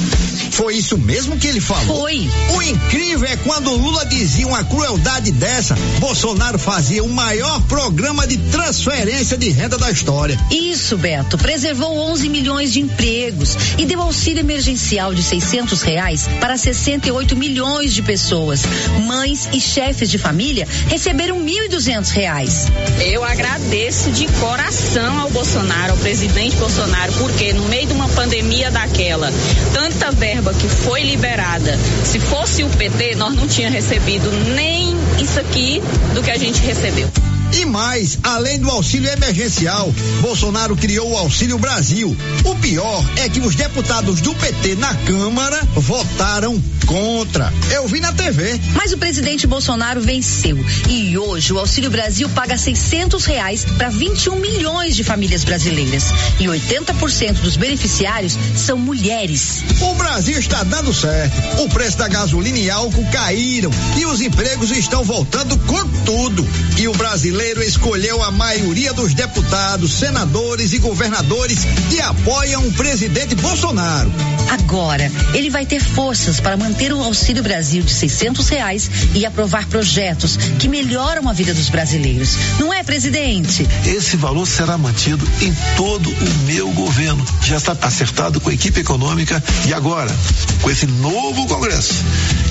Foi 0.51 0.75
isso 0.75 0.97
mesmo 0.97 1.37
que 1.37 1.47
ele 1.47 1.61
falou? 1.61 2.01
Foi. 2.01 2.27
O 2.55 2.61
incrível 2.61 3.27
é 3.27 3.37
quando 3.37 3.71
o 3.71 3.77
Lula 3.77 4.05
dizia 4.05 4.45
uma 4.47 4.63
crueldade 4.63 5.31
dessa, 5.31 5.75
Bolsonaro 5.99 6.59
fazia 6.59 7.03
o 7.03 7.09
maior 7.09 7.61
programa 7.67 8.27
de 8.27 8.37
transferência 8.37 9.37
de 9.37 9.49
renda 9.49 9.77
da 9.77 9.89
história. 9.89 10.37
Isso, 10.51 10.97
Beto. 10.97 11.37
Preservou 11.37 11.97
11 12.11 12.29
milhões 12.29 12.73
de 12.73 12.81
empregos 12.81 13.57
e 13.77 13.85
deu 13.85 14.01
auxílio 14.01 14.41
emergencial 14.41 15.13
de 15.13 15.23
600 15.23 15.81
reais 15.81 16.27
para 16.39 16.57
68 16.57 17.35
milhões 17.35 17.93
de 17.93 18.01
pessoas. 18.01 18.63
Mães 19.05 19.47
e 19.53 19.59
chefes 19.59 20.09
de 20.09 20.17
família 20.17 20.67
receberam 20.87 21.39
1.200 21.39 22.09
reais. 22.09 22.67
Eu 23.05 23.23
agradeço 23.23 24.11
de 24.11 24.27
coração 24.39 25.19
ao 25.19 25.29
Bolsonaro, 25.29 25.93
ao 25.93 25.97
presidente 25.97 26.55
Bolsonaro, 26.57 27.13
porque 27.37 27.53
no 27.53 27.65
meio 27.65 27.85
de 27.85 27.93
uma 27.93 28.09
pandemia 28.09 28.71
daquela, 28.71 29.31
tanta 29.71 30.09
verba 30.09 30.55
que 30.55 30.67
foi 30.67 31.03
liberada, 31.03 31.77
se 32.03 32.19
fosse 32.19 32.63
o 32.63 32.69
PT, 32.69 33.13
nós 33.13 33.35
não 33.35 33.47
tínhamos 33.47 33.75
recebido 33.75 34.31
nem 34.55 34.95
isso 35.21 35.39
aqui 35.39 35.79
do 36.15 36.23
que 36.23 36.31
a 36.31 36.37
gente 36.37 36.59
recebeu. 36.63 37.07
E 37.53 37.65
mais, 37.65 38.19
além 38.23 38.59
do 38.59 38.69
auxílio 38.69 39.09
emergencial, 39.09 39.93
Bolsonaro 40.21 40.75
criou 40.75 41.11
o 41.11 41.17
Auxílio 41.17 41.57
Brasil. 41.57 42.15
O 42.43 42.55
pior 42.55 43.03
é 43.17 43.29
que 43.29 43.39
os 43.39 43.55
deputados 43.55 44.21
do 44.21 44.35
PT 44.35 44.75
na 44.75 44.93
Câmara 44.93 45.59
votaram 45.75 46.61
contra. 46.85 47.51
Eu 47.71 47.87
vi 47.87 47.99
na 47.99 48.11
TV. 48.13 48.59
Mas 48.75 48.93
o 48.93 48.97
presidente 48.97 49.47
Bolsonaro 49.47 50.01
venceu 50.01 50.57
e 50.89 51.17
hoje 51.17 51.51
o 51.53 51.59
Auxílio 51.59 51.89
Brasil 51.89 52.29
paga 52.29 52.57
600 52.57 53.25
reais 53.25 53.65
para 53.77 53.89
21 53.89 54.35
milhões 54.37 54.95
de 54.95 55.03
famílias 55.03 55.43
brasileiras 55.43 56.05
e 56.39 56.45
80% 56.45 57.41
dos 57.41 57.57
beneficiários 57.57 58.37
são 58.55 58.77
mulheres. 58.77 59.63
O 59.81 59.95
Brasil 59.95 60.37
está 60.37 60.63
dando 60.63 60.93
certo. 60.93 61.61
O 61.61 61.69
preço 61.69 61.97
da 61.97 62.07
gasolina 62.07 62.57
e 62.57 62.69
álcool 62.69 63.05
caíram 63.11 63.71
e 63.97 64.05
os 64.05 64.21
empregos 64.21 64.71
estão 64.71 65.03
voltando 65.03 65.57
com 65.59 65.87
tudo. 66.05 66.47
E 66.77 66.87
o 66.87 66.93
brasileiro 66.93 67.36
escolheu 67.67 68.23
a 68.23 68.31
maioria 68.31 68.93
dos 68.93 69.13
deputados, 69.13 69.93
senadores 69.93 70.73
e 70.73 70.79
governadores 70.79 71.59
que 71.89 72.01
apoiam 72.01 72.65
o 72.65 72.73
presidente 72.73 73.35
Bolsonaro. 73.35 74.11
Agora, 74.49 75.11
ele 75.33 75.49
vai 75.49 75.65
ter 75.65 75.81
forças 75.81 76.39
para 76.39 76.55
manter 76.55 76.93
o 76.93 77.03
Auxílio 77.03 77.43
Brasil 77.43 77.83
de 77.83 77.91
600 77.91 78.47
reais 78.49 78.89
e 79.13 79.25
aprovar 79.25 79.65
projetos 79.67 80.37
que 80.57 80.67
melhoram 80.67 81.27
a 81.27 81.33
vida 81.33 81.53
dos 81.53 81.69
brasileiros. 81.69 82.37
Não 82.57 82.73
é, 82.73 82.83
presidente? 82.83 83.67
Esse 83.85 84.15
valor 84.15 84.47
será 84.47 84.77
mantido 84.77 85.27
em 85.41 85.53
todo 85.75 86.09
o 86.09 86.29
meu 86.45 86.69
governo. 86.71 87.25
Já 87.43 87.57
está 87.57 87.77
acertado 87.81 88.39
com 88.39 88.49
a 88.49 88.53
equipe 88.53 88.79
econômica 88.79 89.43
e 89.67 89.73
agora, 89.73 90.13
com 90.61 90.69
esse 90.69 90.87
novo 90.87 91.45
Congresso, 91.47 91.93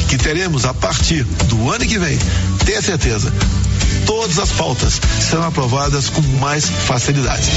que 0.08 0.16
teremos 0.16 0.64
a 0.64 0.74
partir 0.74 1.24
do 1.24 1.70
ano 1.70 1.86
que 1.86 1.98
vem, 1.98 2.18
tenha 2.64 2.82
certeza, 2.82 3.32
todas 4.06 4.38
as 4.38 4.52
pautas 4.52 5.00
serão 5.20 5.44
aprovadas 5.44 6.08
com 6.08 6.22
mais 6.38 6.68
facilidade. 6.68 7.50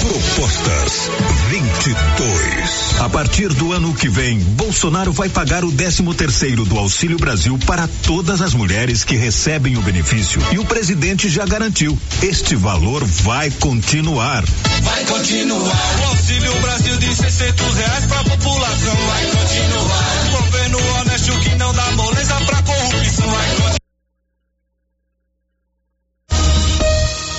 Propostas 0.00 1.10
22. 1.48 3.00
A 3.00 3.08
partir 3.08 3.48
do 3.54 3.72
ano 3.72 3.94
que 3.94 4.08
vem, 4.08 4.38
Bolsonaro 4.38 5.12
vai 5.12 5.28
pagar 5.28 5.64
o 5.64 5.70
13 5.70 6.02
terceiro 6.14 6.64
do 6.64 6.78
Auxílio 6.78 7.16
Brasil 7.18 7.58
para 7.66 7.88
todas 8.04 8.40
as 8.42 8.54
mulheres 8.54 9.04
que 9.04 9.14
recebem 9.14 9.76
o 9.76 9.82
benefício. 9.82 10.42
E 10.50 10.58
o 10.58 10.64
presidente 10.64 11.28
já 11.28 11.44
garantiu. 11.44 11.96
Este 12.22 12.56
valor 12.56 13.04
vai 13.04 13.50
continuar. 13.50 14.44
Vai 14.82 15.04
continuar. 15.04 16.00
O 16.00 16.08
Auxílio 16.08 16.60
Brasil 16.60 16.96
de 16.96 17.14
600 17.14 17.74
reais 17.74 18.06
pra 18.06 18.24
população. 18.24 18.96
Vai 19.06 19.26
continuar. 19.26 20.30
Governo 20.32 20.78
honesto 21.00 21.32
que 21.40 21.54
não 21.56 21.72
dá 21.72 21.90
moleza 21.92 22.34
pra 22.46 22.62
corrupção. 22.62 22.81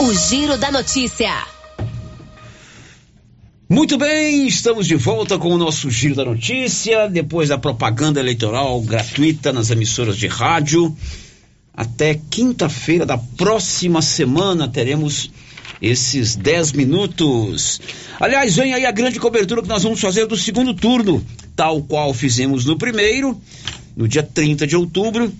O 0.03 0.13
Giro 0.13 0.57
da 0.57 0.69
Notícia. 0.69 1.31
Muito 3.69 3.97
bem, 3.97 4.45
estamos 4.45 4.85
de 4.85 4.95
volta 4.95 5.39
com 5.39 5.47
o 5.47 5.57
nosso 5.57 5.89
Giro 5.89 6.13
da 6.13 6.25
Notícia, 6.25 7.07
depois 7.07 7.47
da 7.47 7.57
propaganda 7.57 8.19
eleitoral 8.19 8.81
gratuita 8.81 9.53
nas 9.53 9.69
emissoras 9.69 10.17
de 10.17 10.27
rádio. 10.27 10.93
Até 11.73 12.19
quinta-feira 12.29 13.05
da 13.05 13.17
próxima 13.17 14.01
semana 14.01 14.67
teremos 14.67 15.31
esses 15.81 16.35
10 16.35 16.73
minutos. 16.73 17.79
Aliás, 18.19 18.57
vem 18.57 18.73
aí 18.73 18.85
a 18.85 18.91
grande 18.91 19.21
cobertura 19.21 19.61
que 19.61 19.69
nós 19.69 19.83
vamos 19.83 20.01
fazer 20.01 20.27
do 20.27 20.35
segundo 20.35 20.73
turno, 20.73 21.25
tal 21.55 21.81
qual 21.81 22.13
fizemos 22.13 22.65
no 22.65 22.77
primeiro, 22.77 23.41
no 23.95 24.05
dia 24.05 24.21
30 24.21 24.67
de 24.67 24.75
outubro. 24.75 25.31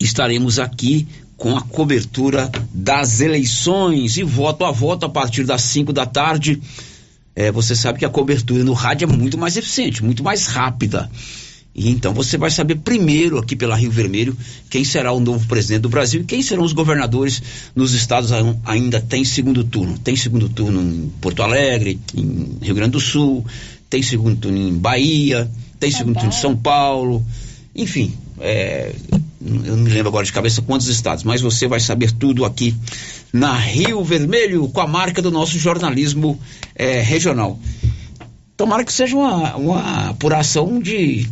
Estaremos 0.00 0.58
aqui 0.58 1.06
com 1.40 1.56
a 1.56 1.62
cobertura 1.62 2.52
das 2.70 3.22
eleições 3.22 4.18
e 4.18 4.22
voto 4.22 4.62
a 4.62 4.70
voto 4.70 5.06
a 5.06 5.08
partir 5.08 5.42
das 5.42 5.62
5 5.62 5.90
da 5.90 6.04
tarde. 6.04 6.60
É, 7.34 7.50
você 7.50 7.74
sabe 7.74 7.98
que 7.98 8.04
a 8.04 8.10
cobertura 8.10 8.62
no 8.62 8.74
rádio 8.74 9.08
é 9.10 9.16
muito 9.16 9.38
mais 9.38 9.56
eficiente, 9.56 10.04
muito 10.04 10.22
mais 10.22 10.46
rápida. 10.46 11.10
E 11.74 11.88
então 11.88 12.12
você 12.12 12.36
vai 12.36 12.50
saber 12.50 12.76
primeiro 12.80 13.38
aqui 13.38 13.56
pela 13.56 13.74
Rio 13.74 13.90
Vermelho 13.90 14.36
quem 14.68 14.84
será 14.84 15.12
o 15.12 15.20
novo 15.20 15.46
presidente 15.46 15.80
do 15.80 15.88
Brasil 15.88 16.20
e 16.20 16.24
quem 16.24 16.42
serão 16.42 16.62
os 16.62 16.74
governadores 16.74 17.42
nos 17.74 17.94
estados 17.94 18.32
ainda 18.66 19.00
tem 19.00 19.24
segundo 19.24 19.64
turno. 19.64 19.98
Tem 19.98 20.14
segundo 20.16 20.46
turno 20.46 20.82
em 20.82 21.10
Porto 21.22 21.42
Alegre, 21.42 21.98
em 22.14 22.58
Rio 22.60 22.74
Grande 22.74 22.92
do 22.92 23.00
Sul, 23.00 23.46
tem 23.88 24.02
segundo 24.02 24.36
turno 24.36 24.58
em 24.58 24.74
Bahia, 24.74 25.50
tem 25.78 25.90
segundo 25.90 26.16
turno 26.16 26.28
em 26.28 26.38
São 26.38 26.54
Paulo, 26.54 27.24
enfim, 27.74 28.12
é, 28.40 28.94
eu 29.40 29.76
não 29.76 29.84
me 29.84 29.90
lembro 29.90 30.08
agora 30.08 30.24
de 30.26 30.32
cabeça 30.32 30.60
quantos 30.62 30.88
estados, 30.88 31.24
mas 31.24 31.40
você 31.40 31.66
vai 31.66 31.80
saber 31.80 32.10
tudo 32.12 32.44
aqui 32.44 32.74
na 33.32 33.54
Rio 33.56 34.02
Vermelho 34.04 34.68
com 34.68 34.80
a 34.80 34.86
marca 34.86 35.22
do 35.22 35.30
nosso 35.30 35.58
jornalismo 35.58 36.38
é, 36.74 37.00
regional. 37.00 37.58
Tomara 38.56 38.84
que 38.84 38.92
seja 38.92 39.16
uma, 39.16 39.56
uma 39.56 40.10
apuração 40.10 40.78
de 40.80 41.26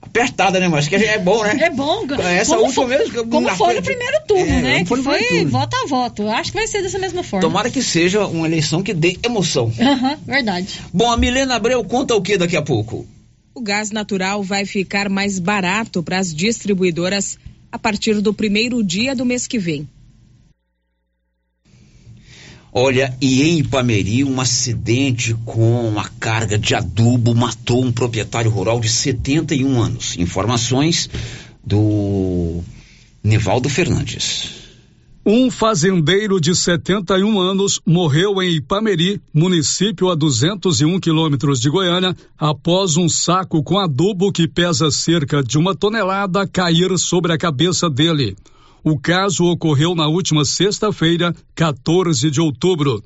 apertada, 0.00 0.58
né? 0.58 0.68
Mas 0.68 0.88
que 0.88 0.94
é 0.96 1.18
bom, 1.18 1.42
né? 1.42 1.58
É 1.60 1.70
bom. 1.70 2.06
Essa 2.18 2.54
como 2.56 2.66
última 2.66 2.86
foi, 2.86 2.96
mesmo. 2.98 3.26
Como 3.28 3.48
foi 3.56 3.74
no 3.74 3.82
primeiro 3.82 4.16
turno, 4.26 4.50
É, 4.52 4.60
né? 4.62 4.84
foi 4.86 4.98
Que 4.98 5.04
foi 5.04 5.22
turno. 5.24 5.50
voto 5.50 5.76
a 5.76 5.86
voto. 5.86 6.28
Acho 6.28 6.50
que 6.52 6.56
vai 6.58 6.66
ser 6.66 6.80
dessa 6.82 6.98
mesma 6.98 7.22
forma. 7.22 7.46
Tomara 7.46 7.68
que 7.70 7.82
seja 7.82 8.26
uma 8.26 8.46
eleição 8.46 8.82
que 8.82 8.94
dê 8.94 9.18
emoção. 9.22 9.70
Aham, 9.78 10.16
verdade. 10.26 10.80
Bom, 10.94 11.10
a 11.10 11.16
Milena 11.18 11.56
Abreu 11.56 11.84
conta 11.84 12.14
o 12.14 12.22
que 12.22 12.38
daqui 12.38 12.56
a 12.56 12.62
pouco? 12.62 13.06
O 13.58 13.60
gás 13.60 13.90
natural 13.90 14.40
vai 14.40 14.64
ficar 14.64 15.08
mais 15.08 15.40
barato 15.40 16.00
para 16.00 16.20
as 16.20 16.32
distribuidoras 16.32 17.36
a 17.72 17.76
partir 17.76 18.20
do 18.20 18.32
primeiro 18.32 18.84
dia 18.84 19.16
do 19.16 19.24
mês 19.24 19.48
que 19.48 19.58
vem. 19.58 19.88
Olha, 22.72 23.12
e 23.20 23.42
em 23.42 23.58
Ipameri, 23.58 24.22
um 24.22 24.40
acidente 24.40 25.34
com 25.44 25.88
uma 25.88 26.08
carga 26.08 26.56
de 26.56 26.72
adubo 26.76 27.34
matou 27.34 27.84
um 27.84 27.90
proprietário 27.90 28.48
rural 28.48 28.78
de 28.78 28.88
71 28.88 29.82
anos. 29.82 30.16
Informações 30.16 31.10
do 31.66 32.62
Nivaldo 33.24 33.68
Fernandes. 33.68 34.57
Um 35.30 35.50
fazendeiro 35.50 36.40
de 36.40 36.54
71 36.54 37.38
anos 37.38 37.78
morreu 37.84 38.42
em 38.42 38.52
Ipameri, 38.52 39.20
município 39.30 40.08
a 40.08 40.14
201 40.14 40.98
quilômetros 40.98 41.60
de 41.60 41.68
Goiânia, 41.68 42.16
após 42.38 42.96
um 42.96 43.10
saco 43.10 43.62
com 43.62 43.78
adubo 43.78 44.32
que 44.32 44.48
pesa 44.48 44.90
cerca 44.90 45.42
de 45.42 45.58
uma 45.58 45.74
tonelada 45.74 46.48
cair 46.48 46.98
sobre 46.98 47.30
a 47.30 47.36
cabeça 47.36 47.90
dele. 47.90 48.38
O 48.82 48.98
caso 48.98 49.44
ocorreu 49.44 49.94
na 49.94 50.06
última 50.06 50.46
sexta-feira, 50.46 51.36
14 51.54 52.30
de 52.30 52.40
outubro. 52.40 53.02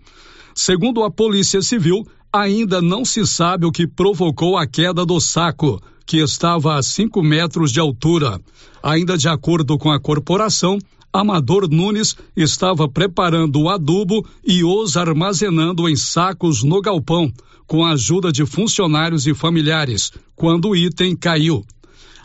Segundo 0.55 1.03
a 1.03 1.11
Polícia 1.11 1.61
Civil, 1.61 2.07
ainda 2.33 2.81
não 2.81 3.05
se 3.05 3.27
sabe 3.27 3.67
o 3.67 3.73
que 3.73 3.85
provocou 3.85 4.57
a 4.57 4.65
queda 4.65 5.05
do 5.05 5.19
saco, 5.19 5.83
que 6.07 6.19
estava 6.19 6.77
a 6.77 6.83
5 6.85 7.21
metros 7.21 7.73
de 7.73 7.81
altura. 7.81 8.41
Ainda 8.81 9.19
de 9.19 9.29
acordo 9.29 9.77
com 9.77 9.91
a 9.91 9.99
corporação, 9.99 10.79
Amador 11.13 11.69
Nunes 11.69 12.17
estava 12.35 12.89
preparando 12.89 13.61
o 13.61 13.69
adubo 13.69 14.27
e 14.43 14.65
os 14.65 14.97
armazenando 14.97 15.87
em 15.87 15.95
sacos 15.95 16.63
no 16.63 16.81
galpão, 16.81 17.31
com 17.67 17.85
a 17.85 17.93
ajuda 17.93 18.33
de 18.33 18.47
funcionários 18.47 19.27
e 19.27 19.35
familiares, 19.35 20.11
quando 20.35 20.71
o 20.71 20.77
item 20.77 21.15
caiu. 21.15 21.65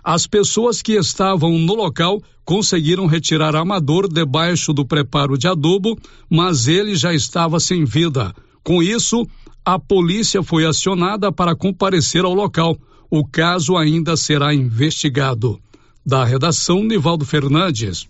As 0.01 0.25
pessoas 0.25 0.81
que 0.81 0.93
estavam 0.93 1.57
no 1.59 1.75
local 1.75 2.21
conseguiram 2.45 3.07
retirar 3.07 3.57
Amador 3.57 4.07
debaixo 4.07 4.71
do 4.71 4.85
preparo 4.85 5.37
de 5.37 5.49
adubo, 5.49 5.99
mas 6.29 6.69
ele 6.69 6.95
já 6.95 7.13
estava 7.13 7.59
sem 7.59 7.83
vida. 7.83 8.33
Com 8.63 8.81
isso, 8.81 9.27
a 9.65 9.77
polícia 9.77 10.41
foi 10.41 10.65
acionada 10.65 11.29
para 11.29 11.53
comparecer 11.53 12.23
ao 12.23 12.33
local. 12.33 12.77
O 13.11 13.27
caso 13.27 13.75
ainda 13.75 14.15
será 14.15 14.53
investigado. 14.53 15.59
Da 16.05 16.23
redação, 16.23 16.85
Nivaldo 16.85 17.25
Fernandes. 17.25 18.07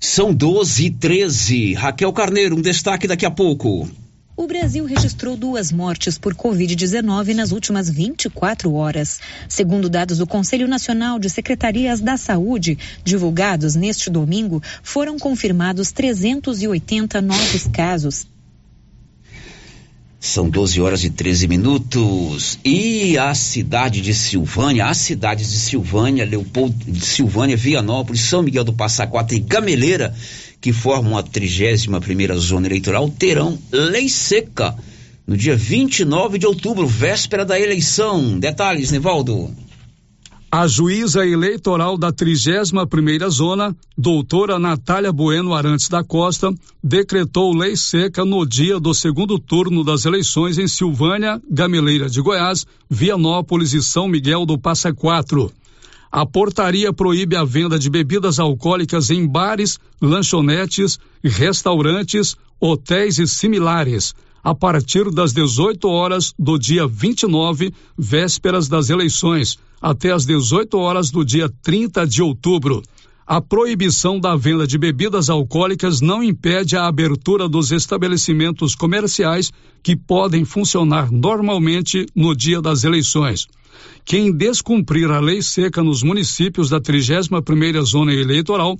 São 0.00 0.32
12 0.32 0.86
e 0.86 0.90
13. 0.90 1.74
Raquel 1.74 2.12
Carneiro, 2.12 2.56
um 2.56 2.62
destaque 2.62 3.08
daqui 3.08 3.26
a 3.26 3.30
pouco. 3.30 3.88
O 4.36 4.46
Brasil 4.46 4.84
registrou 4.84 5.36
duas 5.36 5.72
mortes 5.72 6.16
por 6.16 6.36
Covid-19 6.36 7.34
nas 7.34 7.50
últimas 7.50 7.90
24 7.90 8.72
horas. 8.72 9.18
Segundo 9.48 9.90
dados 9.90 10.18
do 10.18 10.26
Conselho 10.28 10.68
Nacional 10.68 11.18
de 11.18 11.28
Secretarias 11.28 12.00
da 12.00 12.16
Saúde, 12.16 12.78
divulgados 13.02 13.74
neste 13.74 14.08
domingo, 14.08 14.62
foram 14.84 15.18
confirmados 15.18 15.90
380 15.90 17.20
novos 17.20 17.66
casos. 17.66 18.28
São 20.28 20.50
12 20.50 20.78
horas 20.82 21.04
e 21.04 21.10
13 21.10 21.48
minutos. 21.48 22.58
E 22.62 23.16
a 23.16 23.34
cidade 23.34 24.02
de 24.02 24.12
Silvânia, 24.12 24.84
as 24.84 24.98
cidades 24.98 25.50
de 25.50 25.58
Silvânia, 25.58 26.26
Leopoldo 26.26 26.76
de 26.86 27.00
Silvânia, 27.00 27.56
Vianópolis, 27.56 28.20
São 28.20 28.42
Miguel 28.42 28.62
do 28.62 28.74
Passa 28.74 29.06
Quatro 29.06 29.34
e 29.34 29.40
Gameleira, 29.40 30.14
que 30.60 30.70
formam 30.70 31.16
a 31.16 31.22
31 31.22 31.98
primeira 32.00 32.36
zona 32.36 32.66
eleitoral, 32.66 33.08
terão 33.08 33.58
lei 33.72 34.06
seca 34.10 34.76
no 35.26 35.34
dia 35.34 35.56
29 35.56 36.38
de 36.38 36.46
outubro, 36.46 36.86
véspera 36.86 37.44
da 37.44 37.58
eleição. 37.58 38.38
Detalhes, 38.38 38.90
Nivaldo. 38.90 39.50
A 40.50 40.66
juíza 40.66 41.26
eleitoral 41.26 41.98
da 41.98 42.10
31 42.10 42.86
primeira 42.86 43.28
zona, 43.28 43.76
doutora 43.98 44.58
Natália 44.58 45.12
Bueno 45.12 45.54
Arantes 45.54 45.90
da 45.90 46.02
Costa, 46.02 46.54
decretou 46.82 47.54
lei 47.54 47.76
seca 47.76 48.24
no 48.24 48.46
dia 48.46 48.80
do 48.80 48.94
segundo 48.94 49.38
turno 49.38 49.84
das 49.84 50.06
eleições 50.06 50.56
em 50.56 50.66
Silvânia, 50.66 51.38
Gameleira 51.50 52.08
de 52.08 52.22
Goiás, 52.22 52.66
Vianópolis 52.88 53.74
e 53.74 53.82
São 53.82 54.08
Miguel 54.08 54.46
do 54.46 54.58
Passa 54.58 54.90
Quatro. 54.90 55.52
A 56.10 56.24
portaria 56.24 56.94
proíbe 56.94 57.36
a 57.36 57.44
venda 57.44 57.78
de 57.78 57.90
bebidas 57.90 58.38
alcoólicas 58.38 59.10
em 59.10 59.26
bares, 59.26 59.78
lanchonetes, 60.00 60.98
restaurantes, 61.22 62.34
hotéis 62.58 63.18
e 63.18 63.26
similares, 63.26 64.14
a 64.42 64.54
partir 64.54 65.10
das 65.10 65.32
18 65.32 65.88
horas 65.88 66.32
do 66.38 66.58
dia 66.58 66.86
29, 66.86 67.72
vésperas 67.96 68.68
das 68.68 68.90
eleições, 68.90 69.58
até 69.80 70.12
às 70.12 70.24
18 70.24 70.76
horas 70.78 71.10
do 71.10 71.24
dia 71.24 71.50
30 71.62 72.06
de 72.06 72.22
outubro. 72.22 72.82
A 73.26 73.42
proibição 73.42 74.18
da 74.18 74.34
venda 74.34 74.66
de 74.66 74.78
bebidas 74.78 75.28
alcoólicas 75.28 76.00
não 76.00 76.22
impede 76.22 76.76
a 76.76 76.86
abertura 76.86 77.46
dos 77.46 77.70
estabelecimentos 77.70 78.74
comerciais 78.74 79.52
que 79.82 79.94
podem 79.94 80.46
funcionar 80.46 81.12
normalmente 81.12 82.06
no 82.14 82.34
dia 82.34 82.62
das 82.62 82.84
eleições. 82.84 83.46
Quem 84.02 84.32
descumprir 84.32 85.10
a 85.10 85.20
lei 85.20 85.42
seca 85.42 85.82
nos 85.82 86.02
municípios 86.02 86.70
da 86.70 86.80
31 86.80 87.42
primeira 87.42 87.82
zona 87.82 88.14
eleitoral 88.14 88.78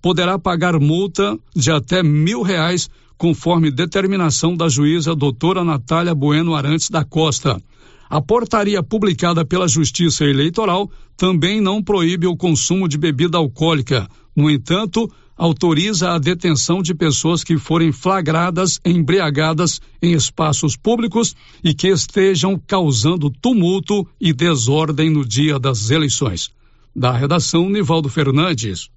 poderá 0.00 0.38
pagar 0.38 0.80
multa 0.80 1.38
de 1.54 1.70
até 1.70 2.02
mil 2.02 2.40
reais, 2.40 2.88
conforme 3.20 3.70
determinação 3.70 4.56
da 4.56 4.66
juíza 4.66 5.14
doutora 5.14 5.62
Natália 5.62 6.14
Bueno 6.14 6.54
Arantes 6.54 6.88
da 6.88 7.04
Costa. 7.04 7.62
A 8.08 8.18
portaria 8.18 8.82
publicada 8.82 9.44
pela 9.44 9.68
Justiça 9.68 10.24
Eleitoral 10.24 10.90
também 11.18 11.60
não 11.60 11.82
proíbe 11.82 12.26
o 12.26 12.34
consumo 12.34 12.88
de 12.88 12.96
bebida 12.96 13.36
alcoólica. 13.36 14.08
No 14.34 14.48
entanto, 14.48 15.06
autoriza 15.36 16.12
a 16.12 16.18
detenção 16.18 16.80
de 16.80 16.94
pessoas 16.94 17.44
que 17.44 17.58
forem 17.58 17.92
flagradas 17.92 18.80
embriagadas 18.82 19.82
em 20.00 20.14
espaços 20.14 20.74
públicos 20.74 21.36
e 21.62 21.74
que 21.74 21.88
estejam 21.88 22.58
causando 22.66 23.28
tumulto 23.28 24.08
e 24.18 24.32
desordem 24.32 25.10
no 25.10 25.26
dia 25.26 25.58
das 25.58 25.90
eleições. 25.90 26.48
Da 26.96 27.12
redação, 27.12 27.68
Nivaldo 27.68 28.08
Fernandes. 28.08 28.88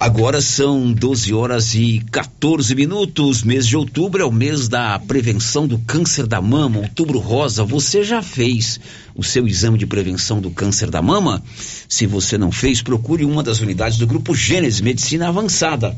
Agora 0.00 0.40
são 0.40 0.90
12 0.94 1.34
horas 1.34 1.74
e 1.74 2.02
14 2.10 2.74
minutos. 2.74 3.42
Mês 3.42 3.66
de 3.66 3.76
outubro 3.76 4.22
é 4.22 4.24
o 4.24 4.32
mês 4.32 4.66
da 4.66 4.98
prevenção 4.98 5.68
do 5.68 5.78
câncer 5.80 6.26
da 6.26 6.40
mama, 6.40 6.78
outubro 6.78 7.18
rosa. 7.18 7.64
Você 7.64 8.02
já 8.02 8.22
fez 8.22 8.80
o 9.14 9.22
seu 9.22 9.46
exame 9.46 9.76
de 9.76 9.86
prevenção 9.86 10.40
do 10.40 10.50
câncer 10.50 10.90
da 10.90 11.02
mama? 11.02 11.42
Se 11.86 12.06
você 12.06 12.38
não 12.38 12.50
fez, 12.50 12.80
procure 12.80 13.26
uma 13.26 13.42
das 13.42 13.60
unidades 13.60 13.98
do 13.98 14.06
Grupo 14.06 14.34
Gênesis 14.34 14.80
Medicina 14.80 15.28
Avançada. 15.28 15.94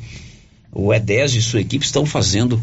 O 0.74 0.88
E10 0.88 1.36
e 1.36 1.42
sua 1.42 1.60
equipe 1.60 1.84
estão 1.84 2.06
fazendo 2.06 2.54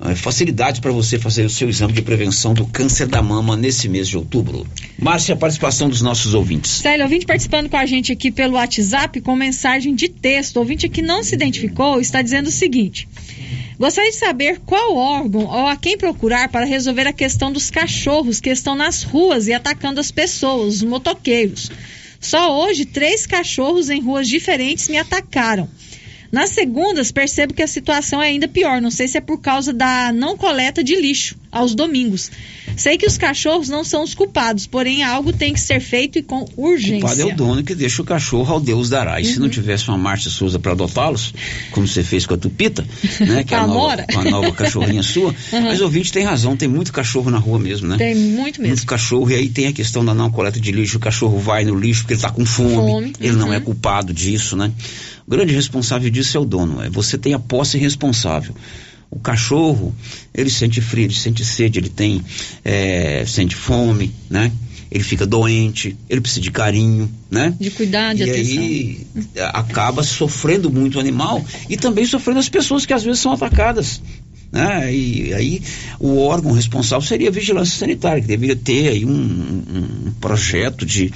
uh, 0.00 0.16
facilidades 0.16 0.80
para 0.80 0.90
você 0.90 1.18
fazer 1.18 1.44
o 1.44 1.50
seu 1.50 1.68
exame 1.68 1.92
de 1.92 2.00
prevenção 2.00 2.54
do 2.54 2.66
câncer 2.66 3.06
da 3.06 3.20
mama 3.20 3.58
nesse 3.58 3.90
mês 3.90 4.08
de 4.08 4.16
outubro. 4.16 4.66
Márcia, 4.98 5.34
a 5.34 5.36
participação 5.36 5.86
dos 5.86 6.00
nossos 6.00 6.32
ouvintes. 6.32 6.70
Célio, 6.70 7.04
ouvinte 7.04 7.26
participando 7.26 7.68
com 7.68 7.76
a 7.76 7.84
gente 7.84 8.10
aqui 8.10 8.30
pelo 8.30 8.54
WhatsApp 8.54 9.20
com 9.20 9.36
mensagem 9.36 9.94
de 9.94 10.08
texto. 10.08 10.56
O 10.56 10.60
ouvinte 10.60 10.88
que 10.88 11.02
não 11.02 11.22
se 11.22 11.34
identificou 11.34 12.00
está 12.00 12.22
dizendo 12.22 12.46
o 12.46 12.50
seguinte. 12.50 13.06
Gostaria 13.78 14.10
de 14.10 14.16
saber 14.16 14.60
qual 14.64 14.96
órgão 14.96 15.42
ou 15.42 15.66
a 15.66 15.76
quem 15.76 15.98
procurar 15.98 16.48
para 16.48 16.64
resolver 16.64 17.06
a 17.06 17.12
questão 17.12 17.52
dos 17.52 17.70
cachorros 17.70 18.40
que 18.40 18.48
estão 18.48 18.74
nas 18.74 19.02
ruas 19.02 19.46
e 19.46 19.52
atacando 19.52 20.00
as 20.00 20.10
pessoas, 20.10 20.76
os 20.76 20.82
motoqueiros. 20.82 21.70
Só 22.18 22.60
hoje, 22.60 22.86
três 22.86 23.26
cachorros 23.26 23.90
em 23.90 24.00
ruas 24.00 24.26
diferentes 24.26 24.88
me 24.88 24.96
atacaram. 24.96 25.68
Nas 26.30 26.50
segundas, 26.50 27.10
percebo 27.10 27.54
que 27.54 27.62
a 27.62 27.66
situação 27.66 28.22
é 28.22 28.26
ainda 28.26 28.46
pior. 28.46 28.80
Não 28.80 28.90
sei 28.90 29.08
se 29.08 29.16
é 29.16 29.20
por 29.20 29.40
causa 29.40 29.72
da 29.72 30.12
não 30.12 30.36
coleta 30.36 30.84
de 30.84 30.94
lixo 30.94 31.36
aos 31.50 31.74
domingos. 31.74 32.30
Sei 32.76 32.96
que 32.96 33.06
os 33.06 33.18
cachorros 33.18 33.68
não 33.68 33.82
são 33.82 34.02
os 34.02 34.14
culpados, 34.14 34.66
porém 34.66 35.02
algo 35.02 35.32
tem 35.32 35.52
que 35.52 35.60
ser 35.60 35.80
feito 35.80 36.18
e 36.18 36.22
com 36.22 36.48
urgência. 36.56 36.98
O 36.98 37.00
culpado 37.00 37.22
é 37.22 37.24
o 37.24 37.36
dono 37.36 37.62
que 37.64 37.74
deixa 37.74 38.02
o 38.02 38.04
cachorro 38.04 38.54
ao 38.54 38.60
Deus 38.60 38.88
dará. 38.88 39.20
E 39.20 39.26
uhum. 39.26 39.32
se 39.32 39.40
não 39.40 39.48
tivesse 39.48 39.88
uma 39.88 39.98
Márcia 39.98 40.30
Souza 40.30 40.58
para 40.58 40.72
adotá-los, 40.72 41.34
como 41.72 41.86
você 41.86 42.04
fez 42.04 42.26
com 42.26 42.34
a 42.34 42.38
Tupita, 42.38 42.86
né, 43.20 43.42
que 43.42 43.54
é 43.54 43.58
a 43.58 43.66
nova, 43.66 44.04
a 44.14 44.24
nova 44.24 44.52
cachorrinha 44.52 45.02
sua, 45.04 45.34
uhum. 45.52 45.62
mas 45.62 45.80
o 45.80 45.84
ouvinte 45.84 46.12
tem 46.12 46.24
razão, 46.24 46.56
tem 46.56 46.68
muito 46.68 46.92
cachorro 46.92 47.30
na 47.30 47.38
rua 47.38 47.58
mesmo, 47.58 47.88
né? 47.88 47.96
Tem 47.96 48.14
muito 48.14 48.60
mesmo. 48.60 48.76
Muito 48.76 48.86
cachorro, 48.86 49.30
e 49.30 49.34
aí 49.34 49.48
tem 49.48 49.66
a 49.66 49.72
questão 49.72 50.04
da 50.04 50.14
não 50.14 50.30
coleta 50.30 50.60
de 50.60 50.70
lixo, 50.70 50.98
o 50.98 51.00
cachorro 51.00 51.38
vai 51.38 51.64
no 51.64 51.78
lixo 51.78 52.02
porque 52.02 52.14
ele 52.14 52.18
está 52.18 52.30
com 52.30 52.44
fome, 52.44 52.74
fome. 52.74 53.12
ele 53.20 53.32
uhum. 53.32 53.38
não 53.38 53.52
é 53.52 53.60
culpado 53.60 54.12
disso, 54.12 54.56
né? 54.56 54.70
O 55.26 55.30
grande 55.30 55.52
responsável 55.52 56.08
disso 56.08 56.38
é 56.38 56.40
o 56.40 56.44
dono. 56.44 56.82
É 56.82 56.88
você 56.88 57.18
tem 57.18 57.34
a 57.34 57.38
posse 57.38 57.76
responsável. 57.76 58.54
O 59.10 59.18
cachorro, 59.18 59.94
ele 60.34 60.50
sente 60.50 60.80
frio, 60.80 61.04
ele 61.04 61.14
sente 61.14 61.44
sede, 61.44 61.78
ele 61.78 61.88
tem, 61.88 62.22
é, 62.64 63.24
sente 63.26 63.56
fome, 63.56 64.12
né? 64.28 64.52
Ele 64.90 65.04
fica 65.04 65.26
doente, 65.26 65.96
ele 66.08 66.20
precisa 66.20 66.40
de 66.40 66.50
carinho, 66.50 67.10
né? 67.30 67.54
De 67.58 67.70
cuidar, 67.70 68.14
de 68.14 68.22
e 68.22 68.30
atenção. 68.30 68.58
aí 68.58 69.06
acaba 69.52 70.02
sofrendo 70.02 70.70
muito 70.70 70.96
o 70.96 71.00
animal 71.00 71.44
e 71.68 71.76
também 71.76 72.06
sofrendo 72.06 72.40
as 72.40 72.48
pessoas 72.48 72.86
que 72.86 72.92
às 72.92 73.02
vezes 73.02 73.20
são 73.20 73.32
atacadas. 73.32 74.00
Né? 74.50 74.94
E 74.94 75.34
aí 75.34 75.62
o 76.00 76.18
órgão 76.18 76.52
responsável 76.52 77.06
seria 77.06 77.28
a 77.28 77.32
vigilância 77.32 77.78
sanitária, 77.78 78.22
que 78.22 78.28
deveria 78.28 78.56
ter 78.56 78.88
aí 78.88 79.04
um, 79.04 79.10
um 79.10 80.12
projeto 80.20 80.86
de 80.86 81.12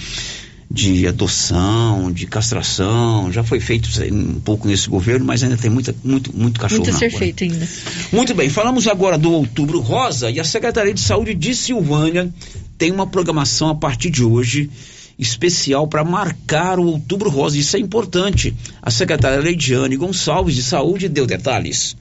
de 0.72 1.06
adoção, 1.06 2.10
de 2.10 2.26
castração, 2.26 3.30
já 3.30 3.44
foi 3.44 3.60
feito 3.60 3.90
um 4.10 4.40
pouco 4.40 4.66
nesse 4.66 4.88
governo, 4.88 5.26
mas 5.26 5.42
ainda 5.42 5.56
tem 5.58 5.70
muita, 5.70 5.94
muito, 6.02 6.34
muito 6.34 6.58
cachorro 6.58 6.82
muito 6.82 6.96
a 6.96 6.98
ser 6.98 7.10
rua. 7.10 7.18
feito 7.18 7.44
ainda. 7.44 7.68
Muito 8.10 8.34
bem, 8.34 8.48
falamos 8.48 8.86
agora 8.86 9.18
do 9.18 9.30
Outubro 9.32 9.80
Rosa 9.80 10.30
e 10.30 10.40
a 10.40 10.44
Secretaria 10.44 10.94
de 10.94 11.00
Saúde 11.00 11.34
de 11.34 11.54
Silvânia 11.54 12.32
tem 12.78 12.90
uma 12.90 13.06
programação 13.06 13.68
a 13.68 13.74
partir 13.74 14.08
de 14.08 14.24
hoje 14.24 14.70
especial 15.18 15.86
para 15.86 16.02
marcar 16.02 16.78
o 16.78 16.86
Outubro 16.86 17.28
Rosa. 17.28 17.58
Isso 17.58 17.76
é 17.76 17.78
importante. 17.78 18.54
A 18.80 18.90
secretária 18.90 19.40
Leidiane 19.40 19.96
Gonçalves 19.96 20.54
de 20.54 20.62
Saúde 20.62 21.06
deu 21.06 21.26
detalhes. 21.26 21.94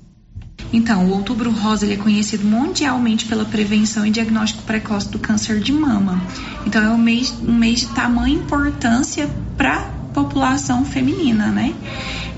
Então, 0.73 1.06
o 1.06 1.11
Outubro 1.11 1.52
Rosa 1.52 1.85
ele 1.85 1.95
é 1.95 1.98
conhecido 1.98 2.45
mundialmente 2.45 3.26
pela 3.26 3.45
prevenção 3.45 4.06
e 4.06 4.10
diagnóstico 4.10 4.64
precoce 4.64 5.10
do 5.10 5.19
câncer 5.19 5.60
de 5.60 5.72
mama. 5.73 6.22
Então, 6.65 6.81
é 6.81 6.89
um 6.89 6.98
mês, 6.98 7.34
um 7.45 7.53
mês 7.53 7.81
de 7.81 7.88
tamanha 7.88 8.35
importância 8.35 9.30
para 9.57 9.76
a 9.76 9.81
população 10.14 10.85
feminina, 10.85 11.48
né? 11.48 11.73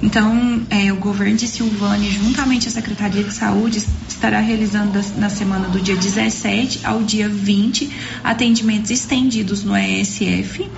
Então, 0.01 0.61
é, 0.69 0.91
o 0.91 0.97
governo 0.97 1.37
de 1.37 1.47
Silvânia, 1.47 2.11
juntamente 2.11 2.67
à 2.67 2.71
Secretaria 2.71 3.23
de 3.23 3.33
Saúde, 3.33 3.81
estará 4.07 4.39
realizando 4.39 4.99
na 5.17 5.29
semana 5.29 5.69
do 5.69 5.79
dia 5.79 5.95
17 5.95 6.81
ao 6.83 7.01
dia 7.03 7.29
20 7.29 7.89
atendimentos 8.21 8.91
estendidos 8.91 9.63
no 9.63 9.77
ESF. 9.77 10.69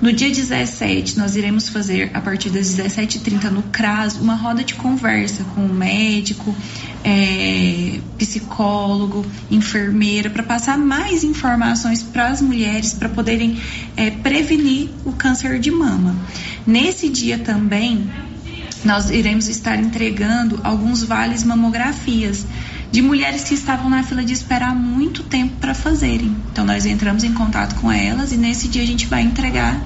No 0.00 0.12
dia 0.12 0.30
17, 0.30 1.18
nós 1.18 1.34
iremos 1.34 1.68
fazer, 1.68 2.12
a 2.14 2.20
partir 2.20 2.50
das 2.50 2.68
17h30 2.68 3.50
no 3.50 3.62
CRAS, 3.64 4.14
uma 4.14 4.36
roda 4.36 4.62
de 4.62 4.74
conversa 4.74 5.42
com 5.56 5.66
o 5.66 5.74
médico, 5.74 6.54
é, 7.02 7.98
psicólogo, 8.16 9.26
enfermeira, 9.50 10.30
para 10.30 10.44
passar 10.44 10.78
mais 10.78 11.24
informações 11.24 12.00
para 12.00 12.28
as 12.28 12.40
mulheres 12.40 12.94
para 12.94 13.08
poderem 13.08 13.60
é, 13.96 14.10
prevenir 14.10 14.88
o 15.04 15.10
câncer 15.10 15.58
de 15.58 15.70
mama. 15.72 16.14
Nesse 16.64 17.08
dia 17.08 17.38
também, 17.38 18.08
nós 18.84 19.10
iremos 19.10 19.48
estar 19.48 19.80
entregando 19.80 20.60
alguns 20.62 21.02
vales 21.02 21.42
mamografias 21.42 22.46
de 22.90 23.02
mulheres 23.02 23.44
que 23.44 23.54
estavam 23.54 23.90
na 23.90 24.02
fila 24.02 24.24
de 24.24 24.32
espera 24.32 24.68
há 24.68 24.74
muito 24.74 25.22
tempo 25.22 25.54
para 25.60 25.74
fazerem. 25.74 26.34
Então 26.50 26.64
nós 26.64 26.86
entramos 26.86 27.24
em 27.24 27.32
contato 27.32 27.74
com 27.76 27.90
elas 27.92 28.32
e 28.32 28.36
nesse 28.36 28.68
dia 28.68 28.82
a 28.82 28.86
gente 28.86 29.06
vai 29.06 29.22
entregar 29.22 29.80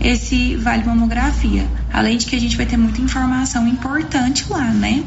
esse 0.00 0.56
vale 0.56 0.84
mamografia. 0.84 1.66
Além 1.92 2.16
de 2.16 2.26
que 2.26 2.36
a 2.36 2.40
gente 2.40 2.56
vai 2.56 2.66
ter 2.66 2.76
muita 2.76 3.00
informação 3.00 3.66
importante 3.66 4.44
lá, 4.48 4.70
né? 4.70 5.02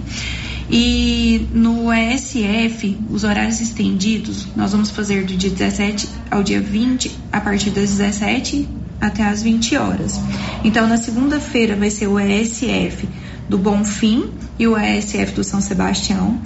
E 0.70 1.48
no 1.54 1.94
ESF, 1.94 2.98
os 3.10 3.24
horários 3.24 3.62
estendidos, 3.62 4.48
nós 4.56 4.74
vamos 4.74 4.90
fazer 4.90 5.26
do 5.26 5.36
dia 5.36 5.50
17 5.50 6.10
ao 6.30 6.44
dia 6.44 6.60
20, 6.60 7.10
a 7.32 7.40
partir 7.40 7.70
das 7.70 7.92
17 7.92 8.68
até 9.00 9.24
as 9.24 9.42
20 9.42 9.78
horas. 9.78 10.20
Então, 10.66 10.86
na 10.88 10.98
segunda-feira 10.98 11.76
vai 11.76 11.90
ser 11.90 12.08
o 12.08 12.20
ESF 12.20 13.08
do 13.48 13.58
Bonfim 13.58 14.30
e 14.60 14.68
o 14.68 14.78
ESF 14.78 15.32
do 15.34 15.44
São 15.44 15.62
Sebastião. 15.62 16.42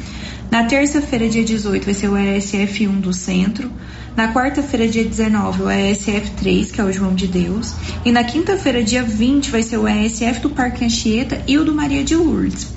Na 0.51 0.65
terça-feira, 0.65 1.29
dia 1.29 1.45
18, 1.45 1.85
vai 1.85 1.93
ser 1.93 2.09
o 2.09 2.17
ESF 2.17 2.85
1 2.85 2.99
do 2.99 3.13
Centro. 3.13 3.71
Na 4.17 4.33
quarta-feira, 4.33 4.85
dia 4.85 5.05
19, 5.05 5.63
o 5.63 5.71
ESF 5.71 6.31
3, 6.31 6.73
que 6.73 6.81
é 6.81 6.83
o 6.83 6.91
João 6.91 7.15
de 7.15 7.25
Deus. 7.25 7.73
E 8.03 8.11
na 8.11 8.21
quinta-feira, 8.25 8.83
dia 8.83 9.01
20, 9.01 9.49
vai 9.49 9.63
ser 9.63 9.77
o 9.77 9.87
ESF 9.87 10.41
do 10.41 10.49
Parque 10.49 10.83
Anchieta 10.83 11.41
e 11.47 11.57
o 11.57 11.63
do 11.63 11.73
Maria 11.73 12.03
de 12.03 12.17
Lourdes. 12.17 12.67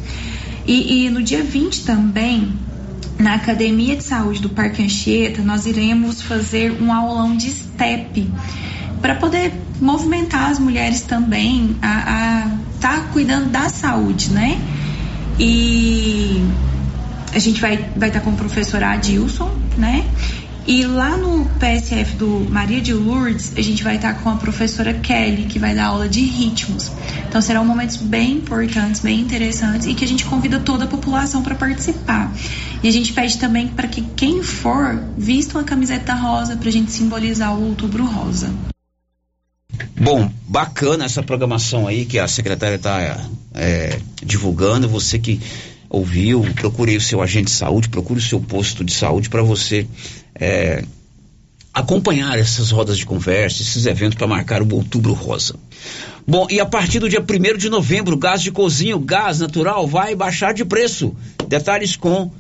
E, 0.65 1.07
e 1.07 1.11
no 1.11 1.21
dia 1.21 1.43
20 1.43 1.85
também, 1.85 2.53
na 3.19 3.35
Academia 3.35 3.97
de 3.97 4.05
Saúde 4.05 4.41
do 4.41 4.49
Parque 4.49 4.81
Anchieta, 4.81 5.43
nós 5.43 5.67
iremos 5.67 6.23
fazer 6.23 6.81
um 6.81 6.93
aulão 6.93 7.37
de 7.37 7.51
STEP 7.51 8.31
para 9.03 9.17
poder 9.17 9.53
movimentar 9.81 10.49
as 10.49 10.61
mulheres 10.61 11.01
também 11.01 11.77
a 11.83 12.57
estar 12.77 13.01
tá 13.01 13.09
cuidando 13.13 13.51
da 13.51 13.69
saúde, 13.69 14.31
né? 14.31 14.61
E 15.41 16.41
a 17.35 17.39
gente 17.39 17.61
vai 17.61 17.75
estar 17.75 17.91
vai 17.97 18.11
tá 18.11 18.21
com 18.21 18.31
o 18.31 18.37
professor 18.37 18.83
Adilson, 18.83 19.51
né? 19.77 20.09
E 20.67 20.87
lá 20.87 21.15
no 21.19 21.45
PSF 21.59 22.17
do 22.17 22.47
Maria 22.49 22.81
de 22.81 22.95
Lourdes, 22.95 23.53
a 23.55 23.61
gente 23.61 23.85
vai 23.85 23.97
estar 23.97 24.15
com 24.23 24.31
a 24.31 24.37
professora 24.37 24.95
Kelly, 24.95 25.45
que 25.45 25.59
vai 25.59 25.75
dar 25.75 25.87
aula 25.87 26.09
de 26.09 26.21
ritmos. 26.21 26.91
Então 27.29 27.43
serão 27.43 27.67
momentos 27.67 27.99
bem 27.99 28.39
importantes, 28.39 29.03
bem 29.03 29.21
interessantes 29.21 29.87
e 29.87 29.93
que 29.93 30.05
a 30.05 30.09
gente 30.09 30.25
convida 30.25 30.59
toda 30.59 30.85
a 30.85 30.87
população 30.87 31.43
para 31.43 31.55
participar. 31.55 32.33
E 32.83 32.89
a 32.89 32.91
gente 32.91 33.13
pede 33.13 33.37
também 33.37 33.69
para 33.69 33.87
que 33.89 34.01
quem 34.17 34.43
for 34.43 35.03
vista 35.19 35.59
uma 35.59 35.65
camiseta 35.65 36.15
rosa 36.15 36.57
para 36.57 36.69
a 36.69 36.73
gente 36.73 36.91
simbolizar 36.91 37.55
o 37.55 37.69
outubro 37.69 38.07
rosa. 38.07 38.51
Bom, 40.01 40.31
bacana 40.49 41.05
essa 41.05 41.23
programação 41.23 41.87
aí 41.87 42.07
que 42.07 42.19
a 42.19 42.27
secretária 42.27 42.77
está 42.77 43.29
é, 43.53 43.99
divulgando. 44.23 44.89
Você 44.89 45.19
que 45.19 45.41
ouviu, 45.95 46.43
procure 46.55 46.97
o 46.97 47.01
seu 47.01 47.23
agente 47.23 47.47
de 47.47 47.53
saúde, 47.53 47.89
procure 47.89 48.19
o 48.19 48.23
seu 48.23 48.41
posto 48.41 48.85
de 48.85 48.93
saúde 48.93 49.29
para 49.29 49.43
você 49.43 49.87
é, 50.35 50.85
acompanhar 51.73 52.39
essas 52.39 52.71
rodas 52.71 52.99
de 52.99 53.07
conversa, 53.07 53.63
esses 53.63 53.87
eventos 53.87 54.17
para 54.17 54.27
marcar 54.27 54.63
o 54.63 54.75
Outubro 54.75 55.13
Rosa. 55.13 55.57
Bom, 56.27 56.47
e 56.51 56.59
a 56.59 56.67
partir 56.67 56.99
do 56.99 57.09
dia 57.09 57.21
1 57.21 57.59
de 57.59 57.69
novembro, 57.69 58.17
gás 58.17 58.43
de 58.43 58.51
cozinha, 58.51 58.97
gás 58.99 59.41
natural, 59.41 59.87
vai 59.87 60.15
baixar 60.15 60.55
de 60.55 60.65
preço. 60.65 61.15
Detalhes 61.49 61.97
com 61.97 62.31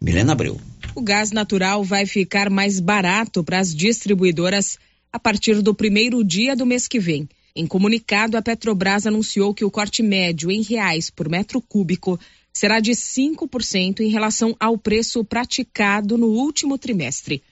Milena 0.00 0.32
Abreu. 0.32 0.60
O 0.94 1.02
gás 1.02 1.32
natural 1.32 1.82
vai 1.82 2.06
ficar 2.06 2.50
mais 2.50 2.78
barato 2.78 3.42
para 3.42 3.58
as 3.58 3.74
distribuidoras 3.74 4.78
a 5.12 5.18
partir 5.18 5.60
do 5.60 5.74
primeiro 5.74 6.22
dia 6.24 6.54
do 6.54 6.66
mês 6.66 6.86
que 6.86 6.98
vem. 6.98 7.28
Em 7.54 7.66
comunicado, 7.66 8.36
a 8.36 8.42
Petrobras 8.42 9.06
anunciou 9.06 9.52
que 9.52 9.64
o 9.64 9.70
corte 9.70 10.02
médio 10.02 10.50
em 10.50 10.62
reais 10.62 11.10
por 11.10 11.28
metro 11.28 11.60
cúbico 11.60 12.18
será 12.52 12.80
de 12.80 12.92
5% 12.92 14.00
em 14.00 14.08
relação 14.08 14.54
ao 14.60 14.76
preço 14.76 15.24
praticado 15.24 16.18
no 16.18 16.28
último 16.28 16.76
trimestre. 16.76 17.42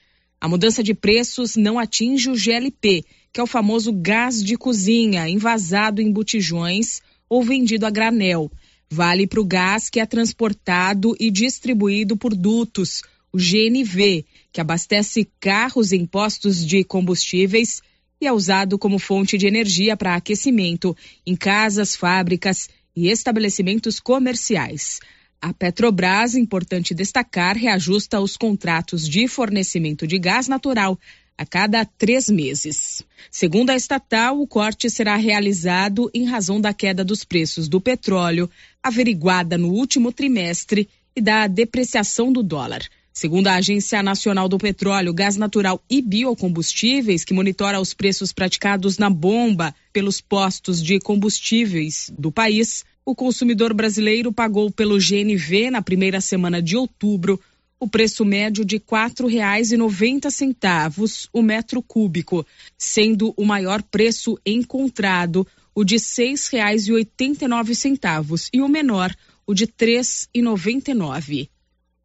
A 0.41 0.49
mudança 0.49 0.83
de 0.83 0.95
preços 0.95 1.57
não 1.57 1.79
atinge 1.79 2.31
o 2.31 2.37
GLP, 2.37 3.05
que 3.33 3.41
é 3.41 3.43
o 3.43 3.47
famoso 3.47 3.93
gás 3.93 4.43
de 4.43 4.57
cozinha 4.57 5.29
envasado 5.29 6.01
em 6.01 6.11
botijões 6.11 7.01
ou 7.29 7.43
vendido 7.43 7.87
a 7.87 7.91
granel. 7.91 8.51
Vale 8.91 9.27
para 9.27 9.41
o 9.41 9.45
gás 9.45 9.89
que 9.89 10.01
é 10.01 10.07
transportado 10.07 11.15
e 11.21 11.31
distribuído 11.31 12.17
por 12.17 12.35
dutos, 12.35 13.03
o 13.33 13.39
GNV, 13.39 14.25
que 14.53 14.61
abastece 14.61 15.29
carros 15.39 15.93
em 15.93 16.05
postos 16.05 16.67
de 16.67 16.83
combustíveis 16.83 17.81
e 18.21 18.27
é 18.27 18.33
usado 18.33 18.79
como 18.79 18.99
fonte 18.99 19.39
de 19.39 19.47
energia 19.47 19.97
para 19.97 20.15
aquecimento 20.15 20.97
em 21.25 21.37
casas, 21.37 21.95
fábricas 21.95 22.69
e 22.95 23.09
estabelecimentos 23.09 24.01
comerciais. 24.01 25.01
A 25.41 25.55
Petrobras, 25.55 26.35
importante 26.35 26.95
destacar, 26.95 27.57
reajusta 27.57 28.21
os 28.21 28.37
contratos 28.37 29.09
de 29.09 29.27
fornecimento 29.27 30.07
de 30.07 30.19
gás 30.19 30.49
natural 30.49 30.99
a 31.39 31.47
cada 31.47 31.85
três 31.85 32.29
meses. 32.29 33.03
Segundo 33.31 33.71
a 33.71 33.77
estatal, 33.77 34.39
o 34.39 34.47
corte 34.47 34.91
será 34.91 35.17
realizado 35.17 36.11
em 36.13 36.27
razão 36.27 36.61
da 36.61 36.75
queda 36.75 37.03
dos 37.03 37.25
preços 37.25 37.69
do 37.69 37.81
petróleo, 37.81 38.51
averiguada 38.83 39.57
no 39.57 39.71
último 39.71 40.13
trimestre, 40.13 40.87
e 41.15 41.21
da 41.21 41.47
depreciação 41.47 42.33
do 42.33 42.43
dólar. 42.43 42.83
Segundo 43.21 43.49
a 43.49 43.57
Agência 43.57 44.03
Nacional 44.03 44.49
do 44.49 44.57
Petróleo, 44.57 45.13
Gás 45.13 45.37
Natural 45.37 45.79
e 45.91 46.01
Biocombustíveis, 46.01 47.23
que 47.23 47.35
monitora 47.35 47.79
os 47.79 47.93
preços 47.93 48.33
praticados 48.33 48.97
na 48.97 49.11
bomba 49.11 49.75
pelos 49.93 50.23
postos 50.23 50.83
de 50.83 50.99
combustíveis 50.99 52.11
do 52.19 52.33
país, 52.33 52.83
o 53.05 53.15
consumidor 53.15 53.75
brasileiro 53.75 54.33
pagou 54.33 54.71
pelo 54.71 54.97
GNV 54.97 55.71
na 55.71 55.83
primeira 55.83 56.19
semana 56.19 56.63
de 56.63 56.79
outubro 56.79 57.39
o 57.79 57.87
preço 57.87 58.25
médio 58.25 58.65
de 58.65 58.77
R$ 58.77 58.85
4,90 58.91 61.29
o 61.31 61.43
metro 61.43 61.83
cúbico, 61.83 62.47
sendo 62.79 63.35
o 63.37 63.45
maior 63.45 63.83
preço 63.83 64.39
encontrado 64.47 65.47
o 65.75 65.85
de 65.85 65.97
R$ 65.97 66.01
6,89 66.01 68.49
e 68.51 68.63
o 68.63 68.69
menor 68.69 69.15
o 69.47 69.53
de 69.53 69.65
R$ 69.65 69.73
3,99. 69.79 71.51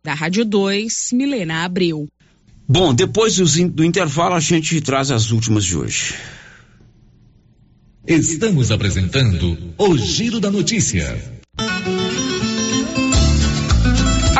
Da 0.05 0.13
Rádio 0.13 0.45
2, 0.45 1.13
Milena 1.13 1.63
Abreu. 1.63 2.07
Bom, 2.69 2.93
depois 2.93 3.37
do 3.37 3.83
intervalo 3.83 4.35
a 4.35 4.39
gente 4.39 4.79
traz 4.79 5.09
as 5.09 5.31
últimas 5.31 5.65
de 5.65 5.75
hoje. 5.75 6.13
Estamos 8.05 8.69
apresentando 8.69 9.57
o 9.79 9.97
Giro 9.97 10.39
da 10.39 10.51
Notícia. 10.51 11.19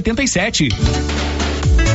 87. 0.00 1.47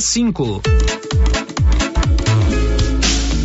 cinco. 0.00 0.62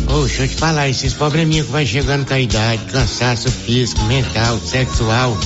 Ô, 0.08 0.20
deixa 0.20 0.44
eu 0.44 0.48
te 0.48 0.56
falar, 0.56 0.88
esses 0.88 1.12
probleminhas 1.12 1.66
que 1.66 1.72
vai 1.72 1.84
chegando 1.84 2.26
com 2.26 2.34
a 2.34 2.40
idade, 2.40 2.84
cansaço 2.90 3.50
físico, 3.50 4.02
mental, 4.04 4.58
sexual, 4.58 5.36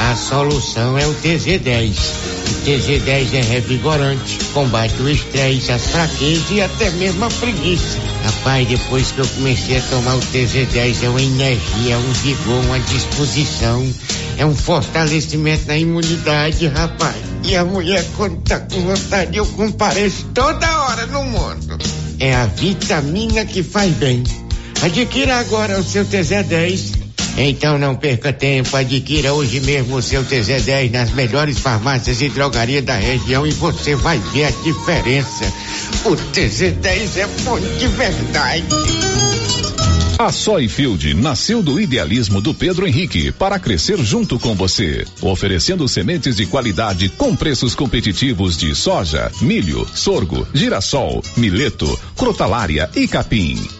a 0.00 0.16
solução 0.16 0.96
é 0.96 1.06
o 1.06 1.14
TZ10. 1.16 1.90
O 1.92 2.64
TZ10 2.64 3.34
é 3.34 3.42
revigorante, 3.42 4.38
combate 4.54 4.94
o 5.02 5.08
estresse, 5.08 5.70
as 5.70 5.88
fraquezas 5.88 6.50
e 6.50 6.62
até 6.62 6.90
mesmo 6.92 7.26
a 7.26 7.28
preguiça. 7.28 7.98
Rapaz, 8.24 8.66
depois 8.66 9.12
que 9.12 9.18
eu 9.18 9.26
comecei 9.26 9.76
a 9.76 9.82
tomar 9.82 10.16
o 10.16 10.20
TZ10 10.20 11.02
é 11.02 11.08
uma 11.08 11.20
energia, 11.20 11.98
um 11.98 12.12
vigor, 12.12 12.64
uma 12.64 12.80
disposição, 12.80 13.86
é 14.38 14.46
um 14.46 14.54
fortalecimento 14.54 15.66
na 15.66 15.76
imunidade, 15.76 16.66
rapaz. 16.66 17.16
E 17.44 17.54
a 17.54 17.64
mulher 17.64 18.04
quando 18.16 18.40
tá 18.40 18.58
com 18.58 18.80
vontade 18.80 19.36
eu 19.36 19.44
compareço 19.44 20.24
toda 20.32 20.82
hora 20.84 21.06
no 21.06 21.24
mundo. 21.24 21.78
É 22.18 22.34
a 22.34 22.46
vitamina 22.46 23.44
que 23.44 23.62
faz 23.62 23.92
bem. 23.96 24.24
Adquira 24.82 25.36
agora 25.36 25.78
o 25.78 25.84
seu 25.84 26.06
TZ10 26.06 26.99
Então 27.42 27.78
não 27.78 27.96
perca 27.96 28.34
tempo, 28.34 28.76
adquira 28.76 29.32
hoje 29.32 29.60
mesmo 29.60 29.96
o 29.96 30.02
seu 30.02 30.22
TZ10 30.22 30.90
nas 30.90 31.10
melhores 31.12 31.58
farmácias 31.58 32.20
e 32.20 32.28
drogarias 32.28 32.84
da 32.84 32.94
região 32.94 33.46
e 33.46 33.50
você 33.52 33.96
vai 33.96 34.18
ver 34.18 34.44
a 34.44 34.50
diferença. 34.50 35.50
O 36.04 36.10
TZ10 36.10 37.16
é 37.16 37.26
bom 37.42 37.58
de 37.58 37.88
verdade. 37.88 38.66
A 40.18 40.30
Soyfield 40.30 41.14
nasceu 41.14 41.62
do 41.62 41.80
idealismo 41.80 42.42
do 42.42 42.52
Pedro 42.52 42.86
Henrique 42.86 43.32
para 43.32 43.58
crescer 43.58 43.96
junto 44.04 44.38
com 44.38 44.54
você, 44.54 45.06
oferecendo 45.22 45.88
sementes 45.88 46.36
de 46.36 46.44
qualidade 46.44 47.08
com 47.08 47.34
preços 47.34 47.74
competitivos 47.74 48.54
de 48.54 48.74
soja, 48.74 49.32
milho, 49.40 49.88
sorgo, 49.94 50.46
girassol, 50.52 51.24
mileto, 51.38 51.98
crotalária 52.14 52.90
e 52.94 53.08
capim. 53.08 53.79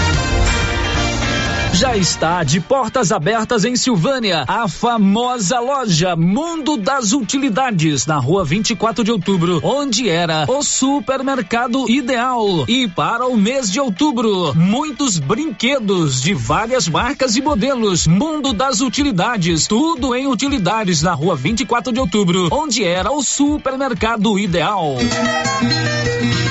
Já 1.81 1.97
está 1.97 2.43
de 2.43 2.59
portas 2.59 3.11
abertas 3.11 3.65
em 3.65 3.75
Silvânia, 3.75 4.45
a 4.47 4.67
famosa 4.67 5.59
loja 5.59 6.15
Mundo 6.15 6.77
das 6.77 7.11
Utilidades, 7.11 8.05
na 8.05 8.19
rua 8.19 8.45
24 8.45 9.03
de 9.03 9.11
outubro, 9.11 9.59
onde 9.63 10.07
era 10.07 10.45
o 10.47 10.61
supermercado 10.61 11.89
ideal. 11.89 12.65
E 12.67 12.87
para 12.87 13.25
o 13.25 13.35
mês 13.35 13.71
de 13.71 13.79
outubro, 13.79 14.53
muitos 14.55 15.17
brinquedos 15.17 16.21
de 16.21 16.35
várias 16.35 16.87
marcas 16.87 17.35
e 17.35 17.41
modelos. 17.41 18.05
Mundo 18.05 18.53
das 18.53 18.79
Utilidades, 18.79 19.65
tudo 19.65 20.13
em 20.13 20.27
utilidades 20.27 21.01
na 21.01 21.13
rua 21.13 21.35
24 21.35 21.91
de 21.91 21.99
outubro, 21.99 22.47
onde 22.51 22.83
era 22.83 23.11
o 23.11 23.23
supermercado 23.23 24.37
ideal. 24.37 24.97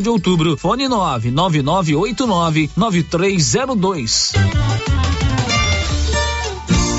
de 0.00 0.08
outubro. 0.08 0.56
Fone 0.56 0.88
99989 0.88 2.70
9302. 2.76 4.32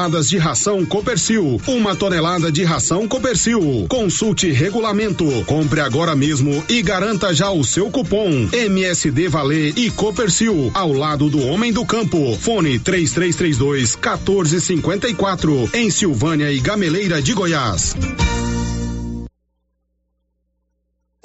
toneladas 0.00 0.30
de 0.30 0.38
ração 0.38 0.86
Copercil, 0.86 1.60
uma 1.66 1.94
tonelada 1.94 2.50
de 2.50 2.64
ração 2.64 3.06
Copercil. 3.06 3.86
Consulte 3.86 4.50
regulamento, 4.50 5.26
compre 5.44 5.80
agora 5.80 6.16
mesmo 6.16 6.64
e 6.70 6.80
garanta 6.80 7.34
já 7.34 7.50
o 7.50 7.62
seu 7.62 7.90
cupom 7.90 8.48
MSD 8.50 9.28
Valer 9.28 9.74
e 9.76 9.90
Copercil 9.90 10.70
ao 10.72 10.92
lado 10.92 11.28
do 11.28 11.44
homem 11.46 11.70
do 11.70 11.84
campo. 11.84 12.34
Fone 12.38 12.78
3332 12.78 13.96
1454 13.96 15.70
em 15.74 15.90
Silvânia 15.90 16.50
e 16.50 16.60
Gameleira 16.60 17.20
de 17.20 17.34
Goiás. 17.34 17.94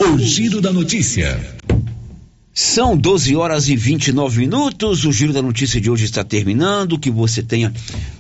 O 0.02 0.18
giro 0.18 0.60
da 0.60 0.74
notícia. 0.74 1.40
São 2.58 2.96
12 2.96 3.36
horas 3.36 3.68
e 3.68 3.76
29 3.76 4.40
minutos. 4.40 5.04
O 5.04 5.12
giro 5.12 5.34
da 5.34 5.42
notícia 5.42 5.82
de 5.82 5.92
hoje 5.92 6.06
está 6.06 6.24
terminando. 6.24 6.98
Que 6.98 7.12
você 7.12 7.44
tenha 7.44 7.74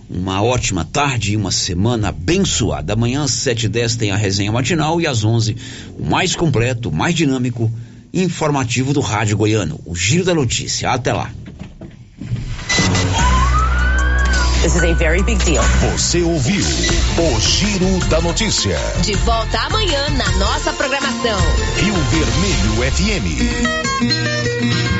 uma 0.09 0.41
ótima 0.41 0.85
tarde 0.85 1.33
e 1.33 1.37
uma 1.37 1.51
semana 1.51 2.09
abençoada. 2.09 2.93
Amanhã 2.93 3.23
às 3.23 3.31
7h10 3.31 3.97
tem 3.97 4.11
a 4.11 4.15
resenha 4.15 4.51
matinal 4.51 5.01
e 5.01 5.07
às 5.07 5.23
11 5.23 5.55
o 5.97 6.05
mais 6.05 6.35
completo, 6.35 6.91
mais 6.91 7.15
dinâmico 7.15 7.71
e 8.13 8.23
informativo 8.23 8.93
do 8.93 9.01
Rádio 9.01 9.37
Goiano. 9.37 9.79
O 9.85 9.95
giro 9.95 10.23
da 10.23 10.33
notícia. 10.33 10.91
Até 10.91 11.11
lá. 11.13 11.31
This 14.65 14.75
is 14.77 14.83
a 14.83 14.93
very 14.95 15.21
big 15.21 15.37
deal. 15.45 15.63
Você 15.91 16.23
ouviu 16.23 16.65
o 16.65 17.39
Giro 17.39 17.99
da 18.09 18.19
Notícia. 18.19 18.75
De 19.03 19.13
volta 19.17 19.59
amanhã 19.59 20.09
na 20.17 20.31
nossa 20.39 20.73
programação. 20.73 21.39
Rio 21.77 21.93
Vermelho 21.93 22.91
FM. 22.91 24.84